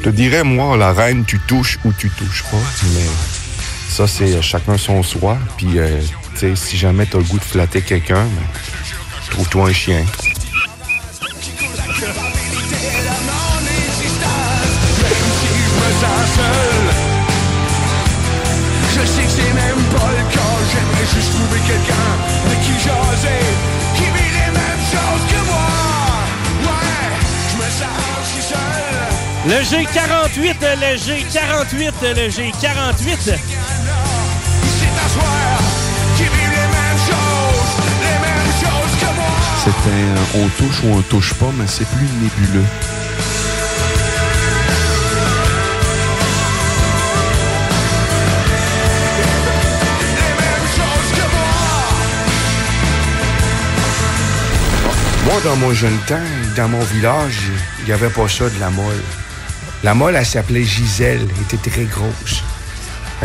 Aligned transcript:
te 0.00 0.08
dirais, 0.08 0.44
moi, 0.44 0.76
la 0.76 0.92
reine, 0.92 1.24
tu 1.24 1.38
touches 1.40 1.78
ou 1.84 1.92
tu 1.92 2.10
touches 2.10 2.44
pas. 2.44 2.56
Mais 2.94 3.06
ça, 3.88 4.06
c'est 4.06 4.34
euh, 4.34 4.42
chacun 4.42 4.78
son 4.78 5.02
soi. 5.02 5.38
Puis, 5.56 5.78
euh, 5.78 6.00
tu 6.34 6.38
sais, 6.38 6.56
si 6.56 6.76
jamais 6.76 7.06
t'as 7.06 7.18
le 7.18 7.24
goût 7.24 7.38
de 7.38 7.44
flatter 7.44 7.82
quelqu'un, 7.82 8.24
ben, 8.24 9.30
trouve-toi 9.30 9.68
un 9.68 9.72
chien. 9.72 10.04
Le 29.46 29.54
G48, 29.54 30.56
le 30.60 30.96
G48, 30.98 31.92
le 32.14 32.28
G48. 32.28 33.38
C'est 39.64 39.70
un 39.70 40.40
on 40.42 40.48
touche 40.48 40.82
ou 40.84 40.92
on 40.92 41.00
touche 41.02 41.32
pas, 41.34 41.50
mais 41.56 41.66
c'est 41.66 41.88
plus 41.88 42.06
nébuleux. 42.20 42.64
Moi, 55.24 55.34
dans 55.44 55.56
mon 55.56 55.72
jeune 55.72 55.96
temps, 56.06 56.16
dans 56.56 56.68
mon 56.68 56.80
village, 56.80 57.50
il 57.78 57.84
n'y 57.86 57.92
avait 57.92 58.10
pas 58.10 58.28
ça 58.28 58.50
de 58.50 58.60
la 58.60 58.68
molle. 58.68 59.02
La 59.82 59.94
molle, 59.94 60.16
elle 60.16 60.26
s'appelait 60.26 60.62
Gisèle, 60.62 61.26
elle 61.34 61.42
était 61.42 61.70
très 61.70 61.84
grosse. 61.84 62.42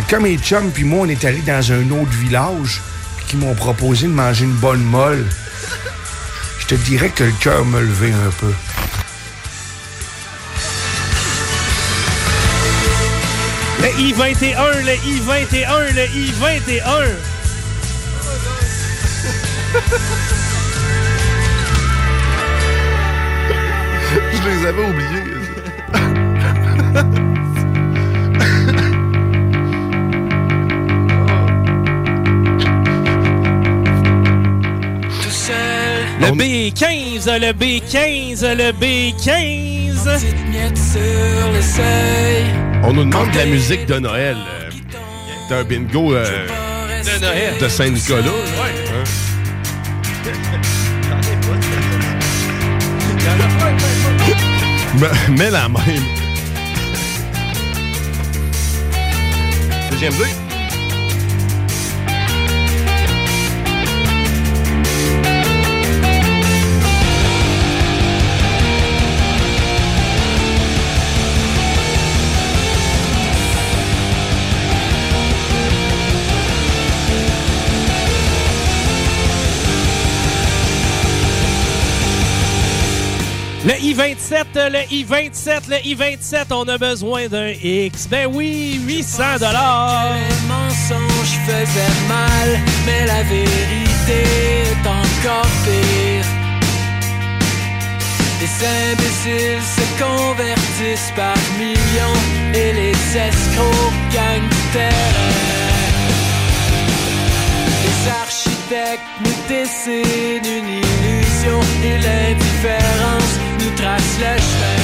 Quand 0.10 0.22
mes 0.22 0.38
chums 0.38 0.72
puis 0.72 0.86
moi, 0.86 1.06
on 1.06 1.10
est 1.10 1.26
allés 1.26 1.42
dans 1.42 1.72
un 1.72 1.90
autre 1.92 2.12
village, 2.12 2.82
qu'ils 3.28 3.40
m'ont 3.40 3.56
proposé 3.56 4.08
de 4.08 4.14
manger 4.14 4.46
une 4.46 4.54
bonne 4.54 4.84
molle, 4.84 5.26
je 6.60 6.66
te 6.68 6.76
dirais 6.76 7.10
que 7.10 7.26
le 7.26 7.34
cœur 7.42 7.66
me 7.66 7.82
levait 7.82 8.14
un 8.14 8.32
peu. 8.40 8.54
Le 13.82 13.90
I-21, 14.00 14.84
le 14.86 14.94
I-21, 14.94 15.94
le 15.94 16.06
I-21. 16.16 17.06
Je 24.32 24.50
les 24.50 24.66
avais 24.66 24.84
oubliés. 24.84 25.45
Le 36.20 36.32
B15, 36.32 37.30
le 37.40 37.52
B15, 37.54 38.56
le 38.56 38.72
B15. 38.72 40.04
Petite 40.16 40.48
miette 40.50 40.78
sur 40.78 41.52
le 41.54 41.62
seuil 41.62 42.46
On 42.84 42.94
nous 42.94 43.04
demande 43.04 43.32
de 43.32 43.38
la 43.38 43.46
musique 43.46 43.86
de 43.86 44.00
Noël. 44.00 44.38
euh, 44.38 44.70
C'est 45.48 45.56
un 45.56 45.64
bingo 45.64 46.14
euh, 46.14 46.26
De 47.04 47.20
Noël. 47.22 47.54
de 47.60 47.68
Saint-Nicolas. 47.68 48.22
Ouais. 48.22 48.32
Mais- 55.00 55.08
Mais 55.38 55.52
la 55.52 55.68
même. 55.68 56.25
Deuxième 59.96 60.14
bleu. 60.16 60.45
Le 83.66 83.74
I-27, 83.82 84.70
le 84.70 84.94
I-27, 84.94 85.70
le 85.70 85.78
I-27, 85.84 86.54
on 86.54 86.68
a 86.68 86.78
besoin 86.78 87.28
d'un 87.28 87.48
X. 87.50 88.08
Ben 88.08 88.28
oui, 88.32 88.80
800 88.86 89.40
dollars. 89.40 90.14
Les 90.14 90.48
mensonges 90.48 91.40
faisaient 91.48 92.08
mal, 92.08 92.60
mais 92.86 93.08
la 93.08 93.24
vérité 93.24 94.22
est 94.62 94.88
encore 94.88 95.50
pire. 95.64 96.26
Les 98.40 98.68
imbéciles 98.92 99.64
se 99.64 100.04
convertissent 100.04 101.12
par 101.16 101.36
millions 101.58 102.22
et 102.54 102.72
les 102.72 103.18
escrocs 103.18 103.94
gagnent 104.14 104.48
du 104.48 104.74
terrain. 104.74 105.56
Les 107.84 108.12
architectes 108.12 109.02
nous 109.22 109.38
dessinent 109.50 110.60
une 110.60 110.70
illusion 110.70 111.60
et 111.84 111.98
l'indifférence 111.98 112.95
trace 114.18 114.20
le 114.20 114.38
chemin. 114.42 114.80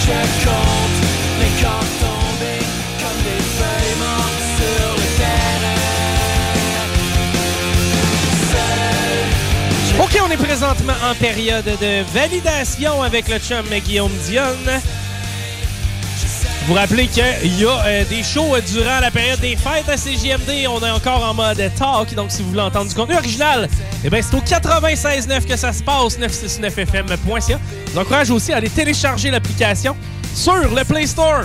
Je 0.00 0.12
compte 0.44 0.98
les 1.40 1.52
corps 1.62 1.92
tombés 2.00 2.64
comme 3.00 3.20
des 3.22 3.42
feuilles 3.56 3.96
mortes 3.98 4.44
sur 4.56 4.88
le 4.96 5.06
terrain. 5.18 5.80
OK, 10.04 10.14
on 10.26 10.30
est 10.30 10.44
présentement 10.44 10.98
en 11.08 11.14
période 11.14 11.64
de 11.64 12.02
validation 12.12 13.02
avec 13.02 13.28
le 13.28 13.38
chum 13.38 13.66
Guillaume 13.84 14.16
Dionne. 14.26 14.80
Vous 16.66 16.74
rappelez 16.74 17.08
qu'il 17.08 17.58
y 17.58 17.64
a 17.64 17.84
euh, 17.84 18.04
des 18.04 18.22
shows 18.22 18.54
euh, 18.54 18.60
durant 18.60 19.00
la 19.00 19.10
période 19.10 19.40
des 19.40 19.56
fêtes 19.56 19.88
à 19.88 19.96
CJMD. 19.96 20.68
On 20.68 20.80
est 20.80 20.90
encore 20.90 21.24
en 21.24 21.34
mode 21.34 21.60
talk, 21.76 22.14
donc 22.14 22.30
si 22.30 22.42
vous 22.42 22.50
voulez 22.50 22.60
entendre 22.62 22.88
du 22.88 22.94
contenu 22.94 23.16
original, 23.16 23.68
eh 24.04 24.08
c'est 24.22 24.34
au 24.34 24.40
96.9 24.40 25.44
que 25.44 25.56
ça 25.56 25.72
se 25.72 25.82
passe, 25.82 26.18
969fm.ca. 26.18 27.58
Je 27.86 27.92
vous 27.92 27.98
encourage 27.98 28.30
aussi 28.30 28.52
à 28.52 28.58
aller 28.58 28.70
télécharger 28.70 29.30
l'application 29.30 29.96
sur 30.34 30.54
le 30.54 30.84
Play 30.84 31.06
Store 31.06 31.42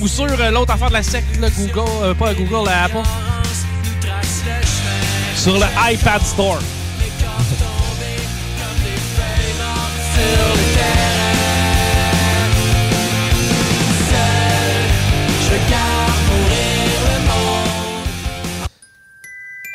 ou 0.00 0.06
sur 0.06 0.26
euh, 0.26 0.50
l'autre 0.50 0.72
affaire 0.72 0.88
de 0.88 0.94
la 0.94 1.02
secte, 1.02 1.36
le 1.40 1.50
Google, 1.50 2.14
pas 2.14 2.32
Google, 2.32 2.66
la 2.66 2.84
Apple, 2.84 3.02
sur 5.34 5.54
le 5.54 5.66
iPad 5.92 6.22
Store. 6.22 6.60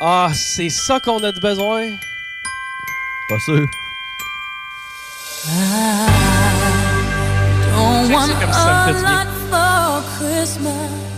Ah, 0.08 0.30
c'est 0.32 0.68
ça 0.68 1.00
qu'on 1.00 1.18
a 1.24 1.32
de 1.32 1.40
besoin? 1.40 1.82
Pas 3.28 3.40
sûr. 3.40 3.66
Don't 7.74 8.12
want 8.12 8.28
comme 8.40 8.52
ça 8.52 8.86
me 8.86 8.94
fait 8.94 9.00
bien. 9.00 9.26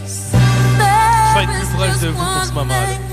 Je 0.07 1.35
vais 1.35 1.43
être 1.43 1.53
plus 1.53 1.69
proche 1.75 1.99
de 2.01 2.09
vous 2.09 2.17
pour 2.17 2.45
ce 2.47 2.53
moment-là. 2.53 3.08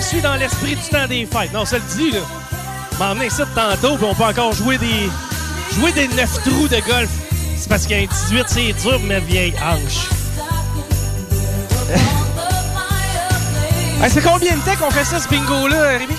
Je 0.00 0.06
suis 0.06 0.20
dans 0.20 0.36
l'esprit 0.36 0.76
du 0.76 0.88
temps 0.90 1.06
des 1.08 1.26
fêtes. 1.26 1.52
Non, 1.52 1.64
ça 1.64 1.76
le 1.78 1.96
dit, 1.96 2.12
là. 2.12 2.20
M'emmener 2.98 3.30
ça 3.30 3.44
de 3.44 3.50
tantôt, 3.50 3.96
puis 3.96 4.06
on 4.08 4.14
peut 4.14 4.24
encore 4.24 4.52
jouer 4.52 4.78
des... 4.78 5.10
Jouer 5.74 5.92
des 5.92 6.08
9 6.08 6.42
trous 6.44 6.68
de 6.68 6.80
golf. 6.86 7.10
C'est 7.56 7.68
parce 7.68 7.86
qu'un 7.86 8.06
18, 8.28 8.44
c'est 8.46 8.72
dur, 8.82 9.00
mais 9.04 9.20
vieille 9.20 9.54
hanche. 9.62 10.08
Hey, 14.00 14.08
c'est 14.08 14.22
combien 14.22 14.54
de 14.54 14.60
temps 14.60 14.76
qu'on 14.78 14.92
fait 14.92 15.04
ça, 15.04 15.18
ce 15.18 15.26
bingo-là, 15.26 15.98
Rémi? 15.98 16.14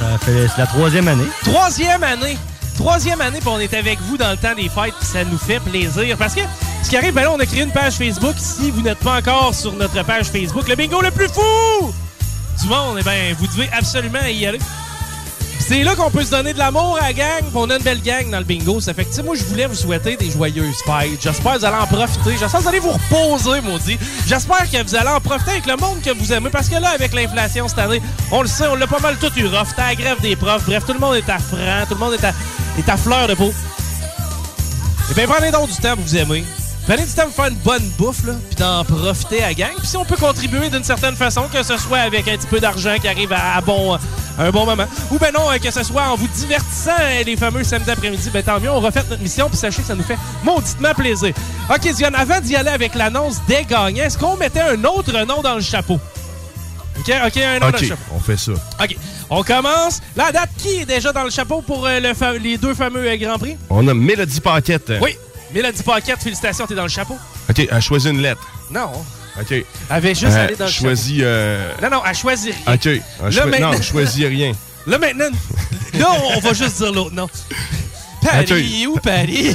Ça 0.00 0.18
fait 0.18 0.48
c'est 0.48 0.58
la 0.58 0.66
troisième 0.66 1.06
année. 1.06 1.28
Troisième 1.44 2.02
année. 2.02 2.36
Troisième 2.74 3.20
année, 3.20 3.38
puis 3.38 3.48
on 3.48 3.60
est 3.60 3.72
avec 3.74 4.00
vous 4.00 4.16
dans 4.16 4.32
le 4.32 4.36
temps 4.36 4.56
des 4.56 4.68
fêtes, 4.68 4.94
puis 4.98 5.06
ça 5.06 5.22
nous 5.22 5.38
fait 5.38 5.60
plaisir. 5.60 6.16
Parce 6.18 6.34
que 6.34 6.40
ce 6.82 6.90
qui 6.90 6.96
arrive, 6.96 7.14
ben 7.14 7.22
là, 7.22 7.30
on 7.30 7.38
a 7.38 7.46
créé 7.46 7.62
une 7.62 7.70
page 7.70 7.94
Facebook. 7.94 8.34
Si 8.38 8.72
vous 8.72 8.80
n'êtes 8.80 8.98
pas 8.98 9.18
encore 9.18 9.54
sur 9.54 9.72
notre 9.74 10.02
page 10.04 10.26
Facebook, 10.30 10.66
le 10.66 10.74
bingo 10.74 11.00
le 11.00 11.12
plus 11.12 11.28
fou 11.28 11.94
du 12.60 12.68
monde, 12.68 12.96
eh 13.00 13.02
ben, 13.02 13.34
vous 13.38 13.46
devez 13.46 13.68
absolument 13.72 14.24
y 14.26 14.46
aller. 14.46 14.60
C'est 15.70 15.84
là 15.84 15.94
qu'on 15.94 16.10
peut 16.10 16.24
se 16.24 16.30
donner 16.30 16.52
de 16.52 16.58
l'amour 16.58 16.98
à 17.00 17.08
la 17.08 17.12
gang, 17.12 17.42
puis 17.42 17.52
on 17.54 17.70
a 17.70 17.76
une 17.76 17.82
belle 17.82 18.02
gang 18.02 18.28
dans 18.28 18.38
le 18.38 18.44
bingo. 18.44 18.80
Ça 18.80 18.92
fait 18.92 19.04
que, 19.04 19.22
moi, 19.22 19.36
je 19.36 19.44
voulais 19.44 19.66
vous 19.66 19.74
souhaiter 19.76 20.16
des 20.16 20.28
joyeuses 20.28 20.78
fêtes. 20.84 21.22
J'espère 21.22 21.54
que 21.54 21.58
vous 21.58 21.64
allez 21.64 21.76
en 21.76 21.86
profiter. 21.86 22.30
J'espère 22.32 22.58
que 22.58 22.62
vous 22.62 22.68
allez 22.68 22.80
vous 22.80 22.90
reposer, 22.90 23.60
maudit. 23.60 23.98
J'espère 24.26 24.68
que 24.68 24.82
vous 24.82 24.94
allez 24.96 25.10
en 25.10 25.20
profiter 25.20 25.52
avec 25.52 25.66
le 25.66 25.76
monde 25.76 26.00
que 26.02 26.10
vous 26.10 26.32
aimez. 26.32 26.50
Parce 26.50 26.68
que 26.68 26.74
là, 26.74 26.88
avec 26.88 27.12
l'inflation 27.14 27.68
cette 27.68 27.78
année, 27.78 28.02
on 28.32 28.42
le 28.42 28.48
sait, 28.48 28.66
on 28.66 28.74
l'a 28.74 28.88
pas 28.88 28.98
mal 28.98 29.16
tout 29.18 29.30
eu 29.36 29.46
rough. 29.46 29.68
T'as 29.76 29.88
la 29.88 29.94
grève 29.94 30.20
des 30.20 30.34
profs. 30.34 30.64
Bref, 30.64 30.84
tout 30.84 30.92
le 30.92 30.98
monde 30.98 31.14
est 31.14 31.30
à 31.30 31.38
franc. 31.38 31.86
Tout 31.88 31.94
le 31.94 32.00
monde 32.00 32.14
est 32.14 32.24
à, 32.24 32.32
est 32.76 32.88
à 32.88 32.96
fleur 32.96 33.28
de 33.28 33.34
peau. 33.34 33.52
Eh 35.10 35.14
bien, 35.14 35.28
prenez 35.28 35.52
donc 35.52 35.68
du 35.68 35.76
temps 35.76 35.94
pour 35.94 36.04
vous 36.04 36.16
aimer. 36.16 36.44
Prenez 36.90 37.04
du 37.04 37.12
temps 37.12 37.26
pour 37.26 37.34
faire 37.34 37.46
une 37.46 37.58
bonne 37.58 37.88
bouffe, 37.96 38.26
là, 38.26 38.32
puis 38.48 38.56
d'en 38.56 38.84
profiter 38.84 39.44
à 39.44 39.54
gang. 39.54 39.70
Puis 39.78 39.86
si 39.86 39.96
on 39.96 40.04
peut 40.04 40.16
contribuer 40.16 40.70
d'une 40.70 40.82
certaine 40.82 41.14
façon, 41.14 41.42
que 41.42 41.62
ce 41.62 41.76
soit 41.76 41.98
avec 41.98 42.26
un 42.26 42.36
petit 42.36 42.48
peu 42.48 42.58
d'argent 42.58 42.96
qui 43.00 43.06
arrive 43.06 43.32
à, 43.32 43.58
à 43.58 43.60
bon, 43.60 43.94
à 43.94 44.00
un 44.40 44.50
bon 44.50 44.66
moment, 44.66 44.86
ou 45.12 45.18
ben 45.18 45.30
non, 45.32 45.48
euh, 45.52 45.58
que 45.58 45.70
ce 45.70 45.84
soit 45.84 46.02
en 46.08 46.16
vous 46.16 46.26
divertissant 46.26 46.90
euh, 47.00 47.22
les 47.22 47.36
fameux 47.36 47.62
samedis 47.62 47.92
après-midi, 47.92 48.28
ben 48.32 48.42
tant 48.42 48.58
mieux, 48.58 48.72
on 48.72 48.80
refait 48.80 49.04
notre 49.08 49.22
mission, 49.22 49.48
puis 49.48 49.56
sachez 49.56 49.82
que 49.82 49.86
ça 49.86 49.94
nous 49.94 50.02
fait 50.02 50.18
mauditement 50.42 50.92
plaisir. 50.92 51.32
OK, 51.72 51.92
Diane, 51.94 52.16
avant 52.16 52.40
d'y 52.40 52.56
aller 52.56 52.70
avec 52.70 52.96
l'annonce 52.96 53.36
des 53.46 53.64
gagnants, 53.64 54.02
est-ce 54.02 54.18
qu'on 54.18 54.36
mettait 54.36 54.58
un 54.58 54.82
autre 54.82 55.12
nom 55.24 55.42
dans 55.42 55.54
le 55.54 55.60
chapeau? 55.60 56.00
OK, 56.98 57.14
OK, 57.24 57.36
un 57.36 57.60
nom 57.60 57.70
dans 57.70 57.78
le 57.78 57.86
chapeau. 57.86 58.14
on 58.16 58.18
fait 58.18 58.36
ça. 58.36 58.52
OK, 58.82 58.96
on 59.30 59.44
commence. 59.44 60.00
La 60.16 60.32
date, 60.32 60.50
qui 60.58 60.80
est 60.80 60.86
déjà 60.86 61.12
dans 61.12 61.22
le 61.22 61.30
chapeau 61.30 61.62
pour 61.62 61.86
euh, 61.86 62.00
le 62.00 62.38
les 62.38 62.58
deux 62.58 62.74
fameux 62.74 63.08
euh, 63.08 63.16
Grands 63.16 63.38
Prix? 63.38 63.56
On 63.70 63.86
a 63.86 63.94
Mélodie 63.94 64.40
Paquette. 64.40 64.92
Oui, 65.00 65.16
Mélodie 65.52 65.82
Paquette, 65.82 66.20
félicitations, 66.22 66.66
t'es 66.66 66.74
dans 66.74 66.84
le 66.84 66.88
chapeau. 66.88 67.16
OK, 67.48 67.66
elle 67.70 67.82
choisit 67.82 68.10
une 68.12 68.20
lettre. 68.20 68.46
Non. 68.70 68.90
OK. 69.40 69.50
Elle 69.52 69.64
avait 69.88 70.14
juste 70.14 70.32
Euh, 70.32 70.44
allé 70.44 70.56
dans 70.56 70.66
le 70.66 70.70
choisis, 70.70 71.18
euh, 71.22 71.70
chapeau. 71.70 71.82
Non, 71.82 71.90
non, 71.98 72.02
elle 72.06 72.14
choisit 72.16 72.54
rien. 72.64 72.74
OK. 72.74 72.86
Elle 72.86 73.02
Là, 73.34 73.46
maintenant- 73.46 73.72
Non, 73.72 73.78
rien. 74.28 74.52
Là, 74.86 74.98
maintenant, 74.98 75.28
là, 75.94 76.06
on 76.36 76.40
va 76.40 76.52
juste 76.54 76.78
dire 76.78 76.90
l'autre 76.92 77.14
nom. 77.14 77.28
Paris 78.22 78.86
ou 78.86 78.96
Paris? 78.96 79.54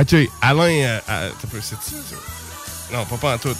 OK, 0.00 0.14
Alain... 0.40 0.62
euh, 0.84 1.00
euh, 1.08 1.30
c'est 1.60 1.74
ça? 1.74 1.76
Non, 2.92 3.04
pas 3.06 3.16
pas 3.16 3.34
en 3.34 3.38
tout. 3.38 3.54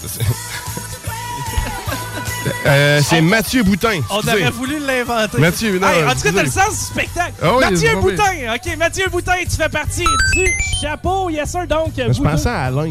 c'est- 2.64 2.69
Euh, 2.70 3.00
c'est 3.05 3.20
Mathieu 3.20 3.62
Boutin. 3.62 4.00
On 4.11 4.16
excusez. 4.20 4.43
aurait 4.43 4.50
voulu 4.50 4.78
l'inventer. 4.81 5.38
Mathieu, 5.38 5.78
non, 5.78 5.87
Hey, 5.88 6.05
en 6.05 6.14
tout 6.14 6.20
cas, 6.22 6.32
t'as 6.34 6.43
le 6.43 6.50
sens 6.50 6.70
du 6.70 6.84
spectacle. 6.87 7.32
Ah 7.43 7.49
oui, 7.56 7.61
Mathieu 7.70 7.96
Boutin. 8.00 8.55
OK, 8.55 8.76
Mathieu 8.78 9.05
Boutin, 9.11 9.32
tu 9.49 9.56
fais 9.56 9.69
partie 9.69 10.05
du 10.34 10.46
chapeau. 10.81 11.28
Yes, 11.31 11.50
sir. 11.50 11.66
Donc, 11.69 11.93
Je 11.96 12.12
vous 12.12 12.22
pensais 12.25 12.49
à 12.49 12.62
Alain, 12.64 12.90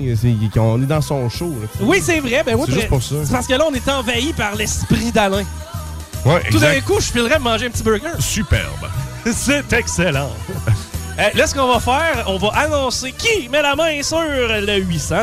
qu'on 0.53 0.81
est 0.81 0.85
dans 0.85 1.01
son 1.01 1.27
show. 1.29 1.49
là. 1.61 1.67
Oui, 1.81 2.01
c'est 2.03 2.19
vrai. 2.19 2.43
Ben, 2.45 2.57
C'est 2.65 2.71
juste 2.73 2.87
pour 2.87 3.01
ça. 3.03 3.15
C'est 3.25 3.31
parce 3.33 3.47
que 3.47 3.53
là, 3.53 3.65
on 3.69 3.73
est 3.73 3.87
envahi 3.89 4.31
par 4.33 4.55
l'esprit 4.55 5.11
d'Alain. 5.11 5.43
Ouais, 6.25 6.41
Tout 6.51 6.59
d'un 6.59 6.79
coup, 6.79 6.99
je 6.99 7.11
filerais 7.11 7.37
me 7.39 7.43
manger 7.43 7.65
un 7.65 7.69
petit 7.69 7.83
burger. 7.83 8.11
Superbe. 8.19 8.87
C'est 9.33 9.71
excellent. 9.73 10.29
Euh, 11.19 11.23
là, 11.35 11.47
ce 11.47 11.53
qu'on 11.53 11.67
va 11.67 11.79
faire, 11.79 12.23
on 12.27 12.37
va 12.37 12.47
annoncer 12.55 13.11
qui 13.11 13.47
met 13.49 13.61
la 13.61 13.75
main 13.75 14.01
sur 14.01 14.19
le 14.21 14.75
800 14.77 15.15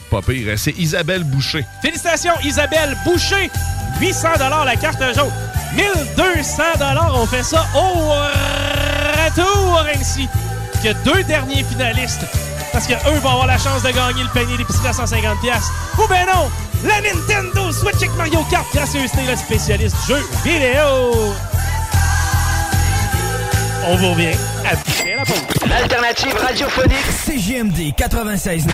Pas 0.00 0.22
pire. 0.22 0.58
C'est 0.58 0.76
Isabelle 0.78 1.24
Boucher. 1.24 1.64
Félicitations, 1.82 2.34
Isabelle 2.44 2.96
Boucher. 3.04 3.50
800 4.00 4.28
la 4.64 4.76
carte 4.76 5.02
jaune. 5.14 5.30
1200 5.74 6.62
On 7.14 7.26
fait 7.26 7.42
ça 7.42 7.66
au 7.74 8.10
retour 9.24 9.86
ainsi 9.94 10.28
que 10.82 10.92
deux 11.04 11.22
derniers 11.24 11.64
finalistes. 11.64 12.26
Parce 12.72 12.86
que 12.86 12.92
eux 12.92 13.18
vont 13.20 13.30
avoir 13.30 13.46
la 13.46 13.58
chance 13.58 13.82
de 13.82 13.90
gagner 13.90 14.22
le 14.22 14.28
panier 14.28 14.56
d'épicerie 14.56 14.88
à 14.88 14.92
150 14.92 15.40
pièces. 15.40 15.70
Ou 15.98 16.06
ben 16.08 16.26
non, 16.26 16.50
la 16.84 17.00
Nintendo 17.00 17.72
Switch 17.72 17.96
avec 17.96 18.14
Mario 18.16 18.40
Kart 18.50 18.66
grâce 18.74 18.94
à 18.94 18.98
Eusté, 18.98 19.18
le 19.28 19.36
spécialiste 19.36 19.96
jeux 20.06 20.22
vidéo. 20.44 21.32
On 23.88 23.96
vous 23.96 24.10
revient 24.10 24.36
après 24.64 25.14
la 25.16 25.24
pause. 25.24 25.42
L'alternative 25.68 26.34
radiophonique 26.36 27.06
CGMD 27.24 27.94
96. 27.96 28.66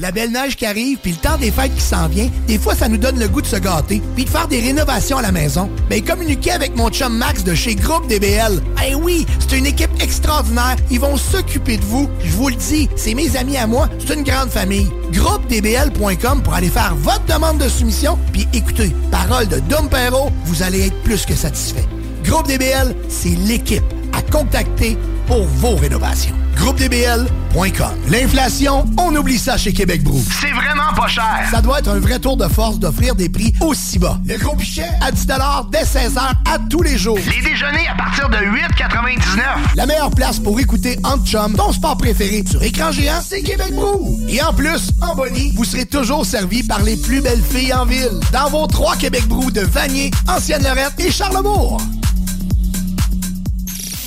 La 0.00 0.12
belle 0.12 0.30
neige 0.30 0.54
qui 0.54 0.64
arrive, 0.64 0.98
puis 0.98 1.10
le 1.10 1.16
temps 1.16 1.36
des 1.38 1.50
fêtes 1.50 1.74
qui 1.74 1.80
s'en 1.80 2.06
vient, 2.06 2.30
des 2.46 2.56
fois, 2.56 2.76
ça 2.76 2.88
nous 2.88 2.98
donne 2.98 3.18
le 3.18 3.26
goût 3.26 3.42
de 3.42 3.48
se 3.48 3.56
gâter, 3.56 4.00
puis 4.14 4.24
de 4.24 4.30
faire 4.30 4.46
des 4.46 4.60
rénovations 4.60 5.18
à 5.18 5.22
la 5.22 5.32
maison. 5.32 5.68
Ben, 5.90 6.04
communiquez 6.04 6.52
avec 6.52 6.76
mon 6.76 6.88
chum 6.88 7.16
Max 7.16 7.42
de 7.42 7.52
chez 7.52 7.74
Groupe 7.74 8.06
DBL. 8.06 8.62
Eh 8.86 8.94
oui, 8.94 9.26
c'est 9.40 9.58
une 9.58 9.66
équipe 9.66 9.90
extraordinaire. 10.00 10.76
Ils 10.92 11.00
vont 11.00 11.16
s'occuper 11.16 11.78
de 11.78 11.84
vous. 11.84 12.08
Je 12.22 12.30
vous 12.30 12.48
le 12.48 12.54
dis, 12.54 12.88
c'est 12.94 13.14
mes 13.14 13.36
amis 13.36 13.56
à 13.56 13.66
moi. 13.66 13.88
C'est 13.98 14.14
une 14.14 14.22
grande 14.22 14.50
famille. 14.50 14.88
GroupeDBL.com 15.10 16.42
pour 16.44 16.54
aller 16.54 16.70
faire 16.70 16.94
votre 16.94 17.24
demande 17.24 17.58
de 17.58 17.68
soumission, 17.68 18.16
puis 18.32 18.46
écoutez, 18.52 18.94
parole 19.10 19.48
de 19.48 19.58
Dom 19.58 19.88
Perrault, 19.88 20.30
vous 20.44 20.62
allez 20.62 20.86
être 20.86 21.02
plus 21.02 21.26
que 21.26 21.34
satisfait. 21.34 21.84
Groupe 22.22 22.46
DBL, 22.46 22.94
c'est 23.08 23.30
l'équipe 23.30 23.82
à 24.12 24.22
contacter 24.22 24.96
pour 25.26 25.42
vos 25.44 25.74
rénovations. 25.74 26.36
GroupeDBL.com. 26.58 27.94
L'inflation, 28.08 28.84
on 28.98 29.14
oublie 29.14 29.38
ça 29.38 29.56
chez 29.56 29.72
Québec 29.72 30.02
Brou. 30.02 30.20
C'est 30.40 30.50
vraiment 30.50 30.92
pas 30.94 31.06
cher. 31.06 31.46
Ça 31.50 31.60
doit 31.62 31.78
être 31.78 31.88
un 31.88 32.00
vrai 32.00 32.18
tour 32.18 32.36
de 32.36 32.46
force 32.48 32.78
d'offrir 32.78 33.14
des 33.14 33.28
prix 33.28 33.52
aussi 33.60 33.98
bas. 33.98 34.18
Le 34.26 34.36
gros 34.36 34.56
pichet 34.56 34.88
à 35.00 35.10
10 35.10 35.26
dès 35.70 35.84
16h 35.84 36.18
à 36.18 36.58
tous 36.68 36.82
les 36.82 36.98
jours. 36.98 37.18
Les 37.18 37.42
déjeuners 37.42 37.88
à 37.88 37.94
partir 37.94 38.28
de 38.28 38.36
8,99. 38.36 39.40
La 39.76 39.86
meilleure 39.86 40.10
place 40.10 40.38
pour 40.38 40.58
écouter 40.58 40.98
Entre 41.04 41.24
Chum, 41.26 41.54
ton 41.54 41.72
sport 41.72 41.96
préféré 41.96 42.44
sur 42.48 42.62
écran 42.62 42.90
géant, 42.90 43.20
c'est 43.24 43.42
Québec 43.42 43.72
Brou. 43.72 44.18
Et 44.28 44.42
en 44.42 44.52
plus, 44.52 44.90
en 45.00 45.14
bonnie, 45.14 45.52
vous 45.54 45.64
serez 45.64 45.86
toujours 45.86 46.26
servi 46.26 46.62
par 46.62 46.82
les 46.82 46.96
plus 46.96 47.20
belles 47.20 47.42
filles 47.42 47.72
en 47.72 47.86
ville. 47.86 48.20
Dans 48.32 48.50
vos 48.50 48.66
trois 48.66 48.96
Québec 48.96 49.26
Brou 49.28 49.50
de 49.50 49.60
Vanier, 49.60 50.10
Ancienne-Lorette 50.28 50.98
et 50.98 51.10
Charlebourg. 51.10 51.78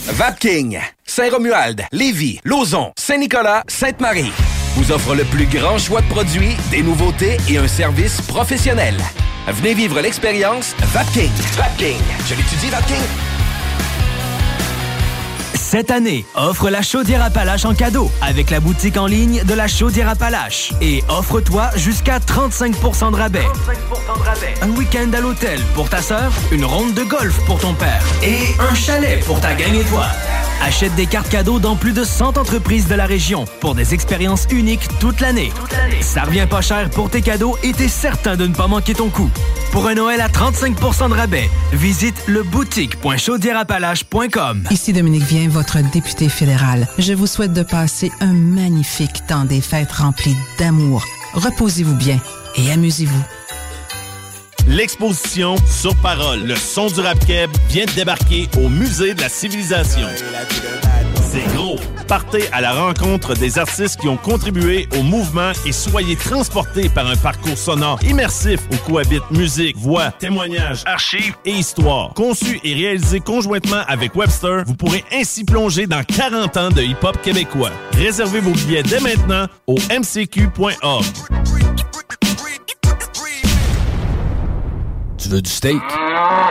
Vapking, 0.08 0.80
Saint-Romuald, 1.06 1.86
Lévis, 1.92 2.40
Lauson, 2.44 2.92
Saint-Nicolas, 2.98 3.64
Sainte-Marie 3.68 4.32
vous 4.76 4.92
offre 4.92 5.16
le 5.16 5.26
plus 5.26 5.46
grand 5.46 5.78
choix 5.78 6.02
de 6.02 6.08
produits, 6.08 6.56
des 6.72 6.82
nouveautés 6.82 7.38
et 7.50 7.58
un 7.58 7.68
service 7.68 8.22
professionnel. 8.22 8.96
Venez 9.48 9.74
vivre 9.74 10.00
l'expérience 10.00 10.76
Vapking. 10.94 11.30
Vapking. 11.58 11.98
Je 12.28 12.36
l'étudie, 12.36 12.70
Vapking? 12.70 13.41
Cette 15.72 15.90
année, 15.90 16.26
offre 16.36 16.70
la 16.70 16.82
chaudière 16.82 17.24
Appalaches 17.24 17.64
en 17.64 17.74
cadeau 17.74 18.12
avec 18.22 18.50
la 18.50 18.60
boutique 18.60 18.98
en 18.98 19.06
ligne 19.06 19.42
de 19.46 19.54
la 19.54 19.70
chaudière 19.70 20.10
Appalaches. 20.10 20.74
Et 20.82 21.02
offre-toi 21.08 21.70
jusqu'à 21.78 22.20
35% 22.20 23.12
de 23.12 23.16
rabais. 23.16 23.46
Un 24.62 24.70
week-end 24.72 25.10
à 25.14 25.22
l'hôtel 25.22 25.62
pour 25.74 25.90
ta 25.90 26.02
sœur, 26.02 26.34
une 26.52 26.66
ronde 26.66 26.94
de 26.94 27.04
golf 27.04 27.40
pour 27.46 27.58
ton 27.58 27.74
père 27.74 28.04
et 28.22 28.54
un 28.60 28.76
chalet 28.76 29.24
pour 29.24 29.40
ta 29.40 29.54
gang 29.54 29.74
et 29.74 29.86
toi. 29.86 30.08
Achète 30.64 30.94
des 30.96 31.08
cartes 31.08 31.30
cadeaux 31.30 31.60
dans 31.60 31.76
plus 31.76 31.94
de 31.94 32.04
100 32.04 32.38
entreprises 32.38 32.88
de 32.88 32.96
la 32.96 33.06
région 33.06 33.46
pour 33.60 33.76
des 33.76 33.94
expériences 33.94 34.48
uniques 34.52 34.88
toute 35.00 35.20
l'année. 35.20 35.52
Ça 36.02 36.24
revient 36.24 36.48
pas 36.50 36.62
cher 36.62 36.90
pour 36.90 37.10
tes 37.10 37.22
cadeaux 37.22 37.58
et 37.64 37.74
t'es 37.74 37.88
certain 37.88 38.36
de 38.36 38.46
ne 38.46 38.54
pas 38.54 38.68
manquer 38.68 38.94
ton 38.94 39.10
coup. 39.10 39.30
Pour 39.72 39.88
un 39.88 39.96
Noël 39.96 40.22
à 40.22 40.28
35% 40.28 41.10
de 41.10 41.16
rabais, 41.16 41.50
visite 41.74 42.22
le 42.28 42.44
boutique.chaudierapalache.com. 42.44 44.68
Ici 44.70 44.94
Dominique 44.94 45.24
Vien, 45.24 45.50
votre 45.50 45.80
député 45.92 46.30
fédéral. 46.30 46.88
Je 46.98 47.14
vous 47.14 47.28
souhaite 47.28 47.54
de 47.54 47.64
passer 47.64 48.12
un 48.20 48.34
magnifique 48.34 49.26
temps 49.28 49.46
des 49.46 49.62
fêtes 49.62 49.92
rempli 49.92 50.36
d'amour. 50.60 51.04
Reposez-vous 51.34 51.96
bien 51.96 52.20
et 52.56 52.72
amusez-vous. 52.72 53.24
L'exposition 54.68 55.56
Sur 55.68 55.96
Parole, 55.98 56.44
le 56.44 56.56
son 56.56 56.88
du 56.88 57.00
rap 57.00 57.20
keb 57.26 57.50
vient 57.70 57.86
de 57.86 57.92
débarquer 57.92 58.48
au 58.58 58.70
Musée 58.70 59.14
de 59.14 59.22
la 59.22 59.30
Civilisation. 59.30 60.08
C'est 61.32 61.46
gros. 61.56 61.78
Partez 62.08 62.44
à 62.52 62.60
la 62.60 62.74
rencontre 62.74 63.34
des 63.36 63.58
artistes 63.58 64.02
qui 64.02 64.10
ont 64.10 64.18
contribué 64.18 64.90
au 65.00 65.04
mouvement 65.04 65.52
et 65.66 65.72
soyez 65.72 66.18
transportés 66.18 66.90
par 66.90 67.08
un 67.08 67.16
parcours 67.16 67.58
sonore 67.58 68.00
immersif 68.04 68.60
où 68.72 68.76
cohabitent 68.90 69.32
musique, 69.32 69.78
voix, 69.78 70.12
témoignages, 70.12 70.84
archives 70.86 71.36
et 71.46 71.52
histoire. 71.52 72.14
Conçu 72.14 72.60
et 72.66 72.74
réalisé 72.74 73.22
conjointement 73.22 73.84
avec 73.88 74.14
Webster, 74.16 74.64
vous 74.66 74.76
pourrez 74.76 75.06
ainsi 75.14 75.46
plonger 75.46 75.88
dans 75.88 76.04
40 76.04 76.58
ans 76.58 76.70
de 76.70 76.82
hip-hop 76.82 77.22
québécois. 77.22 77.72
Réservez 77.94 78.42
vos 78.42 78.52
billets 78.52 78.84
dès 78.84 79.00
maintenant 79.00 79.48
au 79.68 79.76
mcq.org. 79.76 81.06
Tu 85.22 85.30
veux 85.30 85.42
du 85.42 85.52
steak? 85.52 85.82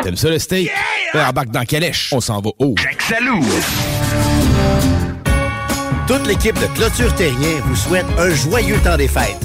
T'aimes 0.03 0.17
ça 0.17 0.31
le 0.31 0.39
steak? 0.39 0.71
Yeah! 1.15 1.29
Embarque 1.29 1.50
dans 1.50 1.65
Calèche. 1.65 2.12
On 2.12 2.21
s'en 2.21 2.41
va 2.41 2.50
haut. 2.61 2.75
Salou! 3.00 3.45
Toute 6.07 6.27
l'équipe 6.27 6.59
de 6.59 6.67
Clôture 6.77 7.12
Terrien 7.17 7.61
vous 7.65 7.75
souhaite 7.75 8.07
un 8.17 8.31
joyeux 8.31 8.79
temps 8.79 8.97
des 8.97 9.09
fêtes. 9.09 9.41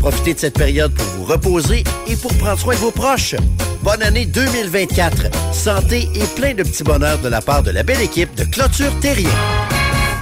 Profitez 0.00 0.34
de 0.34 0.38
cette 0.38 0.58
période 0.58 0.92
pour 0.94 1.06
vous 1.06 1.24
reposer 1.24 1.84
et 2.06 2.16
pour 2.16 2.34
prendre 2.36 2.58
soin 2.58 2.74
de 2.74 2.80
vos 2.80 2.90
proches. 2.90 3.34
Bonne 3.82 4.02
année 4.02 4.26
2024. 4.26 5.54
Santé 5.54 6.08
et 6.14 6.24
plein 6.36 6.52
de 6.52 6.62
petits 6.62 6.84
bonheurs 6.84 7.18
de 7.18 7.28
la 7.28 7.40
part 7.40 7.62
de 7.62 7.70
la 7.70 7.82
belle 7.82 8.02
équipe 8.02 8.34
de 8.34 8.44
Clôture 8.44 8.92
Terrien. 9.00 9.30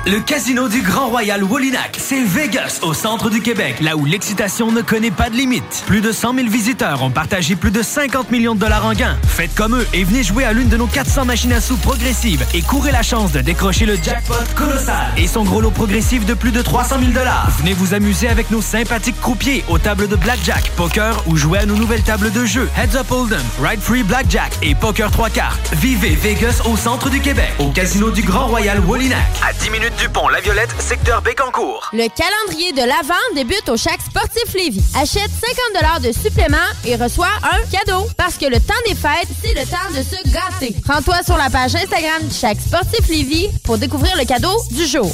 Le 0.07 0.21
casino 0.21 0.69
du 0.69 0.83
Grand 0.83 1.09
Royal 1.09 1.43
Wallinac, 1.43 1.97
c'est 1.99 2.23
Vegas, 2.23 2.81
au 2.83 2.93
centre 2.93 3.31
du 3.31 3.41
Québec, 3.41 3.77
là 3.81 3.97
où 3.97 4.05
l'excitation 4.05 4.71
ne 4.71 4.83
connaît 4.83 5.11
pas 5.11 5.31
de 5.31 5.35
limite. 5.35 5.83
Plus 5.87 6.03
de 6.03 6.13
100 6.13 6.35
000 6.35 6.49
visiteurs 6.49 7.03
ont 7.03 7.11
partagé 7.11 7.57
plus 7.57 7.71
de 7.71 7.83
50 7.83 8.31
millions 8.31 8.55
de 8.55 8.61
dollars 8.61 8.85
en 8.85 8.93
gains. 8.93 9.17
Faites 9.27 9.55
comme 9.55 9.75
eux 9.75 9.87
et 9.95 10.05
venez 10.05 10.23
jouer 10.23 10.45
à 10.45 10.53
l'une 10.53 10.69
de 10.69 10.77
nos 10.77 10.87
400 10.87 11.25
machines 11.25 11.55
à 11.55 11.61
sous 11.63 11.79
progressives 11.79 12.45
et 12.53 12.61
courez 12.61 12.93
la 12.93 13.01
chance 13.01 13.33
de 13.33 13.41
décrocher 13.41 13.87
le 13.87 13.97
jackpot 13.97 14.35
colossal 14.55 15.07
et 15.17 15.27
son 15.27 15.43
gros 15.43 15.63
lot 15.63 15.71
progressif 15.71 16.27
de 16.27 16.35
plus 16.35 16.53
de 16.53 16.61
300 16.61 16.97
000 16.99 17.13
dollars. 17.13 17.49
Venez 17.61 17.73
vous 17.73 17.95
amuser 17.95 18.29
avec 18.29 18.51
nos 18.51 18.61
sympathiques 18.61 19.19
croupiers 19.23 19.65
aux 19.69 19.79
tables 19.79 20.09
de 20.09 20.17
blackjack, 20.17 20.71
poker 20.77 21.25
ou 21.29 21.39
jouer 21.39 21.61
à 21.61 21.65
nos 21.65 21.77
nouvelles 21.77 22.03
tables 22.03 22.31
de 22.31 22.45
jeu 22.45 22.69
Heads 22.77 22.95
Up 22.95 23.11
Hold'em, 23.11 23.41
Ride 23.63 23.81
Free 23.81 24.03
Blackjack 24.03 24.53
et 24.61 24.75
Poker 24.75 25.11
3 25.11 25.31
cartes. 25.31 25.73
Vivez 25.77 26.15
Vegas 26.15 26.61
au 26.67 26.77
centre 26.77 27.09
du 27.09 27.21
Québec, 27.21 27.55
au 27.59 27.71
casino 27.71 28.11
du 28.11 28.21
Grand 28.21 28.49
Royal 28.49 28.81
Wallinac. 28.81 29.25
À 29.43 29.55
10 29.55 29.71
minutes 29.71 29.94
du 29.99 30.09
pont 30.09 30.29
La 30.29 30.41
Violette, 30.41 30.71
secteur 30.79 31.23
Bécancourt. 31.23 31.91
Le 31.93 32.09
calendrier 32.09 32.73
de 32.73 32.79
l'Avent 32.79 33.15
débute 33.35 33.69
au 33.69 33.77
Chac 33.77 34.01
Sportif 34.01 34.55
Lévis. 34.55 34.85
Achète 34.95 35.31
50 35.73 36.03
de 36.03 36.13
supplément 36.13 36.57
et 36.85 36.97
reçois 36.97 37.29
un 37.43 37.61
cadeau. 37.71 38.07
Parce 38.17 38.37
que 38.37 38.47
le 38.47 38.59
temps 38.61 38.75
des 38.89 38.95
fêtes, 38.95 39.29
c'est 39.43 39.55
le 39.55 39.67
temps 39.67 39.91
de 39.91 40.03
se 40.03 40.33
gâter. 40.33 40.75
Rends-toi 40.87 41.23
sur 41.25 41.37
la 41.37 41.51
page 41.51 41.75
Instagram 41.75 42.23
du 42.23 42.35
Chac 42.35 42.59
Sportif 42.61 43.09
Lévis 43.09 43.51
pour 43.65 43.79
découvrir 43.79 44.17
le 44.17 44.25
cadeau 44.25 44.57
du 44.71 44.87
jour. 44.87 45.11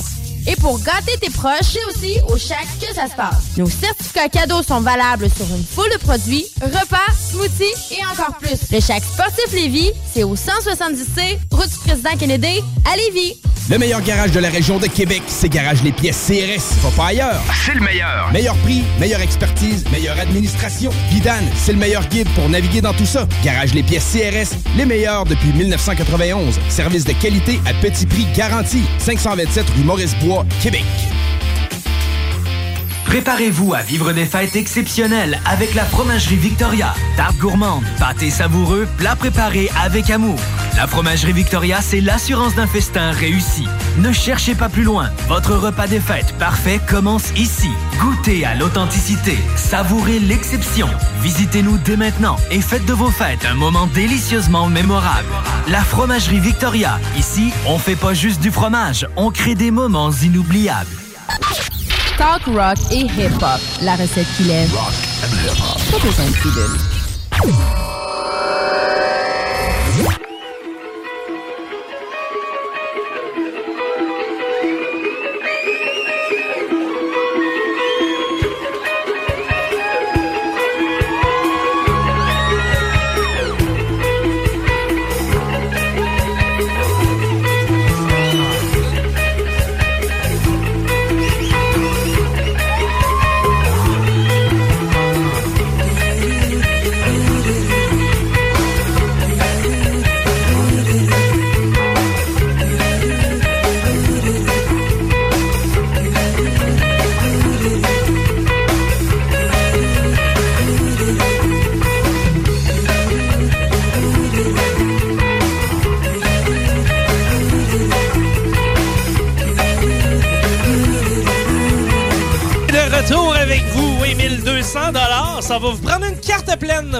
Et 0.47 0.56
pour 0.56 0.78
gâter 0.80 1.16
tes 1.20 1.30
proches, 1.30 1.73
c'est 1.73 1.85
aussi 1.87 2.18
au 2.28 2.37
Chac 2.37 2.66
que 2.80 2.94
ça 2.94 3.06
se 3.09 3.14
passe? 3.14 3.56
Nos 3.56 3.68
certificats 3.68 4.28
cadeaux 4.28 4.62
sont 4.62 4.80
valables 4.80 5.28
sur 5.30 5.47
une 5.54 5.64
foule 5.64 5.90
de 5.92 5.99
produits, 5.99 6.47
repas, 6.62 7.12
smoothies 7.30 7.92
et 7.92 8.04
encore 8.12 8.37
plus. 8.38 8.59
Le 8.73 8.80
Chac 8.80 9.02
Sportif 9.02 9.52
Lévis, 9.52 9.90
c'est 10.12 10.25
au 10.25 10.35
170C, 10.35 11.38
route 11.50 11.68
du 11.68 11.78
président 11.85 12.16
Kennedy, 12.18 12.62
à 12.90 12.97
Lévis. 12.97 13.40
Le 13.68 13.78
meilleur 13.78 14.00
garage 14.02 14.32
de 14.32 14.40
la 14.40 14.49
région 14.50 14.78
de 14.78 14.88
Québec, 14.88 15.23
c'est 15.28 15.49
Garage 15.49 15.85
Les 15.85 15.92
Pièces 15.92 16.26
CRS. 16.26 16.75
Va 16.82 16.90
pas 16.97 17.06
ailleurs. 17.11 17.40
C'est 17.64 17.75
le 17.75 17.80
meilleur. 17.80 18.28
Meilleur 18.32 18.56
prix, 18.56 18.82
meilleure 18.99 19.20
expertise, 19.20 19.85
meilleure 19.92 20.18
administration. 20.18 20.90
Vidane, 21.11 21.44
c'est 21.56 21.73
le 21.73 21.78
meilleur 21.78 22.04
guide 22.09 22.28
pour 22.35 22.49
naviguer 22.49 22.80
dans 22.80 22.94
tout 22.94 23.06
ça. 23.06 23.28
Garage 23.44 23.73
Les 23.73 23.85
Pièces 23.85 24.12
CRS, 24.12 24.56
les 24.76 24.87
meilleurs 24.87 25.25
depuis 25.25 25.52
1991. 25.52 26.59
Service 26.68 27.04
de 27.04 27.12
qualité 27.12 27.61
à 27.64 27.73
petit 27.75 28.06
prix 28.06 28.26
garanti. 28.35 28.82
527 28.99 29.70
rue 29.70 29.85
Maurice-Bois, 29.85 30.29
Québec. 30.62 30.84
Préparez-vous 33.11 33.75
à 33.75 33.83
vivre 33.83 34.12
des 34.12 34.25
fêtes 34.25 34.55
exceptionnelles 34.55 35.40
avec 35.45 35.75
la 35.75 35.85
Fromagerie 35.85 36.37
Victoria. 36.37 36.95
Tarte 37.17 37.37
gourmande, 37.38 37.83
pâté 37.99 38.31
savoureux, 38.31 38.87
plats 38.99 39.17
préparés 39.17 39.69
avec 39.83 40.11
amour. 40.11 40.38
La 40.76 40.87
Fromagerie 40.87 41.33
Victoria, 41.33 41.81
c'est 41.83 42.00
l'assurance 42.00 42.55
d'un 42.55 42.69
festin 42.69 43.11
réussi. 43.11 43.67
Ne 43.99 44.12
cherchez 44.12 44.55
pas 44.55 44.69
plus 44.69 44.85
loin. 44.85 45.11
Votre 45.26 45.57
repas 45.57 45.88
des 45.88 45.99
fêtes 45.99 46.33
parfait 46.38 46.81
commence 46.88 47.33
ici. 47.37 47.71
Goûtez 47.99 48.45
à 48.45 48.55
l'authenticité, 48.55 49.37
savourez 49.57 50.21
l'exception. 50.21 50.87
Visitez-nous 51.21 51.79
dès 51.79 51.97
maintenant 51.97 52.37
et 52.52 52.61
faites 52.61 52.87
de 52.87 52.93
vos 52.93 53.11
fêtes 53.11 53.45
un 53.45 53.55
moment 53.55 53.88
délicieusement 53.88 54.69
mémorable. 54.69 55.35
La 55.67 55.81
Fromagerie 55.81 56.38
Victoria. 56.38 57.00
Ici, 57.19 57.50
on 57.67 57.76
fait 57.76 57.97
pas 57.97 58.14
juste 58.14 58.40
du 58.40 58.52
fromage, 58.52 59.09
on 59.17 59.33
crée 59.33 59.57
des 59.57 59.73
moments 59.73 60.12
inoubliables. 60.12 60.97
Talk 62.20 62.44
rock 62.54 62.76
et 62.92 63.06
hip-hop. 63.06 63.60
La 63.80 63.96
recette 63.96 64.26
qui 64.36 64.42
lève. 64.42 64.70
Pas 64.70 65.98
besoin 66.04 66.26
de 66.26 66.32
pilule. 66.34 66.76
De 67.46 68.00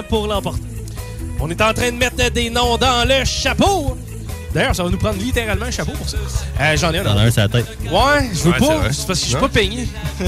pour 0.03 0.27
l'emporter. 0.27 0.61
On 1.39 1.49
est 1.49 1.61
en 1.61 1.73
train 1.73 1.91
de 1.91 1.97
mettre 1.97 2.31
des 2.31 2.49
noms 2.49 2.77
dans 2.77 3.07
le 3.07 3.25
chapeau. 3.25 3.97
D'ailleurs, 4.53 4.75
ça 4.75 4.83
va 4.83 4.89
nous 4.89 4.97
prendre 4.97 5.17
littéralement 5.17 5.65
un 5.65 5.71
chapeau 5.71 5.93
pour 5.93 6.07
ça. 6.09 6.17
Euh, 6.59 6.75
J'en 6.77 6.91
ai 6.93 6.99
un. 6.99 7.03
T'en 7.03 7.17
as 7.17 7.21
un 7.21 7.31
sur 7.31 7.41
la 7.41 7.47
tête. 7.47 7.65
Ouais, 7.83 8.29
je 8.33 8.39
veux 8.43 8.51
Ouais, 8.51 8.59
pas. 8.59 8.91
C'est 8.91 9.07
parce 9.07 9.19
que 9.19 9.25
je 9.25 9.31
suis 9.31 9.35
pas 9.39 9.49
peigné. 9.49 9.87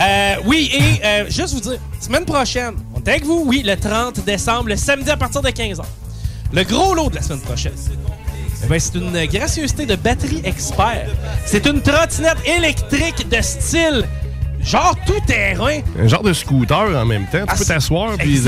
Euh, 0.00 0.34
oui, 0.46 0.70
et 0.72 1.04
euh, 1.04 1.24
juste 1.28 1.52
vous 1.54 1.60
dire, 1.60 1.78
semaine 2.00 2.24
prochaine, 2.24 2.74
on 2.94 3.00
est 3.00 3.08
avec 3.08 3.24
vous, 3.24 3.42
oui, 3.44 3.62
le 3.66 3.76
30 3.76 4.24
décembre, 4.24 4.68
le 4.68 4.76
samedi 4.76 5.10
à 5.10 5.16
partir 5.16 5.42
de 5.42 5.48
15h. 5.48 5.80
Le 6.52 6.62
gros 6.62 6.94
lot 6.94 7.10
de 7.10 7.16
la 7.16 7.22
semaine 7.22 7.40
prochaine. 7.40 7.72
Eh 8.64 8.66
ben, 8.66 8.78
c'est 8.78 8.94
une 8.94 9.26
gracieuseté 9.26 9.84
de 9.86 9.96
batterie 9.96 10.40
expert. 10.44 11.08
C'est 11.44 11.66
une 11.66 11.82
trottinette 11.82 12.38
électrique 12.46 13.28
de 13.28 13.40
style 13.42 14.04
genre 14.64 14.96
tout 15.06 15.20
terrain. 15.26 15.80
Un 15.98 16.06
genre 16.08 16.22
de 16.22 16.32
scooter 16.32 16.96
en 16.96 17.04
même 17.04 17.24
temps. 17.26 17.38
Tu 17.40 17.44
Ah, 17.48 17.54
peux 17.56 17.64
t'asseoir. 17.64 18.12
puis 18.18 18.40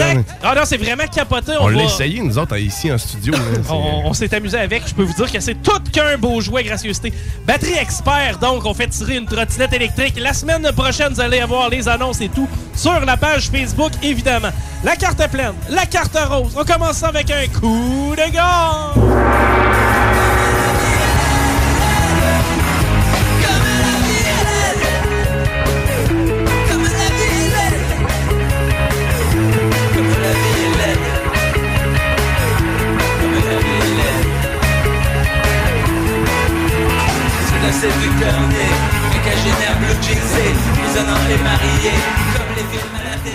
Ah 0.42 0.54
non, 0.54 0.62
c'est 0.64 0.76
vraiment 0.76 1.06
capoté. 1.06 1.52
On 1.60 1.66
va- 1.66 1.72
l'a 1.72 1.84
essayé, 1.84 2.20
nous 2.20 2.38
autres, 2.38 2.56
ici 2.58 2.90
en 2.92 2.98
studio. 2.98 3.34
On, 3.70 4.02
on 4.06 4.12
s'est 4.12 4.32
amusé 4.34 4.58
avec. 4.58 4.86
Je 4.86 4.94
peux 4.94 5.02
vous 5.04 5.12
dire 5.14 5.30
que 5.30 5.40
c'est 5.40 5.54
tout 5.62 5.80
qu'un 5.92 6.16
beau 6.18 6.40
jouet, 6.40 6.64
gracieuseté. 6.64 7.12
Batterie 7.46 7.74
expert, 7.80 8.38
donc, 8.38 8.64
on 8.64 8.74
fait 8.74 8.88
tirer 8.88 9.16
une 9.16 9.26
trottinette 9.26 9.72
électrique. 9.72 10.14
La 10.20 10.32
semaine 10.32 10.68
prochaine, 10.76 11.12
vous 11.12 11.20
allez 11.20 11.40
avoir 11.40 11.68
les 11.68 11.88
annonces 11.88 12.20
et 12.20 12.28
tout 12.28 12.48
sur 12.74 13.00
la 13.04 13.16
page 13.16 13.48
Facebook, 13.50 13.92
évidemment. 14.02 14.50
La 14.84 14.96
carte 14.96 15.26
pleine, 15.30 15.52
la 15.70 15.86
carte 15.86 16.18
rose. 16.28 16.56
On 16.58 16.64
commence 16.64 16.96
ça 16.98 17.08
avec 17.08 17.30
un 17.30 17.46
coup 17.58 18.14
de 18.16 18.32
gong. 18.32 19.71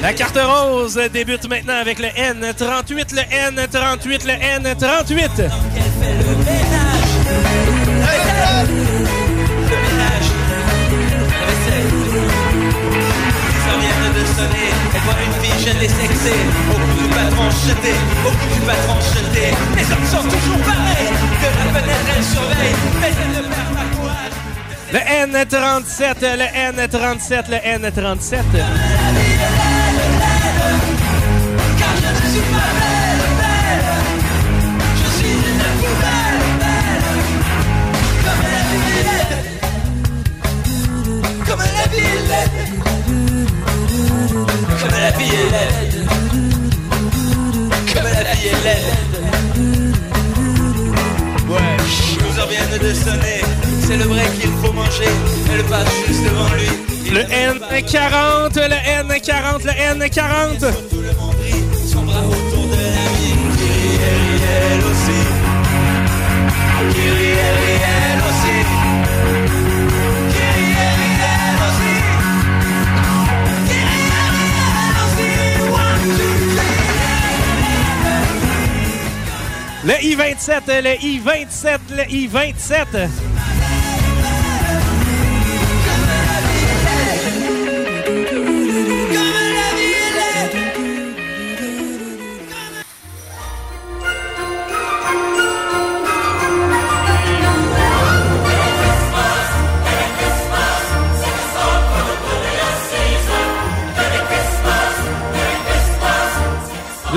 La 0.01 0.13
carte 0.13 0.37
rose 0.39 0.99
débute 1.11 1.49
maintenant 1.49 1.77
avec 1.81 1.99
le 1.99 2.07
N38, 2.07 3.15
le 3.15 3.23
N38, 3.51 4.25
le 4.25 4.33
N38. 4.33 5.29
Le 5.39 6.35
ménage, 6.45 7.13
la 11.31 11.45
vaisselle. 11.45 11.91
Ils 13.51 13.65
en 13.67 13.77
viennent 13.79 14.13
de 14.13 14.23
sonner, 14.37 14.69
elle 14.93 15.01
voit 15.01 15.19
une 15.25 15.35
fille 15.43 15.59
jeune 15.65 15.81
et 15.81 15.89
sexée, 15.89 16.41
au 16.69 16.73
cou 16.73 16.93
du 17.01 17.07
patron 17.09 17.47
jeté, 17.49 17.93
au 18.25 18.29
cou 18.29 18.47
du 18.53 18.61
patron 18.61 18.97
jeté. 19.01 19.45
Les 19.75 19.87
hommes 19.91 20.07
sont 20.09 20.23
toujours 20.23 20.61
pareils, 20.63 21.11
de 21.41 21.49
la 21.57 21.65
fenêtre 21.79 22.07
elle 22.15 22.23
surveille, 22.23 22.75
mais 23.01 23.11
elle 23.11 23.31
ne 23.31 23.47
perd 23.47 23.71
pas. 23.75 23.86
Le 24.93 24.99
N37, 24.99 26.21
le 26.21 26.45
N37, 26.45 27.49
le 27.49 27.57
N37. 27.57 28.37
Car 31.77 31.93
je 31.95 32.07
ne 32.07 32.15
suis 32.31 32.45
pas 32.51 32.69
belle, 32.77 33.25
belle, 33.37 33.87
je 34.95 35.07
suis 35.17 35.35
une 35.35 35.65
poubelle, 35.79 36.43
belle, 36.61 37.07
comme 41.45 41.61
la 41.61 41.85
vie 41.87 42.05
est 42.07 42.25
laide, 42.29 42.55
comme 44.69 44.95
la 45.01 45.11
vie 45.11 45.33
est 45.33 45.51
laide, 45.51 45.97
comme 47.93 48.09
la 48.13 48.21
viennent 52.57 52.81
de 52.81 52.93
sonner, 52.93 53.41
c'est 53.85 53.97
le 53.97 54.05
vrai 54.05 54.25
qu'il 54.39 54.51
faut 54.61 54.73
manger, 54.73 55.09
elle 55.53 55.63
passe 55.65 55.87
juste 56.07 56.23
devant 56.23 56.49
lui. 56.55 56.69
Le 57.11 57.21
N40, 57.21 58.55
le 58.55 58.75
N40, 59.03 59.63
le 59.63 59.71
N40. 60.05 60.73
Son 61.89 62.01
bras 62.03 62.19
autour 62.19 62.65
de 62.67 62.75
la 62.75 63.07
vie 63.15 63.35
Qui 63.57 63.63
rit, 63.63 63.99
elle 64.09 64.21
rit, 64.27 64.43
elle 64.71 64.83
aussi. 64.91 65.21
Qui 66.93 67.09
rit, 67.09 67.31
elle 67.31 67.57
rit, 67.65 67.81
elle 68.01 68.06
Le 79.87 79.93
I-27, 80.03 80.81
le 80.83 80.95
I-27, 81.01 81.79
le 81.95 82.03
I-27. 82.11 83.07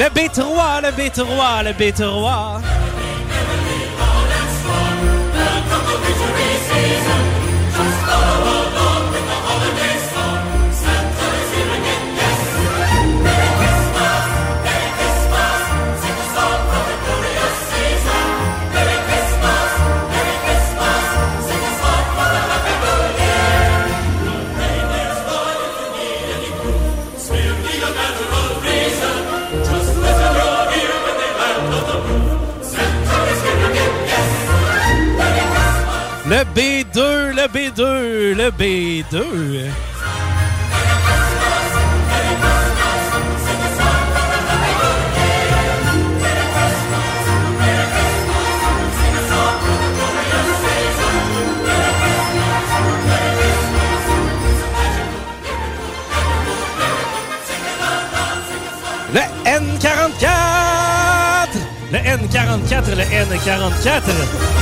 Le 0.01 0.07
B3, 0.07 0.81
le 0.81 0.89
B3, 0.93 1.63
le 1.63 1.73
B3. 1.73 2.70
B2, 37.81 38.35
le 38.35 38.35
B2, 38.35 38.35
le 38.35 38.51
B2. 38.51 39.71
Le 59.12 59.23
N44! 59.47 60.29
Le 61.93 61.99
N44, 61.99 62.95
le 62.95 63.05
N44. 63.05 64.61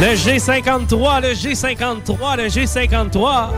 Le 0.00 0.14
G53, 0.14 1.20
le 1.20 1.34
G53, 1.34 2.36
le 2.38 2.46
G53. 2.46 3.50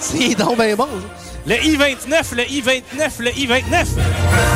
C'est 0.00 0.34
donc 0.34 0.56
ben 0.58 0.74
bon. 0.74 0.88
Le 1.44 1.56
I-29, 1.56 2.34
le 2.36 2.42
I-29, 2.48 3.10
le 3.18 3.30
I-29. 3.36 4.51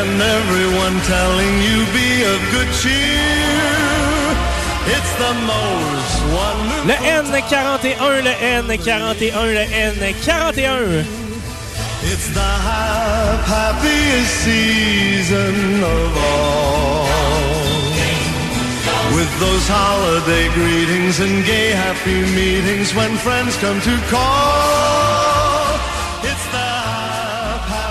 And 0.00 0.22
everyone 0.22 0.96
telling 1.10 1.54
you 1.66 1.78
be 1.90 2.22
of 2.22 2.38
good 2.54 2.70
cheer. 2.80 3.58
It's 4.94 5.12
the 5.18 5.34
most 5.42 6.14
wonderful 6.38 6.86
Le 6.86 6.94
N41, 7.18 7.82
le 8.22 8.34
N41, 8.58 9.34
le 9.58 9.64
N41. 9.90 11.04
It's 12.12 12.28
the 12.32 12.52
happiest 13.50 14.34
season 14.46 15.82
of 15.82 16.16
all. 16.16 17.08
With 19.16 19.32
those 19.40 19.66
holiday 19.66 20.46
greetings 20.54 21.18
and 21.18 21.44
gay 21.44 21.70
happy 21.72 22.20
meetings 22.38 22.94
when 22.94 23.16
friends 23.16 23.56
come 23.56 23.80
to 23.80 23.96
call. 24.08 25.17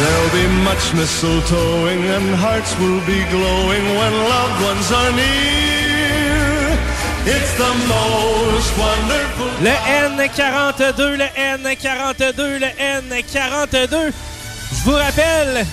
There'll 0.00 0.32
be 0.32 0.46
much 0.64 0.84
mistletoeing 0.96 2.02
and 2.16 2.34
hearts 2.36 2.72
will 2.78 3.04
be 3.04 3.20
glowing 3.28 3.84
when 3.98 4.12
loved 4.32 4.58
ones 4.64 4.88
are 4.92 5.12
near. 5.12 5.90
It's 7.26 7.52
the 7.58 7.72
most 7.86 8.70
wonderful 8.78 9.50
Le 9.60 9.76
N42, 10.16 11.18
le 11.18 11.28
N42, 11.36 12.40
le 12.64 12.70
N42. 12.80 14.12
Je 14.72 14.84
vous 14.84 14.96
rappelle 14.96 15.66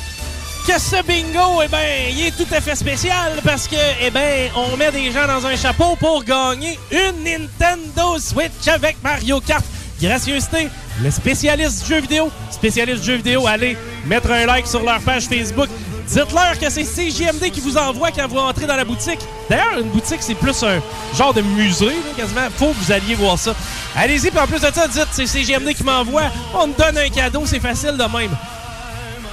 que 0.67 0.77
ce 0.77 1.01
bingo, 1.03 1.61
eh 1.63 1.69
ben, 1.69 2.09
il 2.11 2.25
est 2.25 2.35
tout 2.35 2.53
à 2.53 2.59
fait 2.59 2.75
spécial 2.75 3.31
parce 3.45 3.69
que, 3.69 3.77
eh 4.01 4.09
ben, 4.09 4.49
on 4.57 4.75
met 4.75 4.91
des 4.91 5.09
gens 5.09 5.25
dans 5.25 5.45
un 5.45 5.55
chapeau 5.55 5.95
pour 5.95 6.25
gagner 6.25 6.77
une 6.91 7.23
Nintendo 7.23 8.19
Switch 8.19 8.67
avec 8.67 8.97
Mario 9.01 9.39
Kart. 9.39 9.63
Gracieuseté, 10.01 10.67
le 11.01 11.11
spécialiste 11.11 11.83
du 11.83 11.93
jeu 11.93 12.01
vidéo, 12.01 12.31
spécialiste 12.51 13.01
du 13.01 13.07
jeu 13.07 13.15
vidéo, 13.17 13.47
allez 13.47 13.77
mettre 14.05 14.31
un 14.31 14.45
like 14.45 14.67
sur 14.67 14.83
leur 14.83 14.99
page 15.01 15.25
Facebook. 15.25 15.69
Dites-leur 16.07 16.57
que 16.57 16.69
c'est 16.69 16.83
CJMD 16.83 17.51
qui 17.51 17.59
vous 17.59 17.77
envoie 17.77 18.11
quand 18.11 18.27
vous 18.27 18.37
entrez 18.37 18.65
dans 18.65 18.77
la 18.77 18.85
boutique. 18.85 19.19
D'ailleurs, 19.49 19.79
une 19.79 19.89
boutique, 19.89 20.19
c'est 20.21 20.35
plus 20.35 20.63
un 20.63 20.81
genre 21.17 21.33
de 21.33 21.41
musée, 21.41 21.97
quasiment. 22.15 22.47
Faut 22.55 22.69
que 22.69 22.75
vous 22.75 22.91
alliez 22.91 23.15
voir 23.15 23.37
ça. 23.37 23.53
Allez-y, 23.95 24.31
puis 24.31 24.39
en 24.39 24.47
plus 24.47 24.61
de 24.61 24.71
ça, 24.73 24.87
dites 24.87 25.07
c'est 25.11 25.25
CJMD 25.25 25.73
qui 25.73 25.83
m'envoie. 25.83 26.31
On 26.55 26.69
te 26.69 26.81
donne 26.81 26.97
un 26.97 27.09
cadeau, 27.09 27.43
c'est 27.45 27.59
facile 27.59 27.97
de 27.97 28.17
même. 28.17 28.31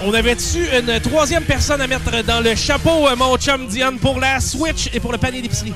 On 0.02 0.12
avait-tu 0.12 0.66
une 0.76 1.00
troisième 1.00 1.44
personne 1.44 1.80
à 1.80 1.86
mettre 1.86 2.22
dans 2.24 2.40
le 2.40 2.54
chapeau, 2.56 3.08
euh, 3.08 3.14
mon 3.16 3.36
chum 3.36 3.68
Diane, 3.68 3.98
pour 3.98 4.18
la 4.18 4.40
Switch 4.40 4.90
et 4.92 4.98
pour 4.98 5.12
le 5.12 5.18
panier 5.18 5.40
d'épicerie? 5.40 5.72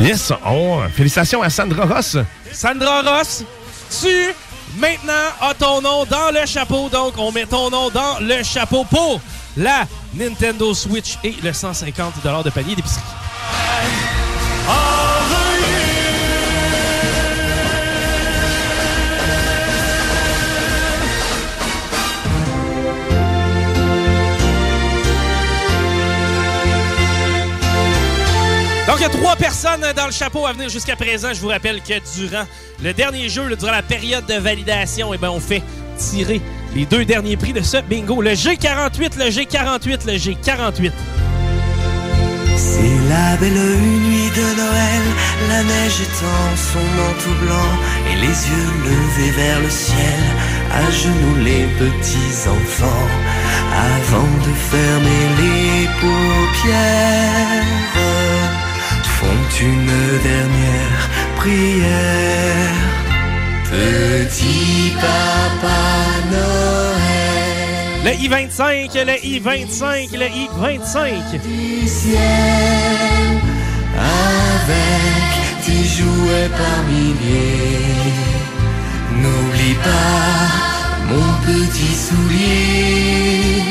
Yes, 0.00 0.32
on, 0.46 0.80
félicitations 0.88 1.42
à 1.42 1.50
Sandra 1.50 1.84
Ross. 1.84 2.16
Sandra 2.52 3.02
Ross, 3.02 3.44
tu 4.00 4.34
maintenant 4.78 5.12
as 5.40 5.54
ton 5.54 5.80
nom 5.80 6.04
dans 6.04 6.30
le 6.32 6.46
chapeau. 6.46 6.88
Donc, 6.88 7.14
on 7.18 7.32
met 7.32 7.46
ton 7.46 7.70
nom 7.70 7.90
dans 7.90 8.18
le 8.20 8.42
chapeau 8.42 8.84
pour 8.84 9.20
la 9.56 9.86
Nintendo 10.14 10.72
Switch 10.74 11.18
et 11.24 11.34
le 11.42 11.52
150 11.52 12.14
de 12.44 12.50
panier 12.50 12.74
d'épicerie. 12.74 13.02
Donc, 28.92 29.00
il 29.00 29.04
y 29.04 29.06
a 29.06 29.20
trois 29.22 29.36
personnes 29.36 29.86
dans 29.96 30.04
le 30.04 30.12
chapeau 30.12 30.44
à 30.44 30.52
venir 30.52 30.68
jusqu'à 30.68 30.96
présent. 30.96 31.32
Je 31.32 31.40
vous 31.40 31.48
rappelle 31.48 31.80
que 31.80 31.94
durant 32.14 32.44
le 32.84 32.92
dernier 32.92 33.30
jeu, 33.30 33.56
durant 33.56 33.72
la 33.72 33.82
période 33.82 34.26
de 34.26 34.34
validation, 34.34 35.14
eh 35.14 35.26
on 35.26 35.40
fait 35.40 35.62
tirer 35.96 36.42
les 36.74 36.84
deux 36.84 37.06
derniers 37.06 37.38
prix 37.38 37.54
de 37.54 37.62
ce 37.62 37.78
bingo. 37.78 38.20
Le 38.20 38.32
G48, 38.32 39.16
le 39.16 39.30
G48, 39.30 40.06
le 40.06 40.12
G48. 40.18 40.92
C'est 42.54 43.08
la 43.08 43.36
belle 43.38 43.54
nuit 43.54 44.30
de 44.36 44.56
Noël, 44.60 45.02
la 45.48 45.62
neige 45.62 46.00
étend 46.02 46.54
son 46.54 46.84
manteau 47.00 47.34
blanc 47.46 47.72
et 48.12 48.16
les 48.16 48.26
yeux 48.26 48.72
levés 48.84 49.30
vers 49.30 49.60
le 49.60 49.70
ciel, 49.70 50.20
à 50.70 50.90
genoux 50.90 51.42
les 51.42 51.64
petits 51.78 52.46
enfants, 52.46 53.08
avant 53.72 54.36
de 54.46 54.52
fermer 54.70 55.24
les 55.40 55.86
paupières, 55.98 57.64
font 59.22 59.44
une 59.60 59.94
dernière 60.30 61.02
prière. 61.36 62.82
Petit 63.70 64.92
Papa 64.96 65.82
Noël. 66.32 67.22
Le 68.04 68.12
I-25, 68.24 69.04
le 69.10 69.16
I-25, 69.24 70.18
le 70.18 70.26
I-25. 70.26 70.98
du 71.40 71.88
ciel 71.88 73.38
avec 73.96 75.30
tes 75.64 75.84
jouets 75.96 76.50
par 76.60 76.78
milliers. 76.90 78.12
N'oublie 79.22 79.76
pas 79.88 80.72
mon 81.10 81.30
petit 81.46 81.94
soulier, 82.06 83.62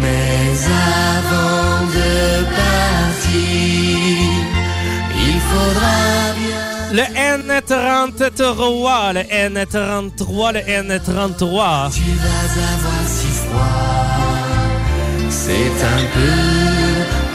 mais 0.00 0.46
avant 0.92 1.86
de 1.96 2.12
partir. 2.60 4.33
Le 6.96 7.02
N33, 7.02 9.14
le 9.14 9.22
N33, 9.22 10.52
le 10.52 10.60
N33. 10.60 11.90
Tu 11.92 12.02
vas 12.22 12.52
avoir 12.74 13.04
si 13.04 13.26
froid, 13.42 13.90
c'est 15.28 15.76
un 15.96 16.04
peu 16.14 16.36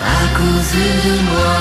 à 0.02 0.04
cause 0.38 0.76
de 1.06 1.16
moi. 1.30 1.58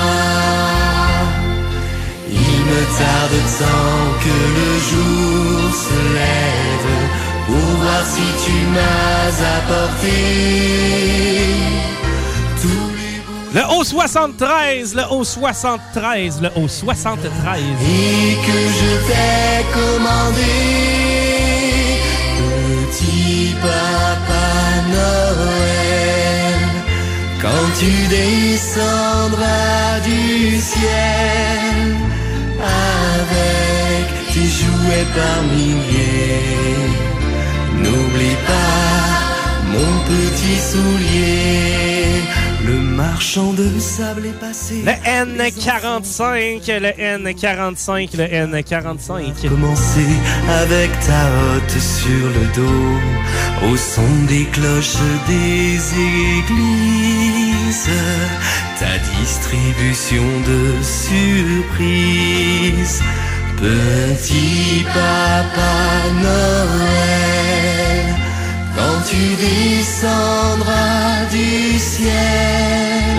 Il 2.31 2.57
me 2.69 2.81
tarde 2.99 3.37
tant 3.59 4.03
que 4.23 4.35
le 4.59 4.71
jour 4.89 5.57
se 5.85 5.99
lève 6.13 6.91
pour 7.47 7.67
voir 7.81 8.03
si 8.05 8.27
tu 8.45 8.55
m'as 8.75 9.33
apporté 9.57 10.17
tous 12.61 12.88
Le 13.51 13.61
O73, 13.61 14.93
le 14.95 15.01
O73, 15.01 16.41
le 16.41 16.49
O73. 16.49 17.57
et 17.81 18.35
que 18.45 18.59
je 18.79 18.91
t'ai 19.07 19.65
commandé, 19.73 20.55
petit 22.37 23.55
papa 23.59 24.47
Noël, 24.93 26.59
quand 27.41 27.67
tu 27.79 27.91
descendras 28.07 29.99
du 30.03 30.59
ciel 30.59 31.95
avec 32.61 34.05
tes 34.33 34.49
jouets 34.59 35.07
par 35.15 35.41
milliers. 35.51 36.69
N'oublie 37.81 38.37
pas 38.45 39.19
mon 39.73 39.91
petit 40.11 40.59
soulier, 40.71 42.21
le 42.65 42.79
marchand 42.79 43.53
de 43.53 43.79
sable 43.79 44.25
est 44.25 44.39
passé. 44.39 44.83
Le 44.85 44.91
N45, 44.91 46.67
le 46.79 46.89
N45, 46.89 48.17
le 48.17 48.25
N45. 48.25 49.47
Commencer 49.49 50.13
avec 50.49 50.91
ta 51.01 51.29
hotte 51.29 51.77
sur 51.79 52.27
le 52.27 52.45
dos, 52.55 52.99
au 53.71 53.77
son 53.77 54.09
des 54.27 54.45
cloches 54.45 55.03
des 55.27 55.79
églises, 56.39 57.89
ta 58.79 58.97
distribution 59.19 60.27
de 60.47 60.61
surprises. 60.83 62.19
Petit 63.57 64.85
papa 64.85 65.73
Noël, 66.21 67.38
quand 68.79 69.01
tu 69.09 69.35
descendras 69.35 71.25
du 71.31 71.77
ciel. 71.77 72.11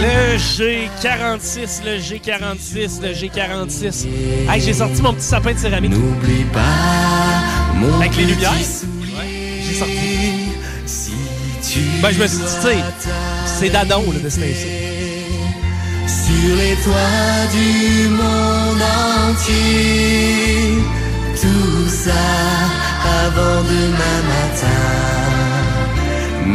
Le 0.00 0.38
G46, 0.38 1.82
le 1.84 1.98
G46, 1.98 3.02
le 3.02 3.12
G46. 3.12 4.06
Hey, 4.48 4.60
j'ai 4.60 4.72
sorti 4.72 5.02
mon 5.02 5.12
petit 5.12 5.26
sapin 5.26 5.52
de 5.52 5.58
céramique. 5.58 5.90
N'oublie 5.92 6.44
pas 6.52 6.60
mon 7.74 8.00
Avec 8.00 8.16
les 8.16 8.24
lumières. 8.24 8.52
Ouais, 8.52 9.28
j'ai 9.66 9.74
sorti. 9.74 9.94
Si 10.86 11.12
tu 11.62 11.80
Ben, 12.02 12.10
je 12.10 12.18
me 12.20 12.26
suis 12.26 12.38
dit, 12.38 12.44
tu 12.44 12.50
sais, 12.68 12.78
c'est 13.46 13.70
Dadon, 13.70 14.10
là, 14.12 14.18
de 14.18 14.28
ce 14.28 14.40
sur 14.40 14.48
les 16.56 16.74
toits 16.76 17.46
du 17.52 18.08
monde 18.08 18.82
entier. 19.30 20.82
Tout 21.40 21.88
ça 21.88 22.10
avant 23.24 23.62
demain 23.62 24.22
matin. 24.28 25.39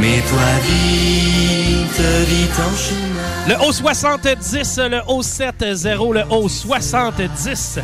Mets-toi 0.02 0.50
vite, 0.68 2.02
vite 2.28 2.60
en 2.60 2.74
chemin. 2.76 3.30
Le 3.48 3.56
O70, 3.68 4.90
le 4.90 5.00
O70, 5.08 5.88
le 6.14 6.24
O70. 6.24 7.82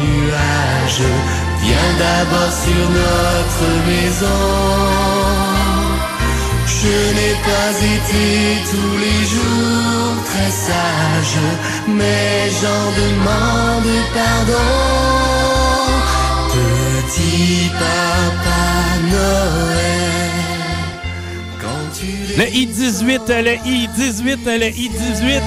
nuage 0.00 1.02
Viens 1.62 1.92
d'abord 1.98 2.52
sur 2.64 2.84
notre 3.00 3.68
maison. 3.86 4.42
Je 6.66 6.96
n'ai 7.16 7.34
pas 7.50 7.72
été 7.94 8.24
tous 8.72 8.94
les 9.04 9.20
jours 9.32 10.14
très 10.30 10.50
sage, 10.50 11.38
mais 11.88 12.50
j'en 12.60 12.84
demande 13.02 13.92
pardon. 14.12 14.70
Petit 16.52 17.70
papa 17.78 18.62
Noël, 19.12 19.91
Le 22.36 22.44
I-18, 22.48 23.28
le 23.42 23.54
I-18, 23.66 24.58
le 24.58 24.68
I-18. 24.68 25.42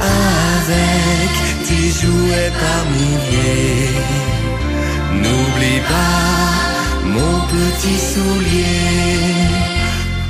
avec 0.00 1.32
tes 1.66 1.88
jouets 2.00 2.52
par 2.60 2.84
milliers. 2.90 3.90
N'oublie 5.14 5.80
pas 5.88 6.36
mon 7.04 7.40
petit 7.46 7.98
soulier, 7.98 9.32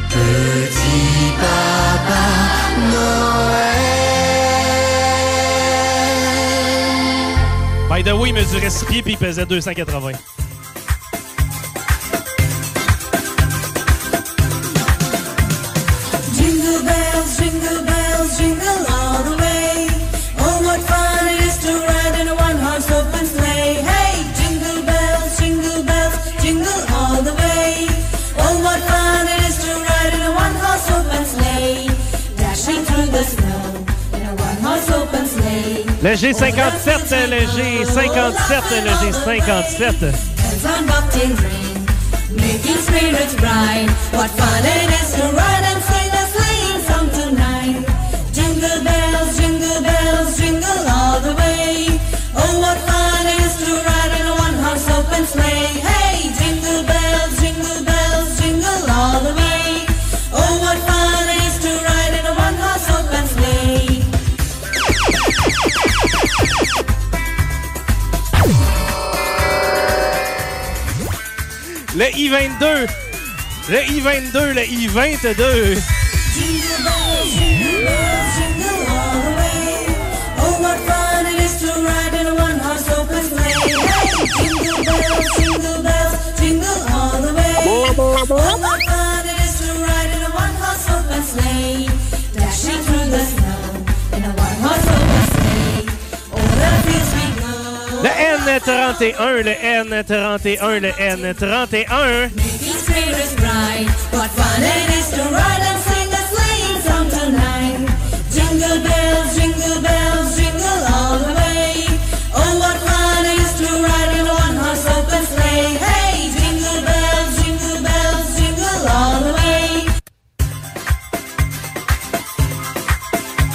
petit 0.09 1.33
papa 1.41 2.25
Noël. 2.93 3.77
By 7.91 8.03
the 8.03 8.13
way, 8.15 8.29
il 8.29 8.35
mesurait 8.35 8.71
6 8.71 8.85
pieds 8.85 9.03
puis 9.03 9.13
il 9.13 9.19
pesait 9.19 9.47
280. 9.47 10.13
Le 36.07 36.15
G57, 36.15 37.29
le 37.31 37.41
G57, 37.47 38.63
le 38.85 38.93
G57. 39.03 40.01
Bells 40.01 40.65
on 40.65 40.87
bobtail 40.87 41.35
ring, 41.43 41.87
making 42.31 42.77
spirits 42.77 43.35
bright. 43.35 43.91
What 44.13 44.31
fun 44.31 44.65
it 44.65 44.91
is 45.03 45.15
to 45.17 45.23
ride 45.35 45.65
and 45.65 45.83
sing 45.83 46.06
Le 71.97 72.15
I-22. 72.15 72.87
Le 73.71 73.83
I-22, 73.91 74.53
le 74.53 74.65
I-22. 74.67 75.77
Jingle 81.67 82.06
jingle 85.37 85.83
bells, 85.83 86.15
jingle 86.39 86.81
all 86.95 87.19
the 87.21 87.33
way. 87.35 87.55
What 87.97 88.81
fun 88.87 89.25
it 89.27 89.39
is 89.45 89.55
to 89.61 89.71
ride 89.83 90.11
in 90.17 90.23
a 90.23 90.31
one-horse 90.31 90.87
open 90.91 91.23
sleigh. 91.23 91.89
Dashing 92.35 92.83
through 92.87 93.09
the 93.11 93.23
snow 93.25 93.63
in 94.17 94.23
a 94.25 94.33
one-horse 94.33 94.87
open 94.95 95.25
sleigh. 95.33 95.85
Over 96.37 96.57
the 96.63 96.71
fields 96.87 97.11
we 97.17 97.27
go. 97.41 97.53
Le 98.03 98.13
N31, 98.13 99.45
le 99.45 99.55
N31, 99.55 100.81
le 100.83 100.93
N31. 100.93 102.35
Making 102.37 102.79
spirits 102.85 103.35
bright. 103.35 103.89
What 104.13 104.31
fun 104.31 104.63
it 104.63 104.89
is 104.99 105.07
to 105.11 105.23
ride 105.33 105.76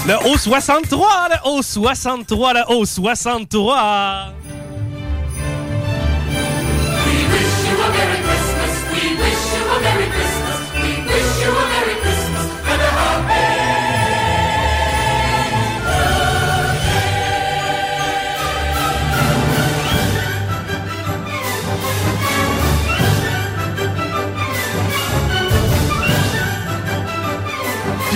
Le 0.03 0.15
O63, 0.15 1.29
le 1.29 1.37
O63, 1.59 2.53
le 2.55 2.61
O63. 2.73 4.31
Puis 4.40 4.40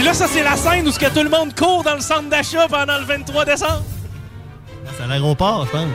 là, 0.05 0.13
ça, 0.13 0.27
c'est 0.27 0.43
la 0.43 0.55
scène 0.55 0.87
où 0.87 0.91
ce 0.91 0.99
que 0.99 1.07
tout 1.07 1.23
le 1.23 1.29
monde 1.29 1.55
court 1.55 1.83
dans 1.83 1.95
le 1.95 1.99
centre 1.99 2.29
d'achat 2.29 2.67
pendant 2.69 2.99
le 2.99 3.05
23 3.05 3.43
décembre. 3.43 3.83
C'est 4.95 5.03
à 5.03 5.07
l'aéroport, 5.07 5.65
je 5.65 5.71
pense. 5.71 5.87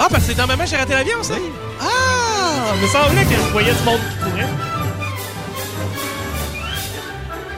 Ah, 0.00 0.06
parce 0.10 0.24
que 0.24 0.30
c'est 0.30 0.34
dans 0.34 0.46
Maman, 0.46 0.64
j'ai 0.66 0.76
raté 0.76 0.94
l'avion, 0.94 1.22
ça? 1.22 1.34
Ah! 1.80 2.72
Il 2.74 2.80
me 2.82 2.86
semblait 2.86 3.24
que 3.24 3.34
je 3.34 3.52
voyais 3.52 3.72
du 3.72 3.82
monde 3.82 4.00
qui 4.10 4.24
courait. 4.24 4.48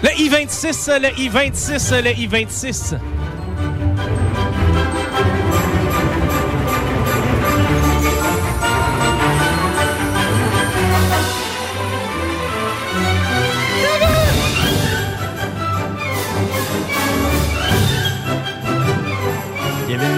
Le 0.03 0.20
I-26, 0.20 1.01
le 1.01 1.20
I-26, 1.20 2.03
le 2.03 2.11
I-26. 2.11 2.99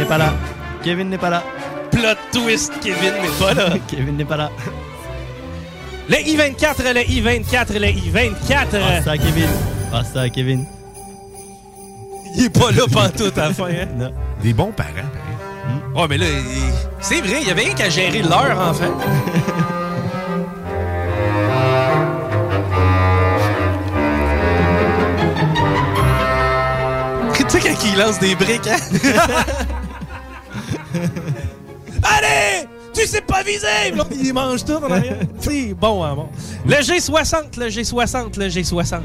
Pas 0.09 0.18
là. 0.18 0.33
Kevin 0.83 1.09
n'est 1.11 1.18
pas 1.18 1.31
là. 1.31 1.42
Plot 1.90 2.16
twist, 2.33 2.73
Kevin 2.83 3.12
n'est 3.23 3.38
pas 3.38 3.55
là. 3.55 3.71
Kevin 3.88 4.16
n'est 4.16 4.25
pas 4.25 4.37
là. 4.37 4.51
Le 6.09 6.16
I-24, 6.21 6.92
le 6.94 7.01
I-24, 7.11 7.79
le 7.79 7.88
I-24. 7.88 8.71
Passe 8.71 9.05
ça 9.05 9.11
à 9.12 9.18
Kevin. 9.18 9.49
Passe 9.90 10.12
ça 10.12 10.21
à 10.23 10.29
Kevin. 10.29 10.64
Il 12.37 12.44
est 12.44 12.51
pas 12.51 12.71
là 12.71 12.85
pantoute 12.90 13.37
à 13.38 13.49
la 13.49 13.55
fin, 13.55 13.66
hein? 13.66 13.87
Non. 13.97 14.12
Des 14.42 14.53
bons 14.53 14.73
parents, 14.73 14.90
pareil. 14.92 15.05
Ouais, 15.94 16.07
mais 16.09 16.18
là, 16.18 16.27
il- 16.29 16.73
c'est 17.01 17.21
vrai, 17.21 17.38
il 17.42 17.49
y 17.49 17.51
avait 17.51 17.62
rien 17.64 17.75
qu'à 17.75 17.88
gérer 17.90 18.23
l'heure, 18.23 18.59
enfin. 18.71 18.87
tu 27.35 27.44
sais 27.49 27.61
quand 27.61 27.85
il 27.85 27.99
lance 27.99 28.18
des 28.18 28.35
briques, 28.35 28.66
hein? 28.66 28.77
Allez! 32.02 32.68
Tu 32.94 33.06
sais 33.06 33.20
pas 33.20 33.42
viser! 33.42 33.94
Il 34.22 34.32
mange 34.34 34.64
tout 34.64 34.72
en 34.72 34.90
arrière. 34.90 35.18
Si, 35.40 35.74
bon, 35.74 36.02
hein, 36.02 36.14
bon. 36.14 36.28
Le 36.66 36.76
G60, 36.76 37.58
le 37.58 37.66
G60, 37.66 38.38
le 38.38 38.48
G60. 38.48 39.00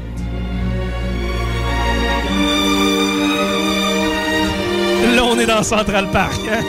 Là, 5.14 5.24
on 5.24 5.38
est 5.38 5.46
dans 5.46 5.62
Central 5.62 6.08
Park. 6.10 6.40
Hein. 6.50 6.62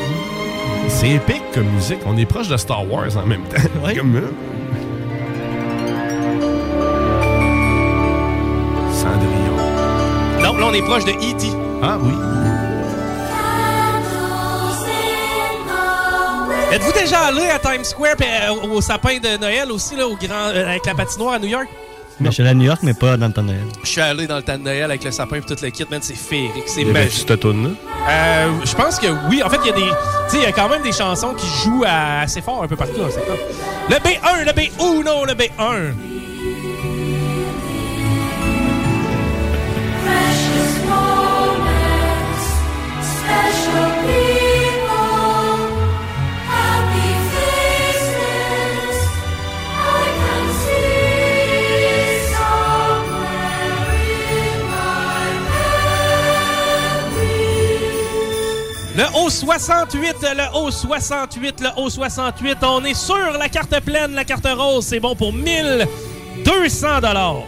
C'est 0.88 1.10
épique 1.10 1.44
comme 1.54 1.68
musique. 1.70 2.00
On 2.06 2.16
est 2.18 2.26
proche 2.26 2.48
de 2.48 2.58
Star 2.58 2.90
Wars 2.92 3.18
en 3.18 3.26
même 3.26 3.44
temps. 3.44 3.62
Oui. 3.84 3.96
comme... 3.96 4.16
Euh, 4.16 4.32
Cendrillon. 8.94 9.58
Non, 10.44 10.58
là, 10.58 10.66
on 10.70 10.74
est 10.74 10.84
proche 10.84 11.06
de 11.06 11.12
E.T. 11.12 11.48
Ah 11.82 11.98
oui. 12.02 12.14
Êtes-vous 16.76 16.92
déjà 16.92 17.20
allé 17.28 17.48
à 17.50 17.58
Times 17.58 17.86
Square 17.86 18.18
pis, 18.18 18.26
euh, 18.26 18.68
au 18.70 18.82
sapin 18.82 19.18
de 19.18 19.38
Noël 19.40 19.72
aussi, 19.72 19.96
là, 19.96 20.06
au 20.08 20.16
grand, 20.18 20.50
euh, 20.54 20.68
avec 20.68 20.86
la 20.86 20.94
patinoire 20.94 21.36
à 21.36 21.40
New 21.40 21.48
York? 21.48 21.68
Mais 22.20 22.28
je 22.30 22.34
suis 22.34 22.42
allé 22.44 22.52
à 22.52 22.54
New 22.54 22.66
York, 22.66 22.80
mais 22.84 22.94
pas 22.94 23.16
dans 23.16 23.28
le 23.28 23.34
temps 23.34 23.44
de 23.44 23.48
Noël. 23.48 23.64
Je 23.84 23.88
suis 23.90 24.02
allé 24.02 24.28
dans 24.28 24.36
le 24.38 24.42
temps 24.42 24.58
de 24.58 24.64
Noël 24.64 24.84
avec 24.84 25.04
le 25.06 25.12
sapin 25.12 25.38
et 25.38 25.42
tout 25.42 25.56
le 25.62 25.70
kit, 25.70 25.86
man, 25.90 26.00
c'est 26.02 26.16
féerique, 26.18 26.64
c'est 26.68 26.84
magique. 26.84 27.26
cette 27.30 27.40
tune 27.40 27.64
là? 27.64 27.70
Euh, 28.10 28.52
je 28.66 28.74
pense 28.76 29.00
que 29.00 29.08
oui. 29.30 29.42
En 29.44 29.50
fait, 29.50 29.60
il 29.64 29.68
y 29.68 29.70
a 29.70 29.74
des. 29.76 29.82
Tu 29.84 29.88
sais, 30.30 30.38
il 30.38 30.44
y 30.44 30.46
a 30.46 30.52
quand 30.52 30.68
même 30.70 30.82
des 30.82 30.92
chansons 30.92 31.34
qui 31.34 31.48
jouent 31.64 31.84
à- 31.86 32.22
assez 32.22 32.42
fort 32.42 32.62
un 32.64 32.68
peu 32.68 32.76
partout. 32.76 33.02
c'est 33.10 33.26
top. 33.26 33.40
Le 33.90 33.96
B1, 33.96 34.46
le 34.46 34.52
B1, 34.52 35.26
le 35.28 35.34
B1. 35.34 35.94
Le 58.98 59.04
O68, 59.04 60.16
le 60.22 60.44
O68, 60.58 61.62
le 61.62 61.70
O68. 61.84 62.56
On 62.64 62.86
est 62.86 62.94
sur 62.94 63.32
la 63.38 63.50
carte 63.50 63.78
pleine, 63.82 64.14
la 64.14 64.24
carte 64.24 64.48
rose. 64.48 64.86
C'est 64.86 65.02
bon 65.02 65.16
pour 65.16 65.34
1200 65.34 67.02
dollars. 67.02 67.44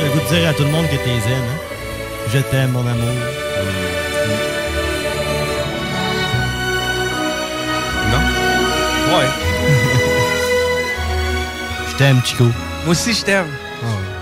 Le 0.00 0.08
goût 0.08 0.18
de 0.18 0.34
dire 0.34 0.48
à 0.48 0.54
tout 0.54 0.64
le 0.64 0.70
monde 0.70 0.86
que 0.86 0.96
t'es 0.96 1.20
zen. 1.20 1.32
Hein? 1.32 1.58
Je 2.32 2.38
t'aime, 2.40 2.72
mon 2.72 2.80
amour. 2.80 3.41
Ouais. 9.18 9.28
Je 11.90 11.96
t'aime, 11.96 12.20
Chico. 12.24 12.44
Moi 12.44 12.52
aussi, 12.92 13.12
je 13.12 13.22
t'aime. 13.24 13.46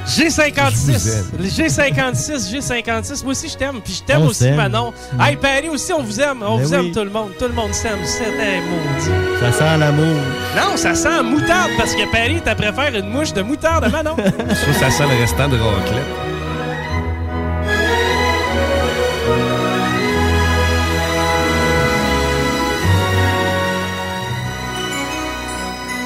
Je 0.06 0.22
vous 0.22 0.28
G56. 0.28 1.08
aime. 1.12 1.24
Le 1.38 1.44
G56, 1.46 2.50
G56. 2.50 3.22
Moi 3.22 3.30
aussi, 3.32 3.48
je 3.48 3.56
t'aime. 3.56 3.80
Puis 3.84 3.94
je 3.94 4.02
t'aime 4.02 4.22
aussi. 4.22 4.50
Manon. 4.50 4.92
Hey, 5.20 5.36
Paris 5.36 5.68
aussi, 5.68 5.92
on 5.92 6.02
vous 6.02 6.20
aime. 6.20 6.42
On 6.42 6.56
Ben 6.56 6.64
vous 6.64 6.74
oui. 6.74 6.86
aime, 6.86 6.92
tout 6.92 7.04
le 7.04 7.10
monde. 7.10 7.30
Tout 7.38 7.46
le 7.46 7.52
monde 7.52 7.72
s'aime. 7.72 7.98
C'est 8.04 8.24
un 8.24 8.60
maudit. 8.62 9.40
Ça 9.40 9.52
sent 9.52 9.78
l'amour. 9.78 10.16
Non, 10.56 10.76
ça 10.76 10.94
sent 10.94 11.10
la 11.10 11.22
moutarde 11.22 11.70
parce 11.78 11.94
que 11.94 12.10
Paris, 12.10 12.40
t'as 12.44 12.54
préféré 12.56 12.98
une 12.98 13.10
mouche 13.10 13.32
de 13.32 13.42
moutarde 13.42 13.84
à 13.84 13.88
Manon. 13.88 14.16
Ça, 14.48 14.72
ça 14.80 14.90
sent 14.90 15.04
le 15.08 15.20
restant 15.20 15.48
de 15.48 15.56
raclette. 15.58 16.04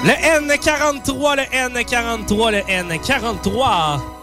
Le 0.04 0.10
N43, 0.10 1.36
le 1.36 1.44
N43, 1.44 2.50
le 2.50 2.60
N43. 2.60 4.13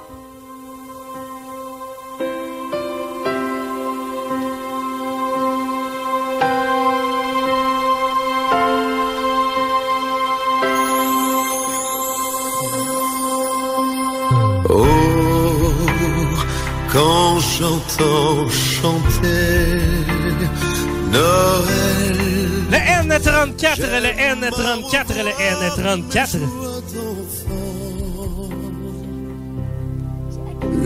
Le 23.81 24.09
N34, 24.09 25.07
le 25.23 25.33
N34. 25.57 26.37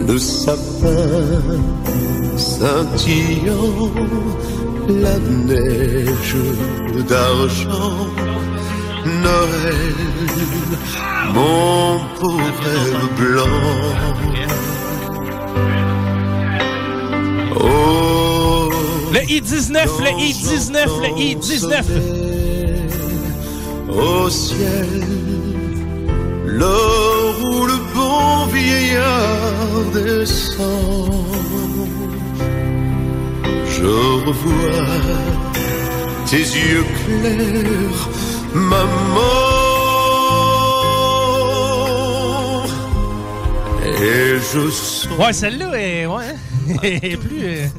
Le 0.08 0.18
sapin 0.18 1.42
scintillant, 2.38 3.92
la 4.88 5.18
neige 5.48 6.38
d'argent, 7.08 8.08
Noël, 9.06 9.96
mon 11.34 12.00
pauvre 12.20 13.10
blanc. 13.18 13.62
Oh, 17.60 18.70
Le 19.14 19.22
I-19, 19.32 19.74
le 20.04 20.12
I-19, 20.22 21.02
le 21.02 21.10
I-19. 21.20 22.25
Au 23.98 24.30
ciel, 24.30 24.88
l'or 26.46 27.36
où 27.44 27.66
le 27.66 27.78
bon 27.94 28.46
vieillard 28.48 29.86
descend. 29.94 31.26
Je 33.70 33.86
revois 34.26 34.96
tes 36.30 36.38
yeux 36.38 36.86
clairs, 37.06 38.10
maman. 38.54 39.46
Et 44.02 44.38
je 44.54 44.70
sens 44.70 45.08
Ouais, 45.18 45.34
celle-là 45.34 45.72
est, 45.80 46.06
ouais, 46.06 46.24
hein, 46.26 46.80
est 46.84 47.18
plus. 47.18 47.70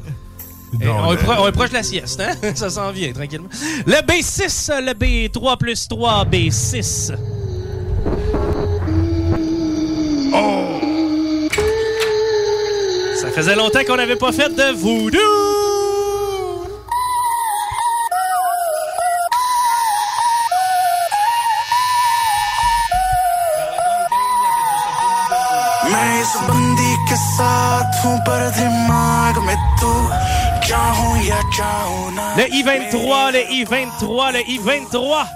Eh, 0.81 0.87
on, 0.87 1.51
proche 1.51 1.69
de 1.69 1.75
la 1.75 1.83
sieste, 1.83 2.19
hein? 2.19 2.35
Ça 2.55 2.69
s'en 2.69 2.91
vient 2.91 3.11
tranquillement. 3.13 3.49
Le 3.85 4.01
B6, 4.05 4.81
le 4.81 4.91
B3 4.93 5.57
plus 5.57 5.87
3, 5.87 6.25
B6. 6.25 7.13
Oh! 10.33 10.79
Ça 13.15 13.31
faisait 13.31 13.55
longtemps 13.55 13.83
qu'on 13.85 13.97
n'avait 13.97 14.15
pas 14.15 14.31
fait 14.31 14.49
de 14.49 14.75
voodoo! 14.75 15.56
I-23, 32.77 33.31
le 33.31 33.51
I-23, 33.51 34.31
le 34.33 34.39
I-23. 34.47 35.27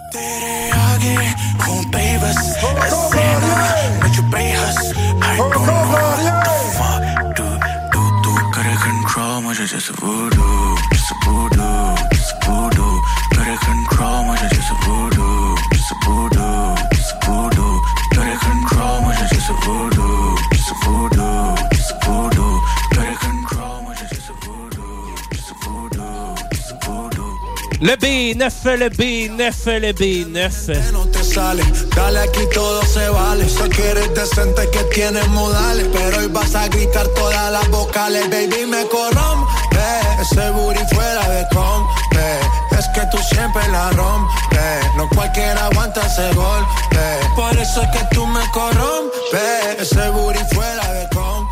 Le 27.81 27.97
B9, 27.97 28.77
le 28.77 28.91
B9, 28.91 29.79
le 29.79 29.95
B9. 29.95 30.91
no 30.91 31.07
te 31.07 31.23
sale. 31.23 31.63
Dale 31.95 32.19
aquí 32.19 32.41
todo 32.53 32.79
se 32.85 33.09
vale. 33.09 33.49
Sé 33.49 33.67
que 33.69 33.89
eres 33.89 34.13
decente, 34.13 34.69
que 34.69 34.83
tienes 34.93 35.27
modales. 35.29 35.87
Pero 35.91 36.19
hoy 36.19 36.27
vas 36.27 36.53
a 36.53 36.67
gritar 36.67 37.07
todas 37.07 37.51
las 37.51 37.67
vocales. 37.71 38.29
Baby, 38.29 38.67
me 38.67 38.85
corrompe. 38.85 39.81
Ese 40.21 40.51
booty 40.51 40.79
fuera 40.93 41.27
de 41.27 41.47
compe. 41.51 42.77
Es 42.77 42.87
que 42.93 43.01
tú 43.09 43.17
siempre 43.33 43.67
la 43.69 43.89
rompes. 43.89 44.95
No 44.95 45.09
cualquiera 45.09 45.65
aguanta 45.65 46.05
ese 46.05 46.31
golpe. 46.35 46.99
Por 47.35 47.57
eso 47.57 47.81
es 47.81 47.89
que 47.97 48.05
tú 48.13 48.27
me 48.27 48.41
corrompes. 48.51 49.79
Ese 49.79 50.07
booty 50.09 50.39
fuera 50.53 50.93
de 50.93 51.09
compe. 51.09 51.50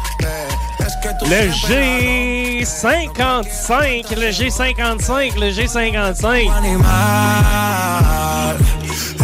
Le 1.22 1.52
G55, 1.52 4.16
le 4.16 4.32
G55, 4.32 5.36
le 5.36 5.52
G55. 5.54 6.52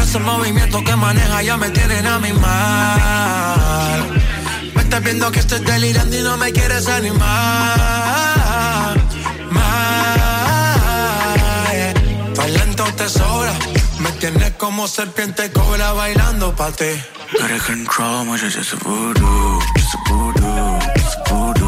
Ese 0.01 0.19
movimiento 0.19 0.83
que 0.83 0.95
maneja 0.95 1.41
ya 1.41 1.57
me 1.57 1.69
tienen 1.71 2.05
a 2.05 2.19
mi 2.19 2.31
mal. 2.33 4.03
Me 4.75 4.83
estás 4.83 5.01
viendo 5.03 5.31
que 5.31 5.39
estoy 5.39 5.61
delirando 5.61 6.15
y 6.17 6.21
no 6.21 6.37
me 6.37 6.51
quieres 6.51 6.87
animar. 6.87 7.25
Más. 9.49 9.65
Lento 12.47 12.83
te 12.95 13.09
sobra. 13.09 13.51
Me 13.99 14.11
tienes 14.19 14.51
como 14.53 14.87
serpiente 14.87 15.51
cobra 15.51 15.91
bailando 15.93 16.55
pa' 16.55 16.71
ti. 16.71 17.01
Tú 17.31 17.43
eres 17.43 17.63
control, 17.63 18.25
moi 18.25 18.37
je 18.37 18.49
suis 18.51 18.63
ce 18.63 18.75
voodoo, 18.75 19.59
voodoo, 20.07 20.77
voodoo. 21.29 21.64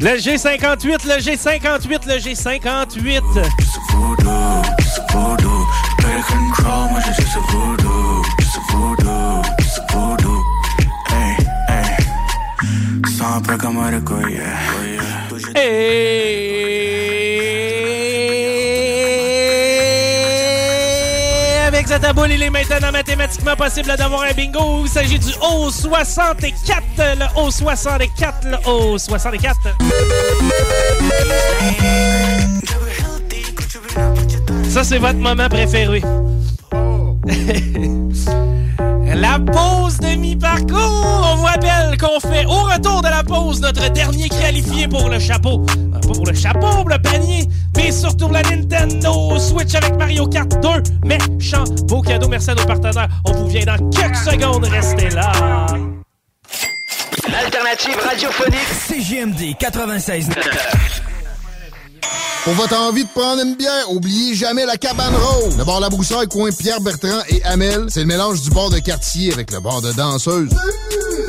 Le 0.00 0.16
G58, 0.16 1.06
le 1.06 1.18
G58, 1.20 2.06
le 2.06 2.18
G58. 2.18 3.22
voodoo, 3.90 4.62
ce 9.60 9.80
Zataboul, 22.00 22.30
il 22.30 22.42
est 22.44 22.50
maintenant 22.50 22.92
mathématiquement 22.92 23.56
possible 23.56 23.88
d'avoir 23.96 24.22
un 24.22 24.32
bingo. 24.32 24.84
Il 24.84 24.88
s'agit 24.88 25.18
du 25.18 25.32
O64, 25.32 27.16
le 27.18 27.24
O64, 27.34 28.44
le 28.44 28.56
O64. 28.58 29.54
Ça, 34.70 34.84
c'est 34.84 34.98
votre 34.98 35.18
moment 35.18 35.48
préféré. 35.48 36.00
La 39.20 39.38
pause 39.38 39.98
de 39.98 40.14
mi-parcours! 40.16 41.24
On 41.32 41.36
vous 41.36 41.42
rappelle 41.44 41.96
qu'on 41.98 42.20
fait 42.20 42.44
au 42.46 42.62
retour 42.62 43.02
de 43.02 43.08
la 43.08 43.22
pause 43.24 43.60
notre 43.60 43.88
dernier 43.90 44.28
qualifié 44.28 44.86
pour 44.86 45.08
le 45.08 45.18
chapeau. 45.18 45.64
Euh, 45.70 45.90
Pas 45.92 45.98
pour 46.00 46.24
le 46.26 46.34
chapeau, 46.34 46.68
pour 46.68 46.88
le 46.88 46.98
panier, 46.98 47.48
mais 47.76 47.90
surtout 47.90 48.26
pour 48.26 48.32
la 48.32 48.42
Nintendo 48.42 49.38
Switch 49.38 49.74
avec 49.74 49.96
Mario 49.96 50.26
Kart 50.28 50.48
2. 50.62 50.68
Méchant 51.04 51.64
beau 51.84 52.00
cadeau, 52.00 52.28
merci 52.28 52.50
à 52.50 52.54
nos 52.54 52.64
partenaires. 52.64 53.08
On 53.24 53.32
vous 53.32 53.46
vient 53.48 53.64
dans 53.64 53.90
quelques 53.90 54.16
secondes, 54.16 54.64
restez 54.66 55.10
là. 55.10 55.32
L'alternative 57.30 57.96
radiophonique 58.08 58.68
CGMD 58.88 59.56
96. 59.58 60.30
Pour 62.48 62.54
votre 62.54 62.78
envie 62.78 63.04
de 63.04 63.10
prendre 63.10 63.42
une 63.42 63.56
bière, 63.56 63.90
oubliez 63.90 64.34
jamais 64.34 64.64
la 64.64 64.78
cabane 64.78 65.14
rose. 65.14 65.58
Le 65.58 65.64
bar 65.64 65.80
La 65.80 65.90
Broussaille, 65.90 66.28
coin 66.28 66.48
Pierre 66.50 66.80
Bertrand 66.80 67.20
et 67.28 67.44
Amel, 67.44 67.88
c'est 67.90 68.00
le 68.00 68.06
mélange 68.06 68.40
du 68.40 68.48
bar 68.48 68.70
de 68.70 68.78
quartier 68.78 69.30
avec 69.34 69.52
le 69.52 69.60
bar 69.60 69.82
de 69.82 69.92
danseuse. 69.92 70.48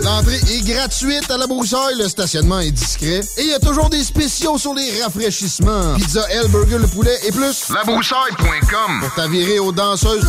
L'entrée 0.01 0.37
est 0.37 0.65
gratuite 0.65 1.29
à 1.29 1.37
La 1.37 1.45
Broussaille, 1.45 1.97
le 1.97 2.07
stationnement 2.07 2.61
est 2.61 2.71
discret 2.71 3.19
et 3.37 3.41
il 3.41 3.47
y 3.47 3.53
a 3.53 3.59
toujours 3.59 3.89
des 3.89 4.01
spéciaux 4.01 4.57
sur 4.57 4.73
les 4.73 5.03
rafraîchissements. 5.03 5.95
Pizza, 5.97 6.25
L, 6.29 6.47
burger, 6.47 6.77
le 6.77 6.87
poulet 6.87 7.19
et 7.27 7.33
plus. 7.33 7.67
Labroussaille.com 7.67 9.01
pour 9.01 9.13
t'avirer 9.13 9.59
aux 9.59 9.73
danseuses. 9.73 10.23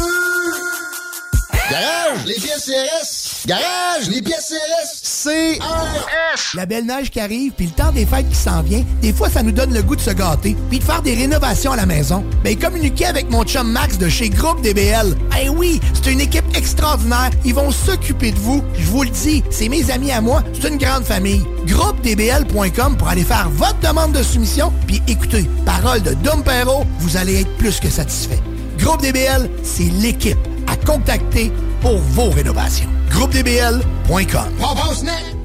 Garage, 1.70 2.26
les 2.26 2.34
pièces 2.34 2.64
CRS. 2.66 3.46
Garage, 3.46 4.08
les 4.08 4.22
pièces 4.22 4.52
CRS. 4.52 5.60
CRS. 5.60 6.56
La 6.56 6.66
belle 6.66 6.84
neige 6.84 7.10
qui 7.10 7.20
arrive, 7.20 7.52
puis 7.52 7.66
le 7.66 7.72
temps 7.72 7.92
des 7.92 8.06
fêtes 8.06 8.28
qui 8.28 8.34
s'en 8.34 8.62
vient, 8.62 8.84
des 9.00 9.12
fois, 9.12 9.30
ça 9.30 9.44
nous 9.44 9.52
donne 9.52 9.72
le 9.72 9.80
goût 9.80 9.94
de 9.94 10.00
se 10.00 10.10
gâter, 10.10 10.56
puis 10.68 10.80
de 10.80 10.84
faire 10.84 11.00
des 11.00 11.14
rénovations 11.14 11.70
à 11.70 11.76
la 11.76 11.86
maison. 11.86 12.24
Ben, 12.42 12.58
communiquez 12.58 13.06
avec 13.06 13.30
mon 13.30 13.44
chum 13.44 13.70
Max 13.70 13.98
de 13.98 14.08
chez 14.08 14.30
Groupe 14.30 14.60
DBL. 14.62 15.14
Eh 15.40 15.48
oui, 15.48 15.80
c'est 15.94 16.10
une 16.10 16.20
équipe 16.20 16.44
extraordinaire. 16.56 17.30
Ils 17.44 17.54
vont 17.54 17.70
s'occuper 17.70 18.32
de 18.32 18.38
vous. 18.38 18.64
Je 18.76 18.86
vous 18.86 19.04
le 19.04 19.10
dis, 19.10 19.44
c'est 19.50 19.68
mes 19.68 19.92
amis 19.92 20.10
à 20.10 20.20
moi. 20.20 20.42
C'est 20.60 20.70
une 20.70 20.78
grande 20.78 21.04
famille. 21.04 21.44
GroupeDBL.com 21.66 22.96
pour 22.96 23.08
aller 23.08 23.24
faire 23.24 23.48
votre 23.50 23.78
demande 23.78 24.10
de 24.10 24.24
soumission, 24.24 24.72
puis 24.88 25.00
écoutez, 25.06 25.48
parole 25.64 26.02
de 26.02 26.14
Dom 26.14 26.42
Perrault, 26.42 26.84
vous 26.98 27.16
allez 27.16 27.42
être 27.42 27.56
plus 27.58 27.78
que 27.78 27.90
satisfait. 27.90 28.40
Groupe 28.76 29.02
DBL, 29.02 29.48
c'est 29.62 29.84
l'équipe 30.00 30.49
à 30.70 30.76
contacter 30.76 31.50
pour 31.80 31.98
vos 31.98 32.30
rénovations. 32.30 32.88
GroupeDBL.com. 33.10 34.48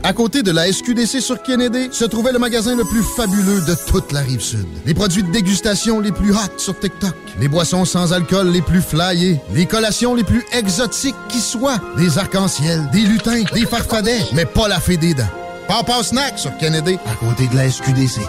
À 0.03 0.13
côté 0.13 0.43
de 0.43 0.51
la 0.51 0.71
SQDC 0.71 1.19
sur 1.19 1.41
Kennedy 1.41 1.89
se 1.91 2.05
trouvait 2.05 2.31
le 2.31 2.37
magasin 2.37 2.75
le 2.75 2.83
plus 2.83 3.01
fabuleux 3.01 3.61
de 3.61 3.75
toute 3.87 4.11
la 4.11 4.21
rive 4.21 4.41
sud. 4.41 4.67
Les 4.85 4.93
produits 4.93 5.23
de 5.23 5.31
dégustation 5.31 5.99
les 5.99 6.11
plus 6.11 6.31
hot 6.31 6.57
sur 6.57 6.79
TikTok, 6.79 7.15
les 7.39 7.47
boissons 7.47 7.85
sans 7.85 8.13
alcool 8.13 8.49
les 8.49 8.61
plus 8.61 8.81
flyées, 8.81 9.39
les 9.53 9.65
collations 9.65 10.13
les 10.13 10.23
plus 10.23 10.45
exotiques 10.53 11.15
qui 11.27 11.39
soient, 11.39 11.79
des 11.97 12.19
arcs-en-ciel, 12.19 12.87
des 12.91 13.01
lutins, 13.01 13.43
des 13.53 13.65
farfadets, 13.65 14.25
mais 14.33 14.45
pas 14.45 14.67
la 14.67 14.79
fée 14.79 14.97
des 14.97 15.15
dents. 15.15 15.23
Papa 15.67 16.03
Snack 16.03 16.37
sur 16.37 16.55
Kennedy, 16.57 16.99
à 17.07 17.15
côté 17.15 17.47
de 17.47 17.55
la 17.55 17.69
SQDC. 17.69 18.21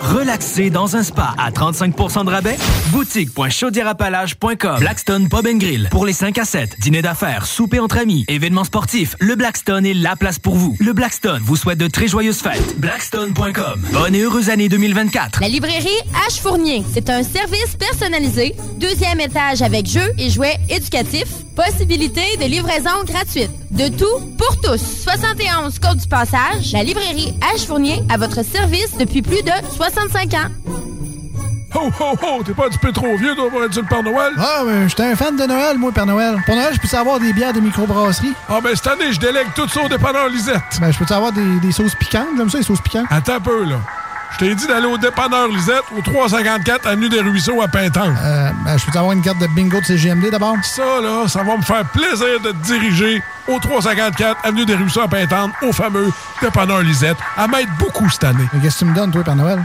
Relaxer 0.00 0.70
dans 0.70 0.96
un 0.96 1.02
spa 1.02 1.34
à 1.36 1.50
35% 1.50 2.24
de 2.24 2.30
rabais? 2.30 2.56
Boutique.chaudierapalage.com 2.88 4.78
Blackstone 4.78 5.28
Pub 5.28 5.46
and 5.46 5.58
Grill. 5.58 5.88
Pour 5.90 6.06
les 6.06 6.14
5 6.14 6.38
à 6.38 6.44
7, 6.44 6.80
dîner 6.80 7.02
d'affaires, 7.02 7.44
souper 7.44 7.78
entre 7.80 7.98
amis, 7.98 8.24
événements 8.28 8.64
sportifs, 8.64 9.14
le 9.20 9.36
Blackstone 9.36 9.84
est 9.84 9.94
la 9.94 10.16
place 10.16 10.38
pour 10.38 10.54
vous. 10.54 10.74
Le 10.80 10.94
Blackstone 10.94 11.42
vous 11.44 11.56
souhaite 11.56 11.78
de 11.78 11.86
très 11.86 12.08
joyeuses 12.08 12.38
fêtes. 12.38 12.78
Blackstone.com. 12.78 13.84
Bonne 13.92 14.14
et 14.14 14.22
heureuse 14.22 14.48
année 14.48 14.68
2024. 14.70 15.40
La 15.42 15.48
librairie 15.48 15.88
H 16.28 16.40
Fournier, 16.40 16.82
c'est 16.92 17.10
un 17.10 17.22
service 17.22 17.76
personnalisé, 17.78 18.54
deuxième 18.78 19.20
étage 19.20 19.60
avec 19.60 19.86
jeux 19.86 20.12
et 20.18 20.30
jouets 20.30 20.56
éducatifs, 20.70 21.44
possibilité 21.54 22.22
de 22.40 22.46
livraison 22.46 23.04
gratuite. 23.04 23.50
De 23.70 23.86
tout 23.88 24.34
pour 24.36 24.60
tous. 24.62 24.80
71 25.04 25.78
Côte 25.78 25.98
du 25.98 26.08
Passage, 26.08 26.72
la 26.72 26.82
librairie 26.82 27.32
H 27.54 27.66
Fournier 27.66 28.02
à 28.08 28.16
votre 28.16 28.44
service 28.44 28.96
depuis 28.98 29.22
plus 29.22 29.42
de 29.42 29.52
65 29.90 30.34
ans. 30.34 30.48
Ho, 31.72 31.88
ho, 32.00 32.16
ho! 32.20 32.42
T'es 32.42 32.52
pas 32.52 32.66
un 32.66 32.68
petit 32.68 32.78
peu 32.78 32.90
trop 32.92 33.16
vieux, 33.16 33.34
toi, 33.36 33.48
pour 33.48 33.62
être 33.62 33.72
sur 33.72 33.82
le 33.82 33.88
Père 33.88 34.02
Noël? 34.02 34.32
Ah, 34.38 34.62
mais 34.66 34.88
j'étais 34.88 35.04
un 35.04 35.14
fan 35.14 35.36
de 35.36 35.44
Noël, 35.44 35.78
moi, 35.78 35.92
Père 35.92 36.06
Noël. 36.06 36.36
Pour 36.44 36.56
Noël, 36.56 36.72
je 36.74 36.80
peux 36.88 36.96
avoir 36.96 37.20
des 37.20 37.32
bières 37.32 37.52
de 37.52 37.60
microbrasserie? 37.60 38.32
Ah, 38.48 38.60
ben 38.62 38.74
cette 38.74 38.88
année, 38.88 39.12
je 39.12 39.20
délègue 39.20 39.46
tout 39.54 39.68
ça 39.68 39.82
au 39.82 39.88
dépanneur 39.88 40.28
Lisette. 40.28 40.62
Ben, 40.80 40.90
je 40.90 40.98
peux 40.98 41.14
avoir 41.14 41.30
des, 41.32 41.60
des 41.60 41.70
sauces 41.72 41.94
piquantes? 41.94 42.26
J'aime 42.36 42.50
ça, 42.50 42.58
les 42.58 42.64
sauces 42.64 42.80
piquantes. 42.80 43.06
Attends 43.08 43.34
un 43.34 43.40
peu, 43.40 43.64
là. 43.64 43.76
Je 44.32 44.38
t'ai 44.38 44.54
dit 44.54 44.66
d'aller 44.66 44.86
au 44.86 44.96
dépanneur 44.96 45.48
Lisette, 45.48 45.82
au 45.96 46.00
354 46.02 46.86
Avenue 46.86 47.08
des 47.08 47.20
Ruisseaux 47.20 47.60
à 47.60 47.68
Pintan. 47.68 48.14
Euh, 48.22 48.50
ben, 48.64 48.76
je 48.78 48.86
peux 48.86 48.96
avoir 48.98 49.12
une 49.12 49.22
carte 49.22 49.38
de 49.38 49.46
bingo 49.48 49.80
de 49.80 49.84
CGMD 49.84 50.30
d'abord? 50.30 50.56
Ça, 50.62 51.00
là, 51.02 51.28
ça 51.28 51.42
va 51.42 51.56
me 51.56 51.62
faire 51.62 51.84
plaisir 51.90 52.40
de 52.42 52.50
te 52.52 52.64
diriger 52.66 53.22
au 53.48 53.58
354 53.58 54.38
Avenue 54.44 54.64
des 54.64 54.74
Ruisseaux 54.76 55.00
à 55.02 55.08
Pintan, 55.08 55.50
au 55.62 55.72
fameux 55.72 56.10
dépanneur 56.40 56.80
Lisette, 56.82 57.16
à 57.36 57.46
m'aide 57.48 57.68
beaucoup 57.78 58.08
cette 58.08 58.24
année. 58.24 58.44
Mais 58.52 58.60
qu'est-ce 58.60 58.80
que 58.80 58.84
tu 58.84 58.90
me 58.90 58.94
donnes, 58.94 59.10
toi, 59.10 59.24
Père 59.24 59.36
Noël? 59.36 59.62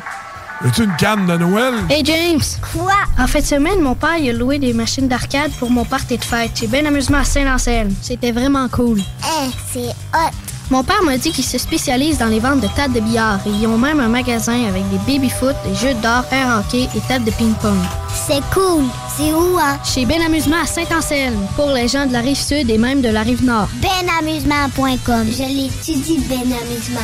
As-tu 0.65 0.83
une 0.83 0.95
canne 0.95 1.25
de 1.27 1.37
Noël? 1.37 1.73
Hey 1.89 2.03
James! 2.05 2.41
Quoi? 2.73 2.93
En 3.19 3.27
fin 3.27 3.39
de 3.39 3.45
semaine, 3.45 3.81
mon 3.81 3.93
père 3.93 4.15
il 4.17 4.29
a 4.29 4.33
loué 4.33 4.57
des 4.57 4.73
machines 4.73 5.07
d'arcade 5.07 5.51
pour 5.59 5.69
mon 5.69 5.83
party 5.83 6.17
de 6.17 6.23
fête. 6.23 6.51
J'ai 6.55 6.67
bien 6.67 6.85
amusement 6.85 7.17
à 7.19 7.23
Saint-Anselme. 7.25 7.93
C'était 8.01 8.31
vraiment 8.31 8.67
cool. 8.69 8.99
Eh, 8.99 9.49
c'est 9.73 9.89
hot! 10.13 10.54
Mon 10.71 10.83
père 10.83 11.03
m'a 11.03 11.17
dit 11.17 11.31
qu'il 11.31 11.45
se 11.45 11.57
spécialise 11.57 12.17
dans 12.17 12.27
les 12.27 12.39
ventes 12.39 12.61
de 12.61 12.67
tables 12.75 12.93
de 12.93 12.99
billard 12.99 13.39
et 13.45 13.49
ils 13.49 13.67
ont 13.67 13.77
même 13.77 13.99
un 13.99 14.07
magasin 14.07 14.65
avec 14.67 14.83
des 14.89 14.97
baby-foot, 15.05 15.55
des 15.65 15.75
jeux 15.75 15.93
d'or, 15.95 16.23
air 16.31 16.59
hockey 16.59 16.89
et 16.95 17.01
tables 17.07 17.25
de 17.25 17.31
ping-pong. 17.31 17.77
C'est 18.27 18.41
cool! 18.53 18.83
C'est 19.15 19.31
où, 19.31 19.57
hein? 19.57 19.77
Chez 19.83 20.05
Ben 20.05 20.21
Amusement 20.21 20.57
à 20.61 20.65
Saint-Anselme, 20.65 21.47
pour 21.55 21.69
les 21.69 21.87
gens 21.87 22.05
de 22.05 22.11
la 22.11 22.19
rive 22.19 22.35
sud 22.37 22.69
et 22.69 22.77
même 22.77 23.01
de 23.01 23.09
la 23.09 23.21
rive 23.21 23.45
nord. 23.45 23.69
Benamusement.com. 23.81 25.27
Je 25.31 25.43
l'étudie, 25.43 26.19
Ben 26.27 26.41
Amusement. 26.41 26.99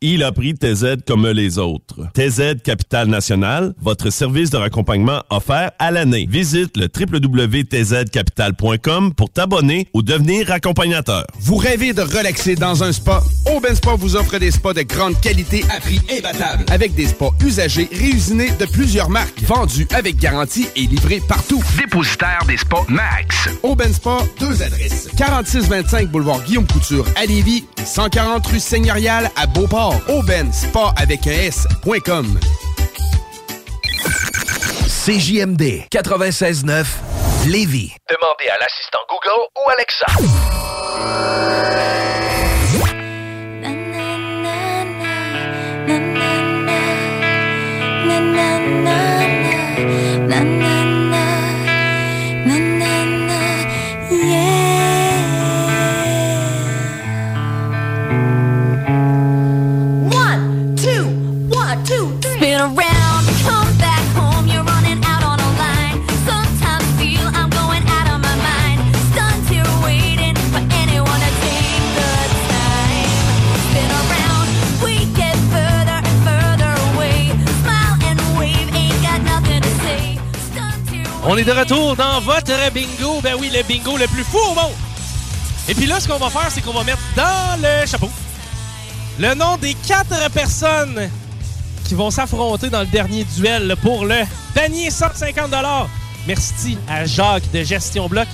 Il 0.00 0.22
a 0.22 0.30
pris 0.30 0.54
TZ 0.54 0.98
comme 1.04 1.26
les 1.26 1.58
autres. 1.58 2.06
TZ 2.14 2.62
Capital 2.62 3.08
National, 3.08 3.74
votre 3.80 4.10
service 4.10 4.50
de 4.50 4.56
raccompagnement 4.56 5.24
offert 5.28 5.72
à 5.80 5.90
l'année. 5.90 6.28
Visite 6.30 6.76
le 6.76 6.86
www.tzcapital.com 6.86 9.12
pour 9.14 9.30
t'abonner 9.30 9.88
ou 9.94 10.02
devenir 10.02 10.52
accompagnateur. 10.52 11.26
Vous 11.40 11.56
rêvez 11.56 11.94
de 11.94 12.02
relaxer 12.02 12.54
dans 12.54 12.84
un 12.84 12.92
spa? 12.92 13.24
Aubin 13.52 13.74
Spa 13.74 13.96
vous 13.96 14.14
offre 14.14 14.38
des 14.38 14.52
spas 14.52 14.72
de 14.72 14.82
grande 14.82 15.20
qualité 15.20 15.64
à 15.68 15.80
prix 15.80 16.00
imbattable. 16.16 16.64
Avec 16.70 16.94
des 16.94 17.08
spas 17.08 17.32
usagés 17.44 17.88
réusinés 17.90 18.52
de 18.52 18.66
plusieurs 18.66 19.10
marques, 19.10 19.42
vendus 19.42 19.88
avec 19.92 20.16
garantie 20.18 20.68
et 20.76 20.82
livrés 20.82 21.20
partout. 21.26 21.60
Dépositaire 21.76 22.44
des 22.46 22.56
spas 22.56 22.84
Max. 22.88 23.48
Aubin 23.64 23.92
Spa, 23.92 24.18
deux 24.38 24.62
adresses. 24.62 25.08
4625 25.16 26.08
boulevard 26.08 26.44
Guillaume 26.44 26.68
Couture 26.68 27.04
à 27.16 27.26
Lévis 27.26 27.64
et 27.78 27.84
140 27.84 28.46
rue 28.46 28.60
Seigneurial 28.60 29.28
à 29.34 29.48
Beauport. 29.48 29.87
Aubaine 30.08 30.52
Spa 30.52 30.92
avec 30.96 31.26
un 31.26 31.30
S.com. 31.30 32.38
CJMD 34.86 35.86
96.9 35.90 36.84
Lévis. 37.46 37.94
Demandez 38.10 38.48
à 38.48 38.58
l'assistant 38.58 38.98
Google 39.08 39.48
ou 39.56 39.70
Alexa. 39.70 40.77
On 81.30 81.36
est 81.36 81.44
de 81.44 81.52
retour 81.52 81.94
dans 81.94 82.20
votre 82.20 82.72
bingo. 82.72 83.20
Ben 83.22 83.34
oui, 83.38 83.50
le 83.54 83.62
bingo 83.62 83.98
le 83.98 84.06
plus 84.06 84.24
fou 84.24 84.38
au 84.38 84.54
monde. 84.54 84.72
Et 85.68 85.74
puis 85.74 85.84
là, 85.84 86.00
ce 86.00 86.08
qu'on 86.08 86.16
va 86.16 86.30
faire, 86.30 86.50
c'est 86.50 86.62
qu'on 86.62 86.72
va 86.72 86.84
mettre 86.84 87.02
dans 87.14 87.60
le 87.60 87.86
chapeau 87.86 88.08
le 89.20 89.34
nom 89.34 89.58
des 89.58 89.74
quatre 89.86 90.30
personnes 90.30 91.10
qui 91.84 91.94
vont 91.94 92.10
s'affronter 92.10 92.70
dans 92.70 92.80
le 92.80 92.86
dernier 92.86 93.24
duel 93.36 93.76
pour 93.82 94.06
le 94.06 94.20
panier 94.54 94.90
150 94.90 95.50
Merci 96.26 96.78
à 96.88 97.04
Jacques 97.04 97.50
de 97.52 97.62
Gestion 97.62 98.08
Bloc. 98.08 98.26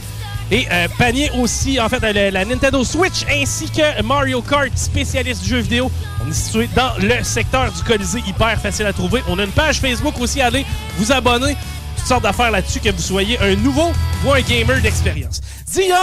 Et 0.52 0.68
euh, 0.70 0.86
panier 0.96 1.32
aussi, 1.36 1.80
en 1.80 1.88
fait, 1.88 1.98
la, 1.98 2.30
la 2.30 2.44
Nintendo 2.44 2.84
Switch 2.84 3.24
ainsi 3.28 3.68
que 3.70 4.02
Mario 4.02 4.40
Kart, 4.40 4.70
spécialiste 4.76 5.42
du 5.42 5.48
jeu 5.48 5.58
vidéo. 5.58 5.90
On 6.24 6.30
est 6.30 6.32
situé 6.32 6.68
dans 6.76 6.92
le 7.00 7.24
secteur 7.24 7.72
du 7.72 7.82
Colisée, 7.82 8.22
hyper 8.24 8.60
facile 8.60 8.86
à 8.86 8.92
trouver. 8.92 9.20
On 9.26 9.40
a 9.40 9.42
une 9.42 9.50
page 9.50 9.80
Facebook 9.80 10.14
aussi, 10.20 10.40
allez 10.40 10.64
vous 10.96 11.10
abonner. 11.10 11.56
Toutes 12.04 12.10
sortes 12.10 12.24
d'affaires 12.24 12.50
là-dessus, 12.50 12.80
que 12.80 12.90
vous 12.90 13.00
soyez 13.00 13.38
un 13.40 13.56
nouveau 13.56 13.90
ou 14.26 14.30
un 14.30 14.40
gamer 14.42 14.78
d'expérience. 14.82 15.40
Dion, 15.72 15.96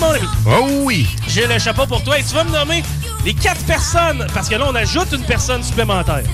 mon 0.00 0.08
ami. 0.10 0.26
Oh 0.44 0.66
oui. 0.82 1.06
J'ai 1.28 1.46
le 1.46 1.60
chapeau 1.60 1.86
pour 1.86 2.02
toi 2.02 2.18
et 2.18 2.24
tu 2.24 2.34
vas 2.34 2.42
me 2.42 2.50
nommer 2.50 2.82
les 3.24 3.34
quatre 3.34 3.64
personnes, 3.64 4.26
parce 4.34 4.48
que 4.48 4.56
là, 4.56 4.64
on 4.68 4.74
ajoute 4.74 5.12
une 5.12 5.22
personne 5.22 5.62
supplémentaire. 5.62 6.24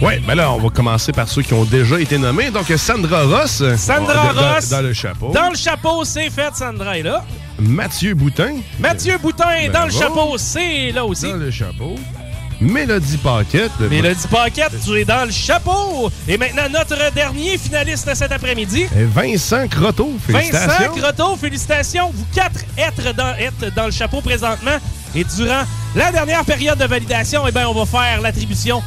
Ouais, 0.00 0.18
ben 0.26 0.34
là, 0.34 0.50
on 0.50 0.58
va 0.58 0.70
commencer 0.70 1.12
par 1.12 1.28
ceux 1.28 1.42
qui 1.42 1.52
ont 1.52 1.66
déjà 1.66 2.00
été 2.00 2.16
nommés. 2.16 2.50
Donc, 2.50 2.72
Sandra 2.74 3.24
Ross. 3.24 3.62
Sandra 3.76 4.32
dans- 4.32 4.54
Ross. 4.54 4.70
Dans, 4.70 4.80
le 4.80 4.94
chapeau. 4.94 5.30
Dans 5.34 5.50
le 5.50 5.56
chapeau, 5.56 6.02
c'est 6.06 6.30
fait, 6.30 6.56
Sandra 6.56 6.96
est 6.98 7.02
là. 7.02 7.22
Mathieu 7.58 8.14
Boutin. 8.14 8.56
Mathieu 8.80 9.18
Boutin, 9.18 9.68
dans 9.70 9.84
le 9.84 9.90
chapeau, 9.90 10.38
c'est 10.38 10.90
là 10.90 11.04
aussi. 11.04 11.28
Dans 11.28 11.36
le 11.36 11.50
chapeau. 11.50 11.96
Mélodie 12.64 13.18
Paquette. 13.18 13.78
Mélodie 13.78 14.26
Paquette, 14.28 14.72
tu 14.82 14.98
es 14.98 15.04
dans 15.04 15.26
le 15.26 15.30
chapeau. 15.30 16.10
Et 16.26 16.38
maintenant, 16.38 16.68
notre 16.70 17.12
dernier 17.12 17.58
finaliste 17.58 18.08
de 18.08 18.14
cet 18.14 18.32
après-midi. 18.32 18.86
Vincent 19.14 19.68
Croteau. 19.68 20.12
Félicitations. 20.26 20.68
Vincent 20.68 21.00
Croteau, 21.00 21.36
félicitations. 21.36 22.10
Vous 22.14 22.24
quatre 22.34 22.60
êtes 22.78 23.16
dans, 23.16 23.34
êtes 23.36 23.74
dans 23.74 23.84
le 23.86 23.92
chapeau 23.92 24.22
présentement. 24.22 24.78
Et 25.14 25.24
durant 25.24 25.62
la 25.94 26.10
dernière 26.10 26.44
période 26.44 26.78
de 26.78 26.86
validation, 26.86 27.42
eh 27.46 27.52
bien, 27.52 27.68
on 27.68 27.74
va 27.74 27.84
faire 27.84 28.22
l'attribution 28.22 28.82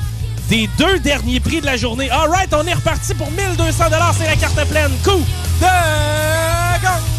des 0.49 0.67
deux 0.77 0.99
derniers 0.99 1.39
prix 1.39 1.61
de 1.61 1.65
la 1.65 1.77
journée. 1.77 2.09
All 2.09 2.29
right, 2.29 2.53
on 2.53 2.65
est 2.65 2.73
reparti 2.73 3.13
pour 3.13 3.29
1200 3.31 3.83
C'est 4.17 4.25
la 4.25 4.35
carte 4.35 4.67
pleine. 4.69 4.91
Coup 5.03 5.23
de 5.61 6.83
gang. 6.83 7.16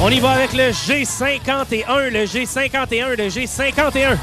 On 0.00 0.10
y 0.10 0.20
va 0.20 0.30
avec 0.30 0.52
le 0.52 0.70
G51, 0.70 2.10
le 2.10 2.24
G51, 2.24 3.16
le 3.16 3.28
G51. 3.28 4.16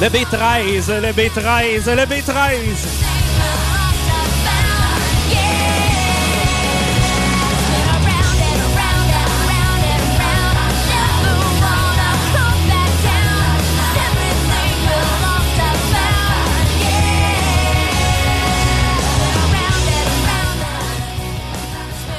Le 0.00 0.06
B13, 0.06 1.00
le 1.00 1.12
B13, 1.12 1.94
le 1.94 2.02
B13. 2.02 3.17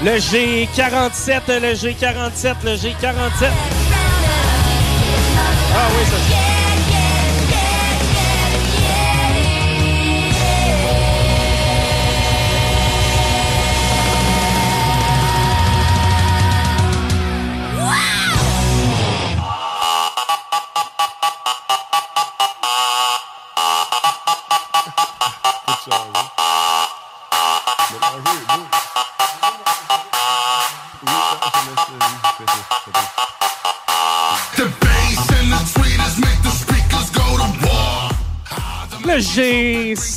Le 0.01 0.11
G47, 0.11 1.59
le 1.59 1.73
G47, 1.73 2.55
le 2.63 2.75
G47. 2.75 3.49
Ah 5.75 5.87
oui, 5.91 6.05
ça. 6.09 6.48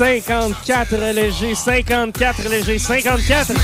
G54, 0.02 1.14
le 1.14 1.30
G54, 1.30 2.48
le 2.50 2.60
G54. 2.60 3.54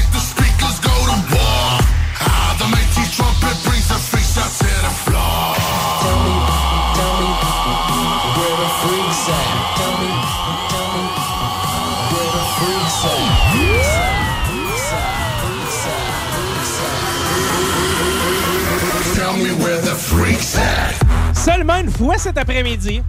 Seulement 21.34 21.76
une 21.78 21.90
fois 21.90 22.16
cet 22.16 22.38
après-midi, 22.38 23.02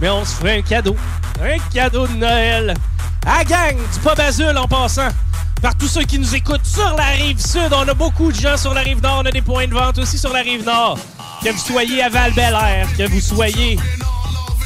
mais 0.00 0.08
on 0.08 0.24
se 0.24 0.34
ferait 0.34 0.58
un 0.58 0.62
cadeau. 0.62 0.96
Un 1.42 1.58
cadeau 1.72 2.06
de 2.06 2.14
Noël. 2.14 2.74
À 3.26 3.44
gang 3.44 3.76
du 3.76 4.00
Pop 4.00 4.18
Azul 4.18 4.56
en 4.56 4.68
passant. 4.68 5.08
Par 5.62 5.74
tous 5.76 5.88
ceux 5.88 6.02
qui 6.02 6.18
nous 6.18 6.34
écoutent 6.34 6.64
sur 6.64 6.94
la 6.96 7.06
rive 7.06 7.40
sud. 7.40 7.72
On 7.72 7.88
a 7.88 7.94
beaucoup 7.94 8.30
de 8.30 8.38
gens 8.38 8.56
sur 8.56 8.74
la 8.74 8.82
rive 8.82 9.02
nord. 9.02 9.22
On 9.22 9.26
a 9.26 9.30
des 9.30 9.42
points 9.42 9.66
de 9.66 9.74
vente 9.74 9.98
aussi 9.98 10.18
sur 10.18 10.32
la 10.32 10.40
rive 10.40 10.64
nord. 10.64 10.98
Que 11.42 11.50
vous 11.50 11.58
soyez 11.58 12.02
à 12.02 12.08
val 12.08 12.32
air 12.38 12.86
que 12.96 13.08
vous 13.08 13.20
soyez 13.20 13.78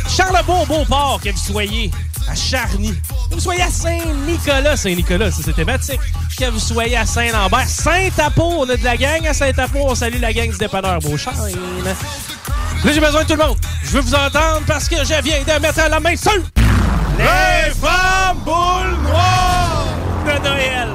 Charlebourg, 0.08 0.66
Beauport, 0.66 1.20
que 1.22 1.30
vous 1.30 1.52
soyez 1.52 1.90
à 2.28 2.34
Charny, 2.34 2.94
que 3.28 3.34
vous 3.34 3.40
soyez 3.40 3.62
à 3.62 3.70
Saint-Nicolas, 3.70 4.76
Saint-Nicolas, 4.76 5.30
c'est 5.30 5.52
thématique, 5.52 6.00
que 6.38 6.50
vous 6.50 6.58
soyez 6.58 6.96
à 6.96 7.06
Saint-Lambert, 7.06 7.68
Saint-Apo, 7.68 8.54
on 8.58 8.68
a 8.68 8.76
de 8.76 8.84
la 8.84 8.96
gang 8.96 9.26
à 9.26 9.34
Saint-Apo, 9.34 9.78
on 9.80 9.94
salue 9.94 10.20
la 10.20 10.32
gang 10.32 10.50
du 10.50 10.56
dépanneur 10.56 11.00
Beauchesne. 11.00 11.32
Là, 11.84 12.92
j'ai 12.92 13.00
besoin 13.00 13.22
de 13.22 13.28
tout 13.28 13.36
le 13.36 13.44
monde. 13.44 13.58
Je 13.82 13.90
veux 13.90 14.00
vous 14.00 14.14
entendre 14.14 14.62
parce 14.66 14.88
que 14.88 14.96
je 14.96 15.22
viens 15.22 15.42
de 15.42 15.60
mettre 15.60 15.88
la 15.88 16.00
main 16.00 16.16
sur 16.16 16.32
les 17.18 17.70
femmes 17.74 18.38
boules 18.44 18.96
noires 19.02 19.86
de 20.26 20.48
Noël. 20.48 20.88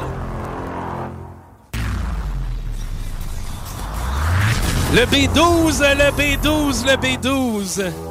Le 4.93 5.05
B12, 5.05 5.81
le 5.95 6.11
B12, 6.17 6.85
le 6.85 6.95
B12. 6.97 8.08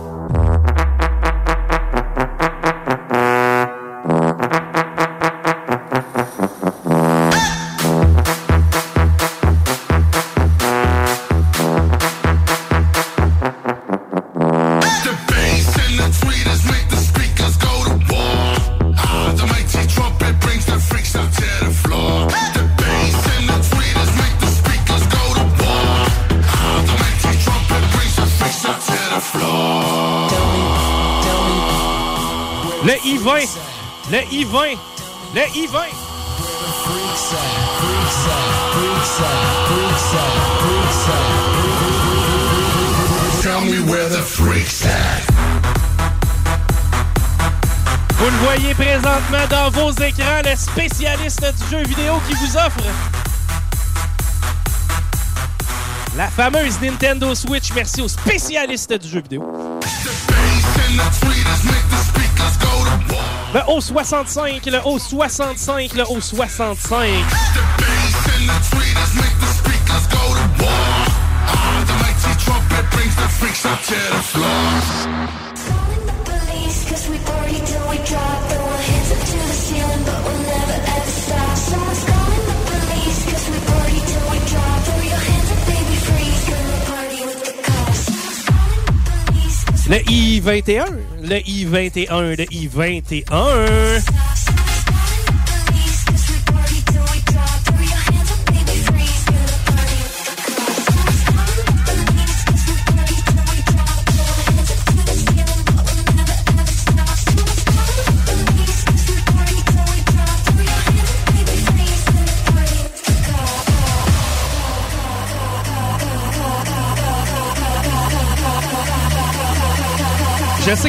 Le 35.48 35.56
I-20. 35.56 35.78
Tell 43.42 43.60
me 43.60 43.90
where 43.90 44.08
the 44.08 44.22
freaks 44.22 44.84
at. 44.84 45.22
Vous 48.18 48.24
le 48.24 48.36
voyez 48.44 48.74
présentement 48.74 49.46
dans 49.48 49.70
vos 49.70 49.92
écrans, 49.92 50.42
le 50.44 50.56
spécialiste 50.56 51.40
du 51.40 51.70
jeu 51.70 51.82
vidéo 51.84 52.20
qui 52.28 52.34
vous 52.34 52.56
offre 52.56 52.84
la 56.16 56.28
fameuse 56.28 56.80
Nintendo 56.82 57.34
Switch. 57.34 57.72
Merci 57.74 58.02
au 58.02 58.08
spécialiste 58.08 58.92
du 58.92 59.08
jeu 59.08 59.22
vidéo. 59.22 59.78
Le 63.54 63.60
O65, 63.60 64.70
le 64.70 64.78
O65, 64.78 65.96
le 65.96 66.02
O65. 66.04 67.06
Le 89.88 89.96
I-21, 90.10 90.84
le 91.28 91.40
I-21, 91.46 92.36
le 92.36 92.46
I-21. 92.50 94.17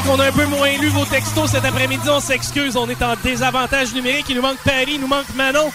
Qu'on 0.09 0.19
a 0.19 0.29
un 0.29 0.31
peu 0.31 0.45
moins 0.47 0.75
lu 0.79 0.87
vos 0.87 1.05
textos 1.05 1.51
cet 1.51 1.65
après-midi, 1.65 2.09
on 2.09 2.19
s'excuse, 2.19 2.75
on 2.75 2.89
est 2.89 3.01
en 3.03 3.15
désavantage 3.23 3.93
numérique, 3.93 4.25
il 4.29 4.37
nous 4.37 4.41
manque 4.41 4.57
Paris, 4.63 4.93
il 4.95 5.01
nous 5.01 5.07
manque 5.07 5.31
Manon, 5.35 5.71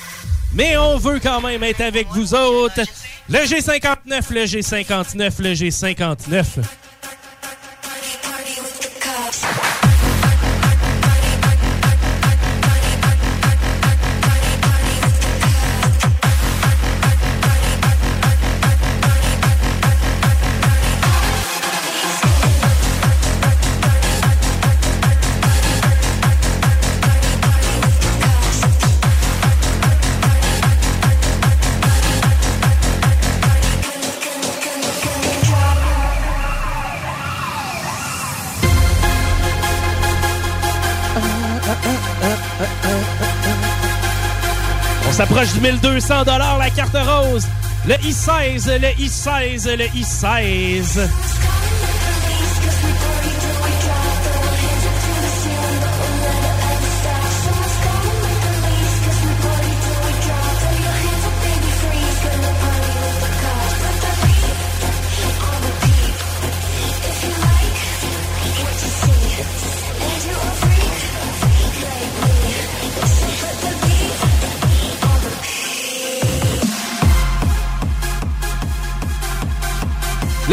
mais 0.54 0.76
on 0.76 0.96
veut 0.96 1.20
quand 1.20 1.40
même 1.40 1.62
être 1.62 1.82
avec 1.82 2.08
vous 2.08 2.34
autres. 2.34 2.80
Le 3.28 3.38
G59, 3.38 4.32
le 4.32 4.44
G59, 4.44 5.40
le 5.40 5.52
G59. 5.52 6.44
1200 45.64 46.24
la 46.58 46.68
carte 46.68 46.98
rose. 47.06 47.46
Le 47.86 47.94
I-16, 47.94 48.68
le 48.78 48.92
I-16, 48.98 49.76
le 49.76 49.86
I-16. 49.94 51.08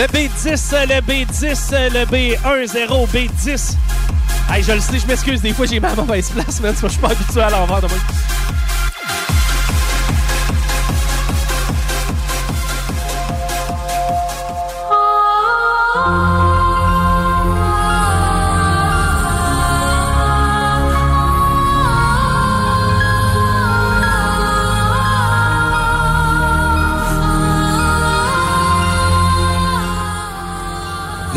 Le 0.01 0.07
B10, 0.07 0.87
le 0.87 0.99
B10, 1.01 1.93
le 1.93 2.05
B10, 2.05 3.05
B10. 3.13 3.75
Hey, 4.49 4.63
je 4.63 4.71
le 4.71 4.79
sais, 4.79 4.97
je 4.97 5.05
m'excuse, 5.05 5.41
des 5.43 5.53
fois 5.53 5.67
j'ai 5.67 5.79
ma 5.79 5.93
mauvaise 5.93 6.31
place, 6.31 6.59
man. 6.59 6.73
Je 6.81 6.87
suis 6.87 6.97
pas 6.97 7.09
habitué 7.09 7.39
à 7.39 7.51
l'envers 7.51 7.81
de 7.81 7.87
moi. 7.87 7.97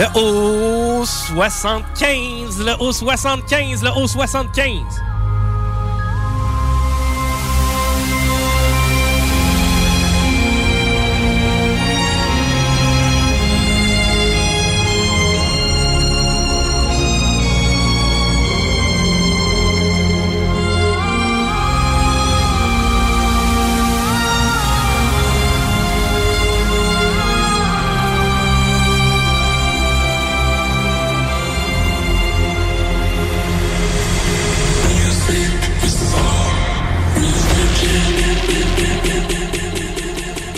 Le 0.05 0.11
O75, 0.11 2.59
le 2.59 2.73
O75, 2.73 3.83
le 3.83 3.91
O75. 3.91 5.14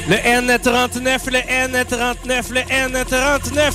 Le 0.09 0.15
N39, 0.15 1.31
le 1.33 1.39
N39, 1.41 2.53
le 2.53 2.61
N39. 2.61 3.73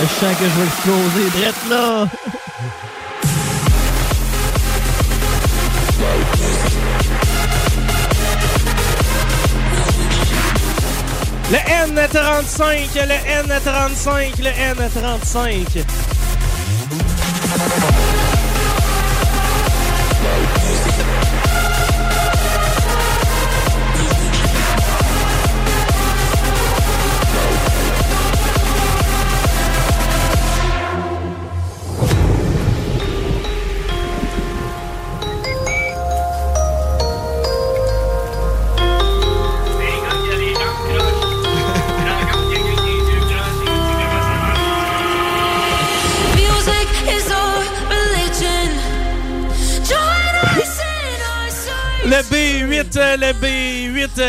Je 0.00 0.06
sens 0.06 0.36
que 0.36 0.44
je 0.44 0.50
vais 0.50 0.66
exploser, 0.66 1.30
drette 1.40 1.68
là! 1.68 2.37
N35, 11.98 12.94
le 13.08 13.14
N35, 13.42 14.40
le 14.40 14.50
N35. 14.50 16.07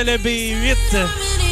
Le 0.04 0.18
B8. 0.18 1.49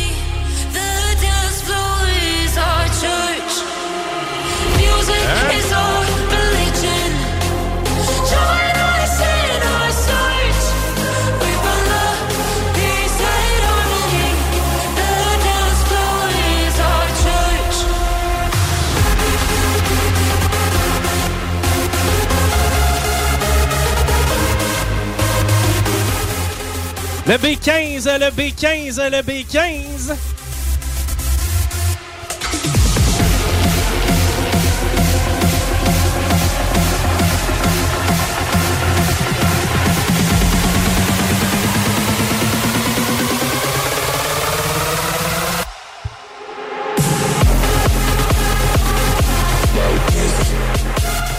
Le 27.29 27.33
B15, 27.33 28.05
le 28.19 28.27
B15, 28.27 29.09
le 29.09 29.17
B15. 29.17 30.15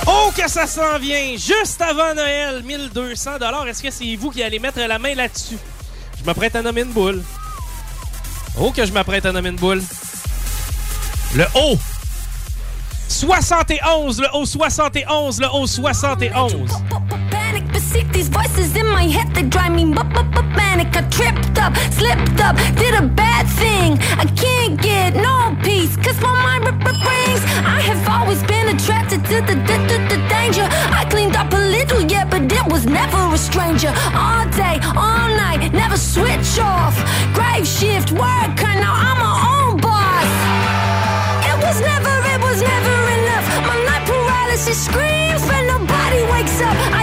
Oh, 0.07 0.31
que 0.37 0.51
ça 0.51 0.67
s'en 0.67 0.99
vient! 0.99 1.31
Juste 1.39 1.81
avant 1.81 2.15
Noël, 2.15 2.63
1200 2.63 3.31
Est-ce 3.67 3.83
que 3.83 3.91
c'est 3.91 4.17
vous 4.17 4.31
qui 4.31 4.43
allez 4.43 4.59
mettre 4.59 4.81
la 4.81 4.99
main 4.99 5.15
là-dessus? 5.15 5.57
Je 6.21 6.25
m'apprête 6.25 6.57
à 6.57 6.63
nommer 6.63 6.83
une 6.83 6.93
boule. 6.93 7.23
Oh, 8.61 8.73
que 8.73 8.85
je 8.85 8.93
m'apprête 8.93 9.25
à 9.27 9.33
nommer 9.33 9.51
une 9.51 9.57
boule. 9.57 9.83
Le 11.35 11.45
haut. 11.55 11.79
71, 13.09 14.21
le 14.21 14.27
haut 14.35 14.45
71, 14.45 15.41
le 15.41 15.47
haut 15.53 15.67
71. 15.67 16.71
But 17.93 18.13
these 18.13 18.29
voices 18.29 18.77
in 18.77 18.87
my 18.87 19.05
head 19.05 19.35
they 19.35 19.43
drive 19.43 19.73
me 19.73 19.85
bu- 19.85 20.05
bu- 20.15 20.31
bu- 20.35 20.51
manic. 20.57 20.97
I 20.97 21.03
tripped 21.09 21.59
up, 21.59 21.77
slipped 21.93 22.41
up, 22.41 22.57
did 22.77 22.95
a 22.95 23.07
bad 23.07 23.47
thing. 23.61 23.99
I 24.23 24.27
can't 24.37 24.81
get 24.81 25.15
no 25.15 25.57
peace, 25.63 25.97
cause 25.97 26.21
my 26.21 26.33
mind 26.43 26.65
rings. 27.29 27.43
I 27.65 27.81
have 27.91 28.03
always 28.09 28.43
been 28.45 28.69
attracted 28.75 29.25
to 29.31 29.37
the, 29.49 29.55
the, 29.69 29.77
the, 29.91 29.99
the 30.13 30.19
danger. 30.29 30.67
I 31.01 31.07
cleaned 31.11 31.37
up 31.37 31.53
a 31.53 31.63
little, 31.77 32.03
yeah, 32.03 32.25
but 32.25 32.43
it 32.51 32.67
was 32.73 32.87
never 32.87 33.21
a 33.35 33.39
stranger. 33.39 33.93
All 34.15 34.45
day, 34.63 34.77
all 34.97 35.29
night, 35.45 35.73
never 35.73 35.97
switch 35.97 36.59
off. 36.59 36.95
Grave 37.35 37.67
shift, 37.67 38.13
worker, 38.13 38.73
now 38.85 38.95
I'm 39.07 39.19
my 39.27 39.35
own 39.55 39.77
boss. 39.81 40.31
It 41.51 41.57
was 41.65 41.81
never, 41.81 42.15
it 42.35 42.41
was 42.47 42.59
never 42.73 42.97
enough. 43.19 43.47
My 43.69 43.77
night 43.89 44.05
paralysis 44.07 44.79
screams, 44.87 45.43
but 45.47 45.63
nobody 45.75 46.21
wakes 46.33 46.61
up. 46.61 46.98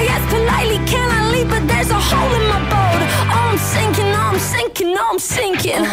There's 1.87 1.97
a 1.97 2.15
hole 2.15 2.33
in 2.33 2.47
my 2.47 2.59
boat. 2.69 3.01
Oh, 3.29 3.49
I'm 3.51 3.57
sinking, 3.57 4.11
oh, 4.13 4.31
I'm 4.31 4.39
sinking, 4.39 4.95
oh, 4.97 5.09
I'm 5.11 5.19
sinking. 5.19 5.85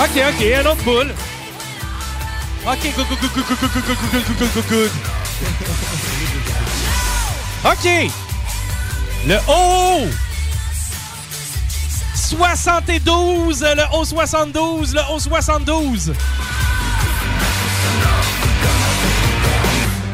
OK, 0.00 0.16
OK, 0.28 0.54
un 0.54 0.66
autre 0.66 0.84
boule. 0.84 1.12
OK, 2.66 2.92
good, 2.92 3.06
good, 3.08 3.20
good, 3.20 3.32
good, 3.34 3.46
good, 3.46 3.58
good, 3.58 3.72
good, 3.72 3.98
good, 3.98 4.24
good, 4.26 4.38
good, 4.38 4.52
good, 4.54 4.68
good. 4.68 4.92
OK. 7.64 8.10
Le 9.26 9.38
haut. 9.48 10.08
72, 12.14 13.62
le 13.62 13.84
haut 13.92 14.04
72, 14.04 14.94
le 14.94 15.00
haut 15.10 15.18
72. 15.18 16.12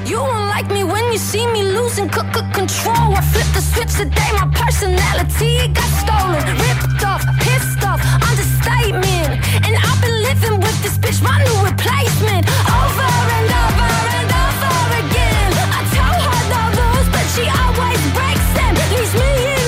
You 0.05 0.21
won't 0.21 0.49
like 0.53 0.69
me 0.71 0.85
when 0.85 1.05
you 1.13 1.19
see 1.19 1.47
me 1.47 1.63
losing 1.63 2.13
c- 2.13 2.21
c- 2.21 2.53
control. 2.53 3.17
I 3.17 3.23
flip 3.33 3.49
the 3.57 3.63
switch 3.63 3.93
today, 3.97 4.31
my 4.37 4.47
personality 4.53 5.69
got 5.73 5.91
stolen, 6.05 6.45
ripped 6.61 7.03
off, 7.03 7.25
pissed 7.41 7.81
off, 7.83 8.01
understatement. 8.29 9.41
And 9.65 9.73
I've 9.75 10.01
been 10.05 10.19
living 10.29 10.61
with 10.61 10.77
this 10.85 10.99
bitch, 11.01 11.23
my 11.25 11.41
new 11.41 11.59
replacement, 11.65 12.45
over 12.69 13.13
and 13.39 13.49
over 13.65 13.93
and 14.21 14.29
over 14.29 14.85
again. 15.09 15.51
I 15.73 15.81
tell 15.97 16.17
her 16.29 16.69
rules, 16.77 17.09
but 17.09 17.25
she 17.33 17.45
always 17.49 18.03
breaks 18.13 18.49
them. 18.61 18.75
Me 19.17 19.31
in 19.57 19.65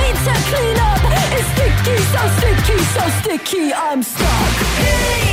me 0.00 0.08
to 0.24 0.34
clean 0.48 0.78
up. 0.80 1.00
It's 1.36 1.44
sticky, 1.52 1.96
so 2.08 2.22
sticky, 2.40 2.78
so 2.96 3.02
sticky, 3.20 3.74
I'm 3.74 4.02
stuck. 4.02 5.29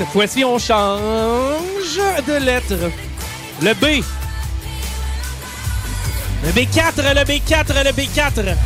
Cette 0.00 0.08
fois-ci, 0.08 0.42
on 0.46 0.58
change 0.58 2.00
de 2.26 2.42
lettre. 2.42 2.90
Le 3.60 3.74
B. 3.74 4.02
Le 6.42 6.52
B4, 6.52 7.14
le 7.14 7.20
B4, 7.20 7.84
le 7.84 7.90
B4. 7.90 8.56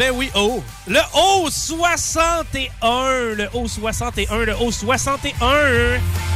Ben 0.00 0.12
oui, 0.14 0.30
oh. 0.34 0.62
Le 0.86 1.00
haut 1.14 1.50
61. 1.50 3.34
Le 3.36 3.48
haut 3.52 3.68
61. 3.68 4.44
Le 4.46 4.56
haut 4.56 4.72
61. 4.72 6.29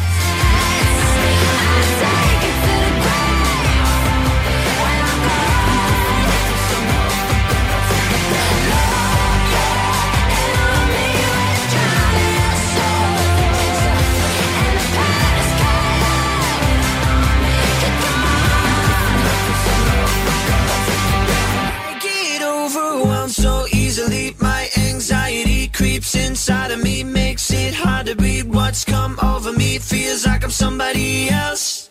Me 29.74 29.80
feels 29.80 30.26
like 30.26 30.44
I'm 30.44 30.50
somebody 30.50 31.28
else. 31.28 31.90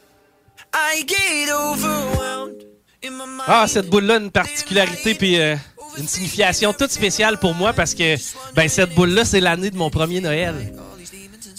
I 0.73 1.03
get 1.05 1.49
overwhelmed. 1.49 2.63
In 3.03 3.17
my 3.17 3.25
mind. 3.25 3.43
Ah, 3.47 3.65
cette 3.67 3.89
boule-là 3.89 4.15
a 4.15 4.19
une 4.19 4.31
particularité 4.31 5.15
puis 5.15 5.39
euh, 5.39 5.55
une 5.97 6.07
signification 6.07 6.73
toute 6.73 6.91
spéciale 6.91 7.37
pour 7.37 7.53
moi 7.53 7.73
parce 7.73 7.93
que 7.93 8.15
ben 8.55 8.69
cette 8.69 8.95
boule-là, 8.95 9.25
c'est 9.25 9.41
l'année 9.41 9.69
de 9.69 9.77
mon 9.77 9.89
premier 9.89 10.21
Noël. 10.21 10.73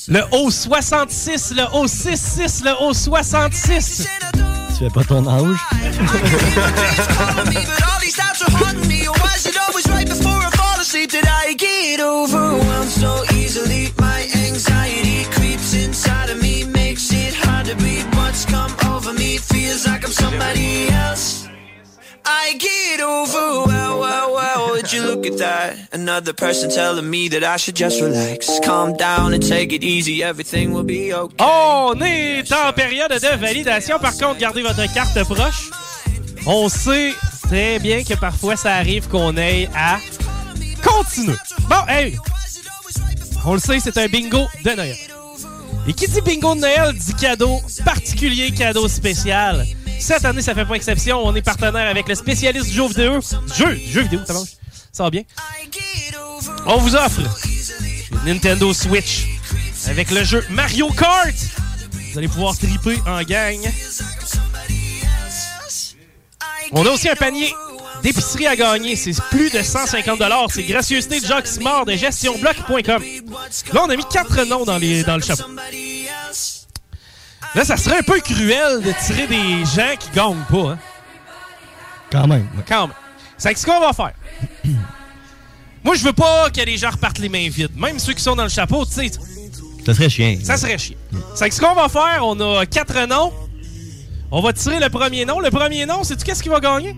Le 0.09 0.23
haut 0.33 0.51
66, 0.51 1.55
le 1.57 1.65
haut 1.75 1.87
66, 1.87 2.65
le 2.65 2.83
haut 2.83 2.95
66. 2.95 4.09
Tu 4.33 4.85
fais 4.85 4.91
pas 4.91 5.05
ton 5.05 5.27
âge? 5.29 5.59
feels 19.75 19.87
like 19.87 20.05
I'm 20.05 20.13
somebody 20.13 20.89
else. 20.89 21.49
I 22.25 22.57
get 22.59 23.01
overwhelmed. 23.01 24.01
Well, 24.01 24.35
well, 24.35 24.71
would 24.71 24.93
you 24.93 25.03
look 25.03 25.27
at 25.27 25.39
that? 25.39 25.89
Another 25.93 26.33
person 26.33 26.71
telling 26.71 27.09
me 27.09 27.29
that 27.29 27.45
I 27.45 27.57
should 27.57 27.77
just 27.77 28.01
relax, 28.01 28.61
calm 28.61 28.97
down 28.97 29.35
and 29.35 29.43
take 29.43 29.73
it 29.73 29.83
easy. 29.83 30.23
Everything 30.23 30.73
will 30.73 30.85
be 30.85 31.13
okay. 31.13 31.37
On 31.39 32.01
est 32.01 32.51
en 32.53 32.73
période 32.73 33.11
de 33.11 33.37
validation. 33.37 33.99
Par 33.99 34.17
contre, 34.17 34.39
gardez 34.39 34.63
votre 34.63 34.87
carte 34.95 35.23
proche. 35.25 35.71
On 36.47 36.69
sait 36.69 37.13
très 37.43 37.79
bien 37.79 38.05
que 38.05 38.15
parfois 38.15 38.57
ça 38.57 38.75
arrive 38.75 39.09
qu'on 39.09 39.37
ait 39.37 39.69
à 39.75 39.99
continuer. 40.83 41.37
Bon, 41.69 41.85
hey! 41.89 42.17
On 43.47 43.55
le 43.55 43.61
sait, 43.61 43.81
c'est 43.81 43.99
un 43.99 44.07
bingo 44.07 44.47
de 44.65 44.71
Noël. 44.71 45.14
Et 45.87 45.93
qui 45.93 46.07
dit 46.09 46.21
bingo 46.23 46.55
de 46.55 46.61
Noël 46.61 46.95
dit 46.95 47.15
cadeau 47.15 47.61
particulier, 47.85 48.51
cadeau 48.53 48.89
spécial. 48.89 49.67
Cette 50.01 50.25
année, 50.25 50.43
ça 50.43 50.55
fait 50.55 50.65
pas 50.65 50.75
exception. 50.75 51.25
On 51.25 51.35
est 51.35 51.43
partenaire 51.43 51.89
avec 51.89 52.09
le 52.09 52.15
spécialiste 52.15 52.69
du 52.69 52.75
jeu 52.75 52.89
vidéo. 52.89 53.21
Jeu, 53.55 53.79
jeu 53.91 54.03
vidéo, 54.03 54.21
ça 54.27 54.33
marche. 54.33 54.51
Ça 54.93 55.03
va 55.05 55.11
bien. 55.11 55.23
On 56.67 56.79
vous 56.79 56.95
offre 56.95 57.21
une 58.27 58.35
Nintendo 58.35 58.73
Switch 58.73 59.27
avec 59.87 60.11
le 60.11 60.25
jeu 60.25 60.45
Mario 60.51 60.89
Kart. 60.91 61.35
Vous 62.13 62.19
allez 62.19 62.29
pouvoir 62.29 62.57
triper 62.57 62.99
en 63.07 63.23
gang. 63.23 63.59
On 66.73 66.87
a 66.87 66.91
aussi 66.91 67.09
un 67.09 67.15
panier 67.15 67.53
d'épicerie 68.03 68.47
à 68.47 68.57
gagner. 68.57 68.97
C'est 68.97 69.15
plus 69.31 69.51
de 69.51 69.63
150 69.63 70.21
C'est 70.51 70.63
gracieuseté 70.65 71.21
de 71.21 71.27
Jacques 71.27 71.47
Simard 71.47 71.85
de 71.85 71.93
gestionbloc.com. 71.93 73.03
Là, 73.73 73.83
on 73.85 73.91
a 73.91 73.97
mis 73.97 74.05
quatre 74.11 74.45
noms 74.45 74.65
dans, 74.65 74.79
les, 74.79 75.03
dans 75.05 75.17
le 75.17 75.23
chapeau. 75.23 75.45
Là, 77.55 77.65
ça 77.65 77.77
serait 77.77 77.99
un 77.99 78.03
peu 78.03 78.21
cruel 78.21 78.83
de 78.83 78.93
tirer 79.07 79.27
des 79.27 79.65
gens 79.65 79.95
qui 79.99 80.11
gagnent 80.11 80.45
pas. 80.51 80.73
Hein? 80.73 80.79
Quand 82.11 82.27
même. 82.27 82.49
Quand 82.69 82.89
même. 82.89 82.97
C'est 83.39 83.57
ce 83.57 83.67
qu'on 83.67 83.81
va 83.81 83.93
faire. 83.93 84.13
Moi, 85.85 85.95
je 85.95 86.05
veux 86.05 86.13
pas 86.13 86.51
que 86.51 86.61
les 86.63 86.77
gens 86.77 86.91
repartent 86.91 87.19
les 87.19 87.29
mains 87.29 87.49
vides. 87.49 87.77
Même 87.77 87.99
ceux 87.99 88.15
qui 88.15 88.23
sont 88.23 88.35
dans 88.35 88.45
le 88.45 88.49
chapeau, 88.49 88.85
tu 88.87 88.93
sais. 88.93 89.11
Ça 89.85 89.95
serait 89.95 90.09
chiant. 90.09 90.37
Ça 90.43 90.57
serait 90.57 90.79
chiant. 90.79 90.97
C'est 91.35 91.53
ce 91.53 91.61
qu'on 91.61 91.75
va 91.75 91.89
faire. 91.89 92.21
On 92.23 92.39
a 92.41 92.65
quatre 92.67 93.07
noms. 93.07 93.33
On 94.31 94.41
va 94.41 94.53
tirer 94.53 94.81
le 94.81 94.89
premier 94.89 95.25
nom. 95.25 95.41
Le 95.41 95.51
premier 95.51 95.87
nom, 95.87 96.03
sais-tu 96.03 96.25
qu'est-ce 96.25 96.43
qu'il 96.43 96.51
va 96.51 96.61
gagner? 96.61 96.97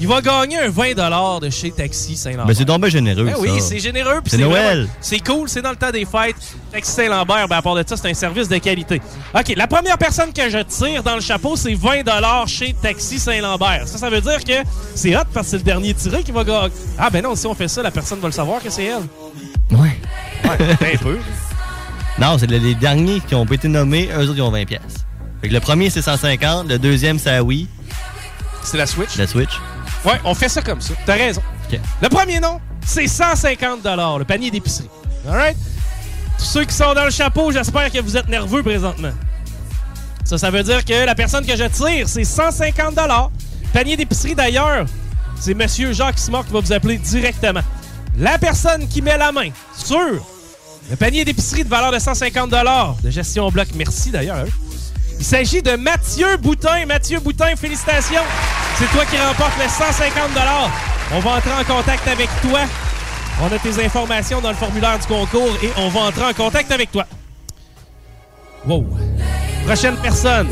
Il 0.00 0.08
va 0.08 0.22
gagner 0.22 0.58
un 0.58 0.70
20 0.70 1.40
de 1.40 1.50
chez 1.50 1.70
Taxi 1.70 2.16
Saint-Lambert. 2.16 2.46
Mais 2.46 2.54
c'est 2.54 2.64
donc 2.64 2.80
bien 2.80 2.88
généreux, 2.88 3.24
Ben 3.24 3.34
oui, 3.38 3.50
c'est 3.60 3.78
généreux. 3.78 4.20
C'est 4.26 4.38
Noël. 4.38 4.88
C'est 5.02 5.18
cool, 5.18 5.46
c'est 5.48 5.60
dans 5.60 5.70
le 5.70 5.76
temps 5.76 5.90
des 5.90 6.06
fêtes. 6.06 6.36
Taxi 6.72 6.90
Saint-Lambert, 6.92 7.46
ben 7.48 7.58
à 7.58 7.62
part 7.62 7.74
de 7.74 7.84
ça, 7.86 7.96
c'est 7.98 8.08
un 8.08 8.14
service 8.14 8.48
de 8.48 8.56
qualité. 8.56 9.02
OK, 9.34 9.52
la 9.54 9.66
première 9.66 9.98
personne 9.98 10.32
que 10.32 10.48
je 10.48 10.58
tire 10.62 11.02
dans 11.02 11.16
le 11.16 11.20
chapeau, 11.20 11.54
c'est 11.54 11.74
20 11.74 12.46
chez 12.46 12.74
Taxi 12.80 13.18
Saint-Lambert. 13.18 13.86
Ça, 13.86 13.98
ça 13.98 14.08
veut 14.08 14.22
dire 14.22 14.42
que 14.42 14.66
c'est 14.94 15.14
hot 15.14 15.20
parce 15.34 15.46
que 15.46 15.50
c'est 15.50 15.56
le 15.58 15.62
dernier 15.64 15.92
tiré 15.92 16.22
qui 16.22 16.32
va 16.32 16.44
gagner. 16.44 16.72
Ah 16.98 17.10
ben 17.10 17.22
non, 17.22 17.36
si 17.36 17.46
on 17.46 17.54
fait 17.54 17.68
ça, 17.68 17.82
la 17.82 17.90
personne 17.90 18.20
va 18.20 18.28
le 18.28 18.32
savoir 18.32 18.62
que 18.62 18.70
c'est 18.70 18.84
elle. 18.84 19.76
Ouais. 19.76 19.98
Ouais, 20.44 20.94
un 20.94 20.96
peu. 20.98 21.18
Non, 22.18 22.36
c'est 22.38 22.50
les- 22.50 22.74
derniers 22.74 23.20
qui 23.20 23.34
ont 23.34 23.44
été 23.46 23.66
nommés, 23.68 24.08
eux 24.14 24.24
autres, 24.24 24.34
ils 24.36 24.42
ont 24.42 24.50
20 24.50 24.66
pièces. 24.66 24.80
Fait 25.40 25.48
que 25.48 25.54
le 25.54 25.60
premier, 25.60 25.88
c'est 25.88 26.02
150. 26.02 26.68
Le 26.68 26.78
deuxième, 26.78 27.18
c'est 27.18 27.40
Wii. 27.40 27.66
C'est 28.62 28.76
la 28.76 28.86
Switch? 28.86 29.16
La 29.16 29.26
Switch. 29.26 29.58
Ouais, 30.04 30.20
on 30.24 30.34
fait 30.34 30.48
ça 30.48 30.62
comme 30.62 30.80
ça. 30.80 30.94
T'as 31.04 31.14
raison. 31.14 31.42
Le 32.02 32.08
premier 32.08 32.40
nom, 32.40 32.60
c'est 32.84 33.06
150 33.06 33.84
le 33.84 34.24
panier 34.24 34.50
d'épicerie. 34.50 34.88
All 35.28 35.34
right? 35.36 35.56
Tous 36.38 36.44
ceux 36.44 36.64
qui 36.64 36.74
sont 36.74 36.94
dans 36.94 37.04
le 37.04 37.10
chapeau, 37.10 37.52
j'espère 37.52 37.90
que 37.92 37.98
vous 37.98 38.16
êtes 38.16 38.28
nerveux 38.28 38.62
présentement. 38.62 39.12
Ça, 40.24 40.38
ça 40.38 40.50
veut 40.50 40.62
dire 40.62 40.84
que 40.84 41.04
la 41.04 41.14
personne 41.14 41.44
que 41.44 41.56
je 41.56 41.64
tire, 41.64 42.08
c'est 42.08 42.24
150 42.24 42.98
Panier 43.72 43.96
d'épicerie, 43.96 44.34
d'ailleurs, 44.34 44.86
c'est 45.38 45.54
Monsieur 45.54 45.92
Jacques 45.92 46.18
Simard 46.18 46.44
qui 46.46 46.52
va 46.52 46.60
vous 46.60 46.72
appeler 46.72 46.98
directement. 46.98 47.60
La 48.18 48.38
personne 48.38 48.88
qui 48.88 49.02
met 49.02 49.16
la 49.16 49.32
main 49.32 49.50
sur 49.76 49.98
le 50.90 50.96
panier 50.96 51.24
d'épicerie 51.24 51.62
de 51.62 51.68
valeur 51.68 51.92
de 51.92 51.98
150 51.98 52.50
de 53.02 53.10
gestion 53.10 53.48
bloc, 53.50 53.68
merci 53.76 54.10
d'ailleurs. 54.10 54.44
eux. 54.44 54.69
Il 55.20 55.26
s'agit 55.26 55.60
de 55.60 55.76
Mathieu 55.76 56.38
Boutin. 56.38 56.86
Mathieu 56.86 57.20
Boutin, 57.20 57.54
félicitations. 57.54 58.22
C'est 58.76 58.90
toi 58.90 59.04
qui 59.04 59.18
remporte 59.18 59.52
les 59.60 59.68
150 59.68 60.30
On 61.12 61.20
va 61.20 61.30
entrer 61.32 61.52
en 61.52 61.64
contact 61.64 62.08
avec 62.08 62.30
toi. 62.40 62.60
On 63.42 63.54
a 63.54 63.58
tes 63.58 63.84
informations 63.84 64.40
dans 64.40 64.48
le 64.48 64.56
formulaire 64.56 64.98
du 64.98 65.06
concours 65.06 65.54
et 65.62 65.70
on 65.76 65.90
va 65.90 66.00
entrer 66.00 66.24
en 66.24 66.32
contact 66.32 66.72
avec 66.72 66.90
toi. 66.90 67.04
Wow. 68.66 68.86
Prochaine 69.66 69.96
personne 69.96 70.48